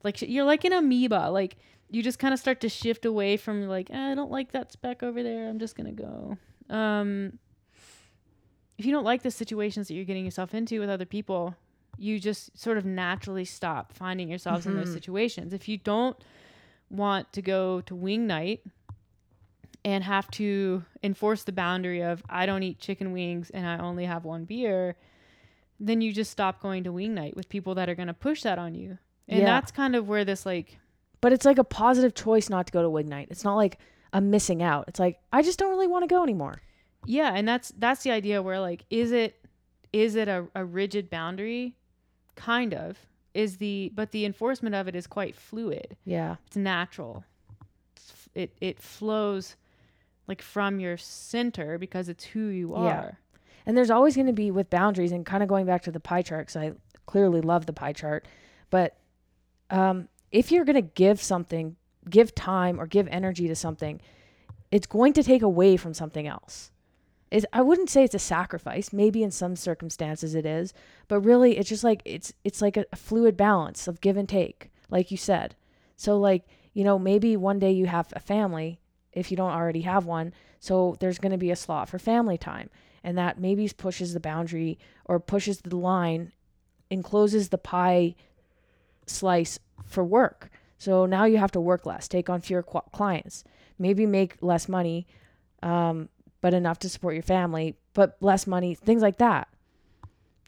like 0.03 0.21
you're 0.23 0.45
like 0.45 0.65
an 0.65 0.73
amoeba 0.73 1.29
like 1.31 1.57
you 1.91 2.03
just 2.03 2.19
kind 2.19 2.35
of 2.35 2.41
start 2.41 2.61
to 2.61 2.69
shift 2.69 3.05
away 3.05 3.37
from 3.37 3.69
like 3.69 3.89
eh, 3.91 4.11
I 4.13 4.15
don't 4.15 4.31
like 4.31 4.53
that 4.53 4.73
speck 4.73 5.03
over 5.03 5.23
there 5.23 5.49
I'm 5.49 5.59
just 5.59 5.77
going 5.77 5.95
to 5.95 6.03
go. 6.03 6.37
Um 6.75 7.39
if 8.79 8.85
you 8.85 8.93
don't 8.93 9.05
like 9.05 9.23
the 9.23 9.31
situations 9.31 9.89
that 9.89 9.95
you're 9.95 10.05
getting 10.05 10.25
yourself 10.25 10.53
into 10.53 10.81
with 10.81 10.91
other 10.91 11.07
people, 11.07 11.55
you 11.97 12.19
just 12.19 12.59
sort 12.59 12.77
of 12.77 12.85
naturally 12.85 13.45
stop 13.47 13.93
finding 13.95 14.29
yourselves 14.29 14.67
in 14.67 14.75
those 14.75 14.91
Mhm. 14.91 14.95
situations. 14.95 15.53
If 15.55 15.67
you 15.67 15.79
don't 15.79 16.17
want 16.91 17.33
to 17.33 17.41
go 17.41 17.81
to 17.83 17.95
wing 17.95 18.27
night 18.27 18.61
and 19.87 20.03
have 20.05 20.29
to 20.33 20.85
enforce 21.03 21.45
the 21.45 21.53
boundary 21.53 22.03
of 22.03 22.23
I 22.29 22.45
don't 22.45 22.63
eat 22.65 22.79
chicken 22.81 23.13
wings 23.13 23.49
and 23.51 23.65
I 23.67 23.79
only 23.79 24.05
have 24.05 24.25
one 24.25 24.45
beer, 24.45 24.97
then 25.81 26.01
you 26.01 26.13
just 26.13 26.31
stop 26.31 26.61
going 26.61 26.85
to 26.85 26.93
wing 26.93 27.15
night 27.15 27.37
with 27.37 27.49
people 27.49 27.75
that 27.77 27.89
are 27.89 27.95
going 27.95 28.09
to 28.09 28.15
push 28.15 28.43
that 28.43 28.59
on 28.59 28.75
you. 28.75 28.99
And 29.29 29.41
Yeah. 29.41 29.47
that's 29.47 29.71
kind 29.71 29.95
of 29.95 30.09
where 30.09 30.25
this 30.25 30.45
like 30.45 30.79
But 31.21 31.33
it's 31.33 31.45
like 31.47 31.59
a 31.59 31.65
positive 31.65 32.15
choice 32.15 32.51
not 32.51 32.67
to 32.67 32.73
go 32.73 32.83
to 32.83 32.91
wing 32.91 33.09
Night. 33.09 33.29
It's 33.31 33.45
not 33.45 33.55
like 33.55 33.79
I'm 34.13 34.29
missing 34.31 34.63
out. 34.63 34.85
It's 34.89 34.99
like 35.01 35.19
I 35.33 35.43
just 35.43 35.59
don't 35.59 35.71
really 35.71 35.87
want 35.87 36.03
to 36.03 36.13
go 36.15 36.23
anymore. 36.23 36.61
yeah, 37.07 37.33
and 37.35 37.47
that's 37.47 37.73
that's 37.79 38.03
the 38.03 38.11
idea 38.11 38.43
where 38.43 38.59
like 38.61 38.85
is 38.91 39.13
it 39.13 39.37
is 39.93 40.17
it 40.17 40.27
a, 40.29 40.47
a 40.55 40.65
rigid 40.65 41.09
boundary? 41.11 41.77
Kind 42.35 42.75
of. 42.75 42.99
Is 43.35 43.59
the 43.59 43.93
but 43.95 44.11
the 44.11 44.25
enforcement 44.25 44.75
of 44.75 44.89
it 44.89 44.97
is 44.97 45.07
quite 45.07 45.37
fluid. 45.37 45.97
Yeah. 46.05 46.37
It's 46.49 46.57
natural. 46.57 47.25
It's, 47.95 48.29
it 48.35 48.51
it 48.61 48.81
flows 48.81 49.55
like 50.27 50.43
from 50.43 50.81
your 50.81 50.97
center 50.97 51.79
because 51.79 52.09
it's 52.09 52.25
who 52.25 52.47
you 52.49 52.73
Yeah. 52.75 52.99
are. 53.01 53.19
And 53.65 53.77
there's 53.77 53.91
always 53.91 54.15
going 54.15 54.29
to 54.29 54.33
be 54.33 54.51
with 54.51 54.71
boundaries 54.71 55.13
and 55.13 55.27
kind 55.27 55.43
of 55.43 55.49
going 55.49 55.67
back 55.67 55.83
to 55.83 55.91
the 55.91 56.01
pie 56.01 56.23
chart 56.23 56.47
because 56.47 56.57
I 56.57 56.73
clearly 57.07 57.41
love 57.41 57.67
the 57.67 57.73
pie 57.73 57.93
chart. 57.93 58.27
But 58.71 58.97
um, 59.71 60.09
if 60.31 60.53
you're 60.53 60.65
going 60.65 60.77
to 60.77 60.83
give 60.83 61.21
something, 61.21 61.77
give 62.09 62.35
time 62.35 62.81
or 62.81 62.87
give 62.87 63.09
energy 63.09 63.49
to 63.49 63.57
something, 63.57 64.01
it's 64.71 64.87
going 64.87 65.13
to 65.15 65.23
take 65.23 65.43
away 65.43 65.77
from 65.77 65.95
something 65.95 66.27
else. 66.27 66.71
It's, 67.31 67.47
I 67.53 67.63
wouldn't 67.63 67.91
say 67.91 68.05
it's 68.05 68.15
a 68.15 68.21
sacrifice. 68.21 68.93
Maybe 68.93 69.23
in 69.25 69.33
some 69.33 69.57
circumstances 69.57 70.35
it 70.37 70.47
is, 70.47 70.73
but 71.09 71.21
really 71.21 71.59
it's 71.59 71.69
just 71.69 71.83
like 71.83 72.01
it's 72.05 72.33
it's 72.45 72.63
like 72.63 72.77
a, 72.77 72.85
a 72.93 72.97
fluid 72.97 73.37
balance 73.37 73.89
of 73.89 74.01
give 74.01 74.17
and 74.17 74.29
take, 74.29 74.71
like 74.91 75.11
you 75.11 75.17
said. 75.17 75.57
So 75.97 76.17
like 76.19 76.47
you 76.73 76.85
know 76.85 77.01
maybe 77.01 77.37
one 77.37 77.59
day 77.59 77.73
you 77.73 77.87
have 77.87 78.13
a 78.15 78.21
family 78.21 78.79
if 79.17 79.31
you 79.31 79.37
don't 79.37 79.51
already 79.51 79.81
have 79.81 80.07
one, 80.07 80.33
so 80.61 80.97
there's 81.01 81.19
going 81.19 81.33
to 81.33 81.39
be 81.39 81.51
a 81.51 81.57
slot 81.57 81.89
for 81.89 81.99
family 81.99 82.39
time 82.39 82.71
and 83.03 83.17
that 83.17 83.41
maybe 83.41 83.69
pushes 83.69 84.15
the 84.15 84.21
boundary 84.21 84.79
or 85.05 85.21
pushes 85.21 85.61
the 85.61 85.77
line 85.77 86.33
encloses 86.91 87.49
the 87.49 87.59
pie 87.59 88.15
slice 89.07 89.59
for 89.85 90.05
work. 90.05 90.51
So 90.79 91.07
now 91.07 91.25
you 91.25 91.39
have 91.39 91.53
to 91.53 91.61
work 91.61 91.87
less 91.87 92.09
take 92.09 92.29
on 92.29 92.41
fewer 92.41 92.63
qu- 92.65 92.81
clients. 92.93 93.45
Maybe 93.79 94.07
make 94.07 94.37
less 94.41 94.69
money 94.69 95.07
um, 95.63 96.09
but 96.41 96.53
enough 96.53 96.79
to 96.81 96.89
support 96.89 97.15
your 97.15 97.23
family 97.23 97.77
but 97.95 98.17
less 98.21 98.47
money 98.47 98.75
things 98.75 99.03
like 99.03 99.19
that. 99.19 99.49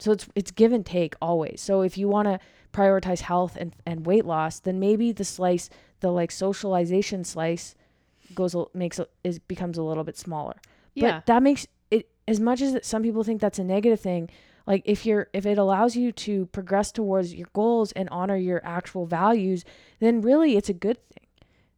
So 0.01 0.13
it's 0.13 0.29
it's 0.35 0.51
give 0.51 0.73
and 0.73 0.85
take 0.85 1.15
always. 1.23 1.61
So 1.61 1.83
if 1.83 1.97
you 1.97 2.09
want 2.09 2.27
to 2.27 2.41
prioritize 2.73 3.21
health 3.21 3.57
and, 3.57 3.75
and 3.87 4.05
weight 4.05 4.25
loss, 4.25 4.61
then 4.61 4.79
maybe 4.79 5.13
the 5.13 5.25
slice, 5.25 5.71
the 6.01 6.11
like 6.11 6.31
socialization 6.31 7.25
slice 7.25 7.75
goes, 8.35 8.55
makes, 8.75 9.01
is 9.25 9.39
becomes 9.39 9.79
a 9.79 9.83
little 9.83 10.05
bit 10.05 10.17
smaller. 10.17 10.55
Yeah. 10.95 11.19
But 11.19 11.27
that 11.27 11.43
makes 11.43 11.67
it, 11.91 12.09
as 12.27 12.41
much 12.41 12.61
as 12.63 12.79
some 12.87 13.03
people 13.03 13.25
think 13.25 13.41
that's 13.41 13.59
a 13.59 13.65
negative 13.65 14.01
thing, 14.01 14.29
like 14.67 14.83
if 14.85 15.07
you're, 15.07 15.29
if 15.33 15.47
it 15.47 15.59
allows 15.59 15.97
you 15.97 16.13
to 16.13 16.47
progress 16.47 16.93
towards 16.93 17.35
your 17.35 17.49
goals 17.55 17.93
and 17.93 18.09
honor 18.11 18.37
your 18.37 18.61
actual 18.65 19.07
values, 19.07 19.65
then 20.01 20.21
really 20.21 20.57
it's 20.57 20.69
a 20.69 20.75
good 20.75 20.99
thing. 21.09 21.27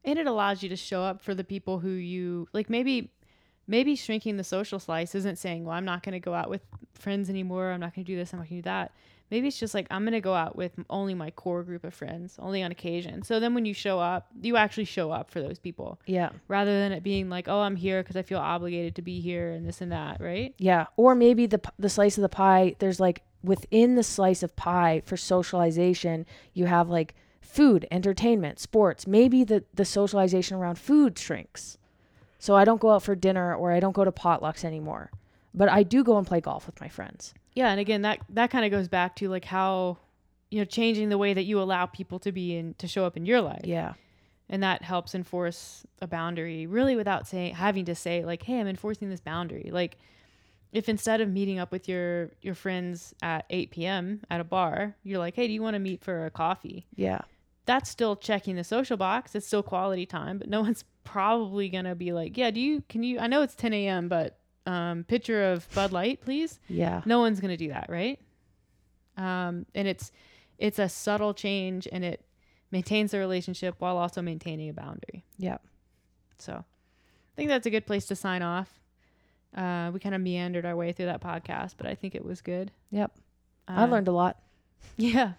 and 0.04 0.18
it 0.18 0.26
allows 0.26 0.62
you 0.62 0.68
to 0.70 0.76
show 0.76 1.02
up 1.02 1.20
for 1.20 1.34
the 1.34 1.44
people 1.44 1.78
who 1.80 1.90
you 1.90 2.48
like 2.52 2.70
maybe 2.70 3.10
maybe 3.66 3.94
shrinking 3.94 4.36
the 4.38 4.42
social 4.44 4.78
slice 4.80 5.14
isn't 5.14 5.36
saying 5.38 5.64
well 5.64 5.76
i'm 5.76 5.84
not 5.84 6.02
going 6.02 6.14
to 6.14 6.18
go 6.20 6.32
out 6.34 6.48
with 6.50 6.62
friends 6.94 7.28
anymore 7.30 7.70
i'm 7.70 7.80
not 7.80 7.94
going 7.94 8.04
to 8.04 8.10
do 8.12 8.16
this 8.16 8.32
i'm 8.32 8.38
not 8.40 8.48
going 8.48 8.62
to 8.62 8.62
do 8.62 8.70
that 8.70 8.92
maybe 9.30 9.48
it's 9.48 9.58
just 9.58 9.74
like 9.74 9.86
i'm 9.90 10.04
to 10.06 10.20
go 10.20 10.34
out 10.34 10.56
with 10.56 10.72
only 10.90 11.14
my 11.14 11.30
core 11.30 11.62
group 11.62 11.84
of 11.84 11.94
friends 11.94 12.36
only 12.38 12.62
on 12.62 12.70
occasion 12.72 13.22
so 13.22 13.38
then 13.40 13.54
when 13.54 13.64
you 13.64 13.72
show 13.74 13.98
up 14.00 14.26
you 14.42 14.56
actually 14.56 14.84
show 14.84 15.10
up 15.10 15.30
for 15.30 15.40
those 15.40 15.58
people 15.58 16.00
Yeah. 16.06 16.30
rather 16.48 16.72
than 16.80 16.92
it 16.92 17.02
being 17.02 17.28
like 17.30 17.48
oh 17.48 17.60
i'm 17.60 17.76
here 17.76 18.02
because 18.02 18.16
i 18.16 18.22
feel 18.22 18.38
obligated 18.38 18.94
to 18.96 19.02
be 19.02 19.20
here 19.20 19.50
and 19.52 19.66
this 19.66 19.80
and 19.80 19.92
that 19.92 20.20
right 20.20 20.54
Yeah, 20.58 20.86
or 20.96 21.14
maybe 21.14 21.46
the 21.46 21.60
the 21.78 21.88
slice 21.88 22.18
of 22.18 22.22
the 22.22 22.28
pie. 22.28 22.74
There's 22.78 22.98
like 23.00 23.22
within 23.42 23.94
the 23.94 24.02
slice 24.02 24.42
of 24.42 24.54
pie 24.56 25.02
for 25.06 25.16
socialization, 25.16 26.26
you 26.52 26.66
have 26.66 26.88
like 26.88 27.14
food, 27.40 27.86
entertainment, 27.90 28.58
sports. 28.60 29.06
Maybe 29.06 29.44
the 29.44 29.64
the 29.74 29.84
socialization 29.84 30.56
around 30.56 30.78
food 30.78 31.18
shrinks. 31.18 31.78
So 32.38 32.54
I 32.56 32.64
don't 32.64 32.80
go 32.80 32.90
out 32.90 33.02
for 33.02 33.14
dinner 33.14 33.54
or 33.54 33.72
I 33.72 33.80
don't 33.80 33.92
go 33.94 34.04
to 34.04 34.12
potlucks 34.12 34.64
anymore. 34.64 35.10
But 35.54 35.68
I 35.68 35.82
do 35.82 36.04
go 36.04 36.16
and 36.18 36.26
play 36.26 36.40
golf 36.40 36.66
with 36.66 36.80
my 36.80 36.88
friends. 36.88 37.34
yeah 37.54 37.70
and 37.70 37.80
again 37.80 38.02
that 38.02 38.20
that 38.30 38.50
kind 38.50 38.64
of 38.64 38.70
goes 38.70 38.86
back 38.88 39.16
to 39.16 39.28
like 39.28 39.44
how 39.44 39.98
you 40.50 40.58
know 40.60 40.64
changing 40.64 41.08
the 41.08 41.18
way 41.18 41.34
that 41.34 41.42
you 41.44 41.60
allow 41.60 41.86
people 41.86 42.18
to 42.20 42.30
be 42.32 42.56
and 42.56 42.78
to 42.78 42.86
show 42.88 43.04
up 43.04 43.16
in 43.16 43.26
your 43.26 43.40
life 43.40 43.62
Yeah. 43.64 43.94
and 44.48 44.62
that 44.62 44.82
helps 44.82 45.14
enforce 45.14 45.84
a 46.00 46.06
boundary 46.06 46.66
really 46.66 46.94
without 46.96 47.26
saying 47.26 47.54
having 47.54 47.84
to 47.86 47.94
say 47.94 48.24
like 48.24 48.42
hey 48.44 48.60
i'm 48.60 48.66
enforcing 48.68 49.10
this 49.10 49.20
boundary 49.20 49.70
like 49.72 49.98
if 50.72 50.88
instead 50.88 51.20
of 51.20 51.28
meeting 51.28 51.58
up 51.58 51.72
with 51.72 51.88
your 51.88 52.30
your 52.40 52.54
friends 52.54 53.12
at 53.22 53.44
8 53.50 53.70
p.m 53.72 54.20
at 54.30 54.40
a 54.40 54.44
bar 54.44 54.94
you're 55.02 55.18
like 55.18 55.34
hey 55.34 55.46
do 55.48 55.52
you 55.52 55.62
want 55.62 55.74
to 55.74 55.80
meet 55.80 56.00
for 56.02 56.26
a 56.26 56.30
coffee 56.30 56.86
Yeah. 56.94 57.20
that's 57.66 57.90
still 57.90 58.14
checking 58.16 58.54
the 58.56 58.64
social 58.64 58.96
box 58.96 59.34
it's 59.34 59.46
still 59.46 59.62
quality 59.64 60.06
time 60.06 60.38
but 60.38 60.48
no 60.48 60.60
one's 60.60 60.84
probably 61.04 61.68
gonna 61.68 61.94
be 61.96 62.12
like 62.12 62.36
yeah 62.38 62.50
do 62.52 62.60
you 62.60 62.82
can 62.88 63.02
you 63.02 63.18
i 63.18 63.26
know 63.26 63.42
it's 63.42 63.54
10 63.56 63.72
a.m 63.72 64.08
but 64.08 64.38
um 64.70 65.04
picture 65.04 65.52
of 65.52 65.66
bud 65.74 65.90
light 65.92 66.20
please 66.24 66.58
Yeah. 66.68 67.02
no 67.06 67.18
one's 67.20 67.40
going 67.40 67.50
to 67.58 67.62
do 67.66 67.68
that 67.76 67.86
right 67.88 68.18
um, 69.16 69.66
and 69.74 69.86
it's 69.88 70.12
it's 70.58 70.78
a 70.78 70.88
subtle 70.88 71.34
change 71.34 71.88
and 71.90 72.04
it 72.04 72.24
maintains 72.70 73.10
the 73.10 73.18
relationship 73.18 73.74
while 73.78 73.96
also 73.96 74.22
maintaining 74.22 74.68
a 74.68 74.72
boundary 74.72 75.24
Yeah. 75.38 75.58
so 76.38 76.52
i 76.54 77.34
think 77.36 77.48
that's 77.48 77.66
a 77.66 77.70
good 77.70 77.86
place 77.86 78.06
to 78.06 78.16
sign 78.16 78.42
off 78.42 78.68
uh, 79.56 79.90
we 79.92 79.98
kind 79.98 80.14
of 80.14 80.20
meandered 80.20 80.64
our 80.64 80.76
way 80.76 80.92
through 80.92 81.06
that 81.06 81.20
podcast 81.20 81.74
but 81.76 81.86
i 81.86 81.94
think 81.94 82.14
it 82.14 82.24
was 82.24 82.40
good 82.40 82.70
Yep. 82.90 83.10
I 83.68 83.84
Uh, 83.84 83.86
learned 83.86 84.08
a 84.08 84.12
lot. 84.12 84.36
yeah 84.96 85.32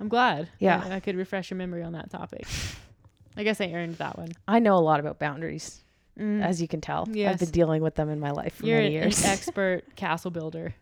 i'm 0.00 0.08
glad 0.08 0.48
Yeah. 0.58 0.82
I, 0.86 0.96
I 0.96 1.00
could 1.00 1.16
refresh 1.16 1.50
your 1.50 1.58
memory 1.58 1.82
on 1.82 1.92
that 1.92 2.10
topic 2.10 2.46
i 3.36 3.42
guess 3.42 3.60
i 3.60 3.72
earned 3.72 3.96
that 3.96 4.16
one 4.18 4.30
I 4.46 4.58
know 4.60 4.74
a 4.74 4.84
lot 4.90 5.00
about 5.00 5.18
boundaries, 5.18 5.82
Mm. 6.18 6.42
as 6.42 6.60
you 6.60 6.68
can 6.68 6.80
tell. 6.80 7.08
I've 7.08 7.38
been 7.38 7.50
dealing 7.50 7.82
with 7.82 7.94
them 7.94 8.08
in 8.08 8.18
my 8.18 8.30
life 8.30 8.56
for 8.56 8.66
you're 8.66 8.78
many 8.78 8.96
an 8.96 9.02
years. 9.02 9.24
expert 9.24 9.94
castle 9.96 10.30
builder 10.30 10.74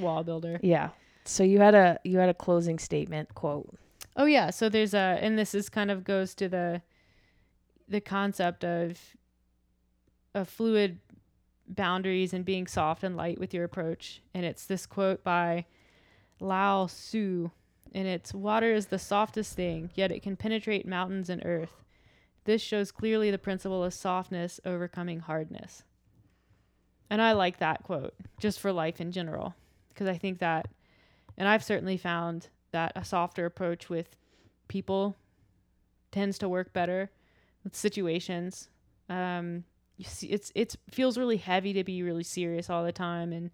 wall 0.00 0.22
builder 0.24 0.58
yeah. 0.62 0.90
So 1.24 1.42
you 1.44 1.58
had 1.60 1.74
a 1.74 1.98
you 2.04 2.18
had 2.18 2.28
a 2.28 2.34
closing 2.34 2.78
statement 2.78 3.34
quote. 3.34 3.68
Oh 4.16 4.24
yeah, 4.24 4.50
so 4.50 4.68
there's 4.68 4.94
a 4.94 5.18
and 5.20 5.38
this 5.38 5.54
is 5.54 5.68
kind 5.68 5.90
of 5.90 6.04
goes 6.04 6.34
to 6.36 6.48
the 6.48 6.82
the 7.88 8.00
concept 8.00 8.64
of 8.64 8.98
of 10.34 10.48
fluid 10.48 10.98
boundaries 11.68 12.32
and 12.32 12.44
being 12.44 12.66
soft 12.66 13.04
and 13.04 13.16
light 13.16 13.38
with 13.38 13.52
your 13.54 13.64
approach. 13.64 14.22
And 14.34 14.44
it's 14.44 14.64
this 14.66 14.86
quote 14.86 15.22
by 15.22 15.66
Lao 16.40 16.86
Tzu 16.86 17.50
and 17.92 18.06
it's 18.08 18.32
water 18.32 18.72
is 18.72 18.86
the 18.86 18.98
softest 18.98 19.54
thing, 19.54 19.90
yet 19.94 20.12
it 20.12 20.22
can 20.22 20.36
penetrate 20.36 20.86
mountains 20.86 21.28
and 21.28 21.42
earth. 21.44 21.84
This 22.50 22.60
shows 22.60 22.90
clearly 22.90 23.30
the 23.30 23.38
principle 23.38 23.84
of 23.84 23.94
softness 23.94 24.58
overcoming 24.64 25.20
hardness. 25.20 25.84
And 27.08 27.22
I 27.22 27.30
like 27.30 27.58
that 27.58 27.84
quote 27.84 28.12
just 28.40 28.58
for 28.58 28.72
life 28.72 29.00
in 29.00 29.12
general 29.12 29.54
because 29.90 30.08
I 30.08 30.18
think 30.18 30.40
that 30.40 30.66
and 31.38 31.46
I've 31.46 31.62
certainly 31.62 31.96
found 31.96 32.48
that 32.72 32.90
a 32.96 33.04
softer 33.04 33.46
approach 33.46 33.88
with 33.88 34.16
people 34.66 35.14
tends 36.10 36.38
to 36.38 36.48
work 36.48 36.72
better 36.72 37.12
with 37.62 37.76
situations. 37.76 38.68
Um, 39.08 39.62
you 39.96 40.06
see, 40.06 40.26
it's 40.26 40.50
it's 40.56 40.76
feels 40.90 41.16
really 41.16 41.36
heavy 41.36 41.72
to 41.74 41.84
be 41.84 42.02
really 42.02 42.24
serious 42.24 42.68
all 42.68 42.82
the 42.82 42.90
time, 42.90 43.32
and 43.32 43.52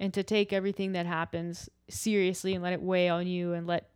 and 0.00 0.14
to 0.14 0.22
take 0.22 0.54
everything 0.54 0.92
that 0.92 1.04
happens 1.04 1.68
seriously 1.90 2.54
and 2.54 2.62
let 2.62 2.72
it 2.72 2.80
weigh 2.80 3.10
on 3.10 3.26
you, 3.26 3.52
and 3.52 3.66
let 3.66 3.90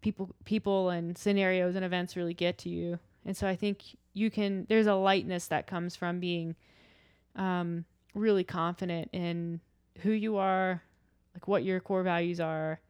people 0.00 0.34
people 0.44 0.90
and 0.90 1.16
scenarios 1.16 1.76
and 1.76 1.84
events 1.84 2.16
really 2.16 2.34
get 2.34 2.58
to 2.58 2.68
you. 2.68 2.98
And 3.28 3.36
so 3.36 3.46
I 3.46 3.56
think 3.56 3.82
you 4.14 4.30
can. 4.30 4.64
There's 4.70 4.86
a 4.86 4.94
lightness 4.94 5.48
that 5.48 5.66
comes 5.66 5.94
from 5.94 6.18
being 6.18 6.56
um, 7.36 7.84
really 8.14 8.42
confident 8.42 9.10
in 9.12 9.60
who 9.98 10.12
you 10.12 10.38
are, 10.38 10.82
like 11.34 11.46
what 11.46 11.62
your 11.62 11.78
core 11.78 12.02
values 12.02 12.40
are, 12.40 12.80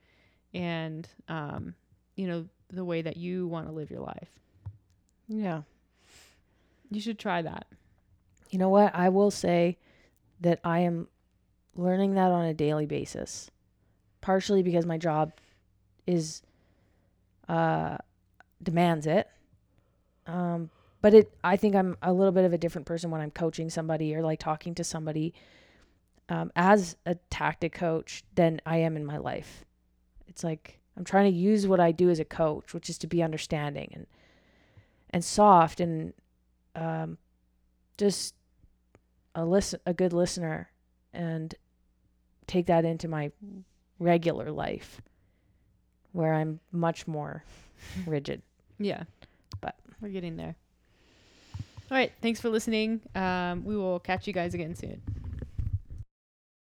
and 0.55 1.09
um, 1.27 1.75
you 2.15 2.29
know 2.29 2.47
the 2.71 2.85
way 2.85 3.03
that 3.03 3.17
you 3.17 3.49
want 3.49 3.67
to 3.67 3.73
live 3.73 3.91
your 3.91 3.99
life. 3.99 4.29
Yeah. 5.27 5.63
You 6.89 7.01
should 7.01 7.19
try 7.19 7.43
that. 7.43 7.67
You 8.51 8.61
know 8.61 8.69
what? 8.69 8.95
I 8.95 9.09
will 9.09 9.33
say 9.33 9.77
that 10.41 10.61
I 10.63 10.79
am 10.81 11.09
learning 11.75 12.15
that 12.15 12.31
on 12.31 12.45
a 12.45 12.55
daily 12.55 12.87
basis. 12.87 13.51
Partially 14.21 14.63
because 14.63 14.87
my 14.87 14.99
job 14.99 15.33
is 16.07 16.43
uh 17.49 17.97
demands 18.63 19.09
it. 19.09 19.29
Um 20.29 20.71
but 21.01 21.15
it 21.15 21.33
I 21.43 21.57
think 21.57 21.75
I'm 21.75 21.97
a 22.03 22.13
little 22.13 22.33
bit 22.33 22.45
of 22.45 22.53
a 22.53 22.59
different 22.59 22.87
person 22.87 23.11
when 23.11 23.21
I'm 23.21 23.31
coaching 23.31 23.71
somebody 23.71 24.15
or 24.15 24.23
like 24.23 24.39
talking 24.39 24.75
to 24.77 24.85
somebody 24.85 25.35
um 26.29 26.53
as 26.55 26.97
a 27.07 27.17
tactic 27.31 27.73
coach 27.73 28.23
than 28.35 28.61
I 28.67 28.79
am 28.79 28.97
in 28.97 29.05
my 29.05 29.17
life. 29.17 29.65
It's 30.29 30.45
like 30.45 30.79
I'm 30.97 31.05
trying 31.05 31.33
to 31.33 31.39
use 31.39 31.67
what 31.67 31.81
I 31.81 31.93
do 31.93 32.11
as 32.11 32.19
a 32.21 32.25
coach, 32.25 32.75
which 32.75 32.91
is 32.91 32.99
to 32.99 33.07
be 33.07 33.23
understanding 33.23 33.91
and 33.93 34.07
and 35.11 35.25
soft 35.25 35.81
and 35.81 36.13
um 36.77 37.19
just 37.97 38.35
a 39.35 39.45
listen 39.45 39.81
a 39.87 39.95
good 39.95 40.13
listener 40.13 40.71
and 41.13 41.55
take 42.47 42.67
that 42.67 42.85
into 42.85 43.09
my 43.09 43.31
regular 43.99 44.51
life 44.51 45.01
where 46.13 46.35
I'm 46.35 46.61
much 46.73 47.07
more 47.07 47.45
rigid. 48.07 48.43
Yeah. 48.79 49.05
We're 50.01 50.09
getting 50.09 50.37
there. 50.37 50.57
All 51.91 51.97
right. 51.97 52.13
Thanks 52.21 52.41
for 52.41 52.51
listening. 52.51 53.01
Um, 53.15 53.65
we 53.65 53.77
will 53.77 53.99
catch 53.99 54.27
you 54.27 54.33
guys 54.33 54.55
again 54.55 54.75
soon. 54.75 55.01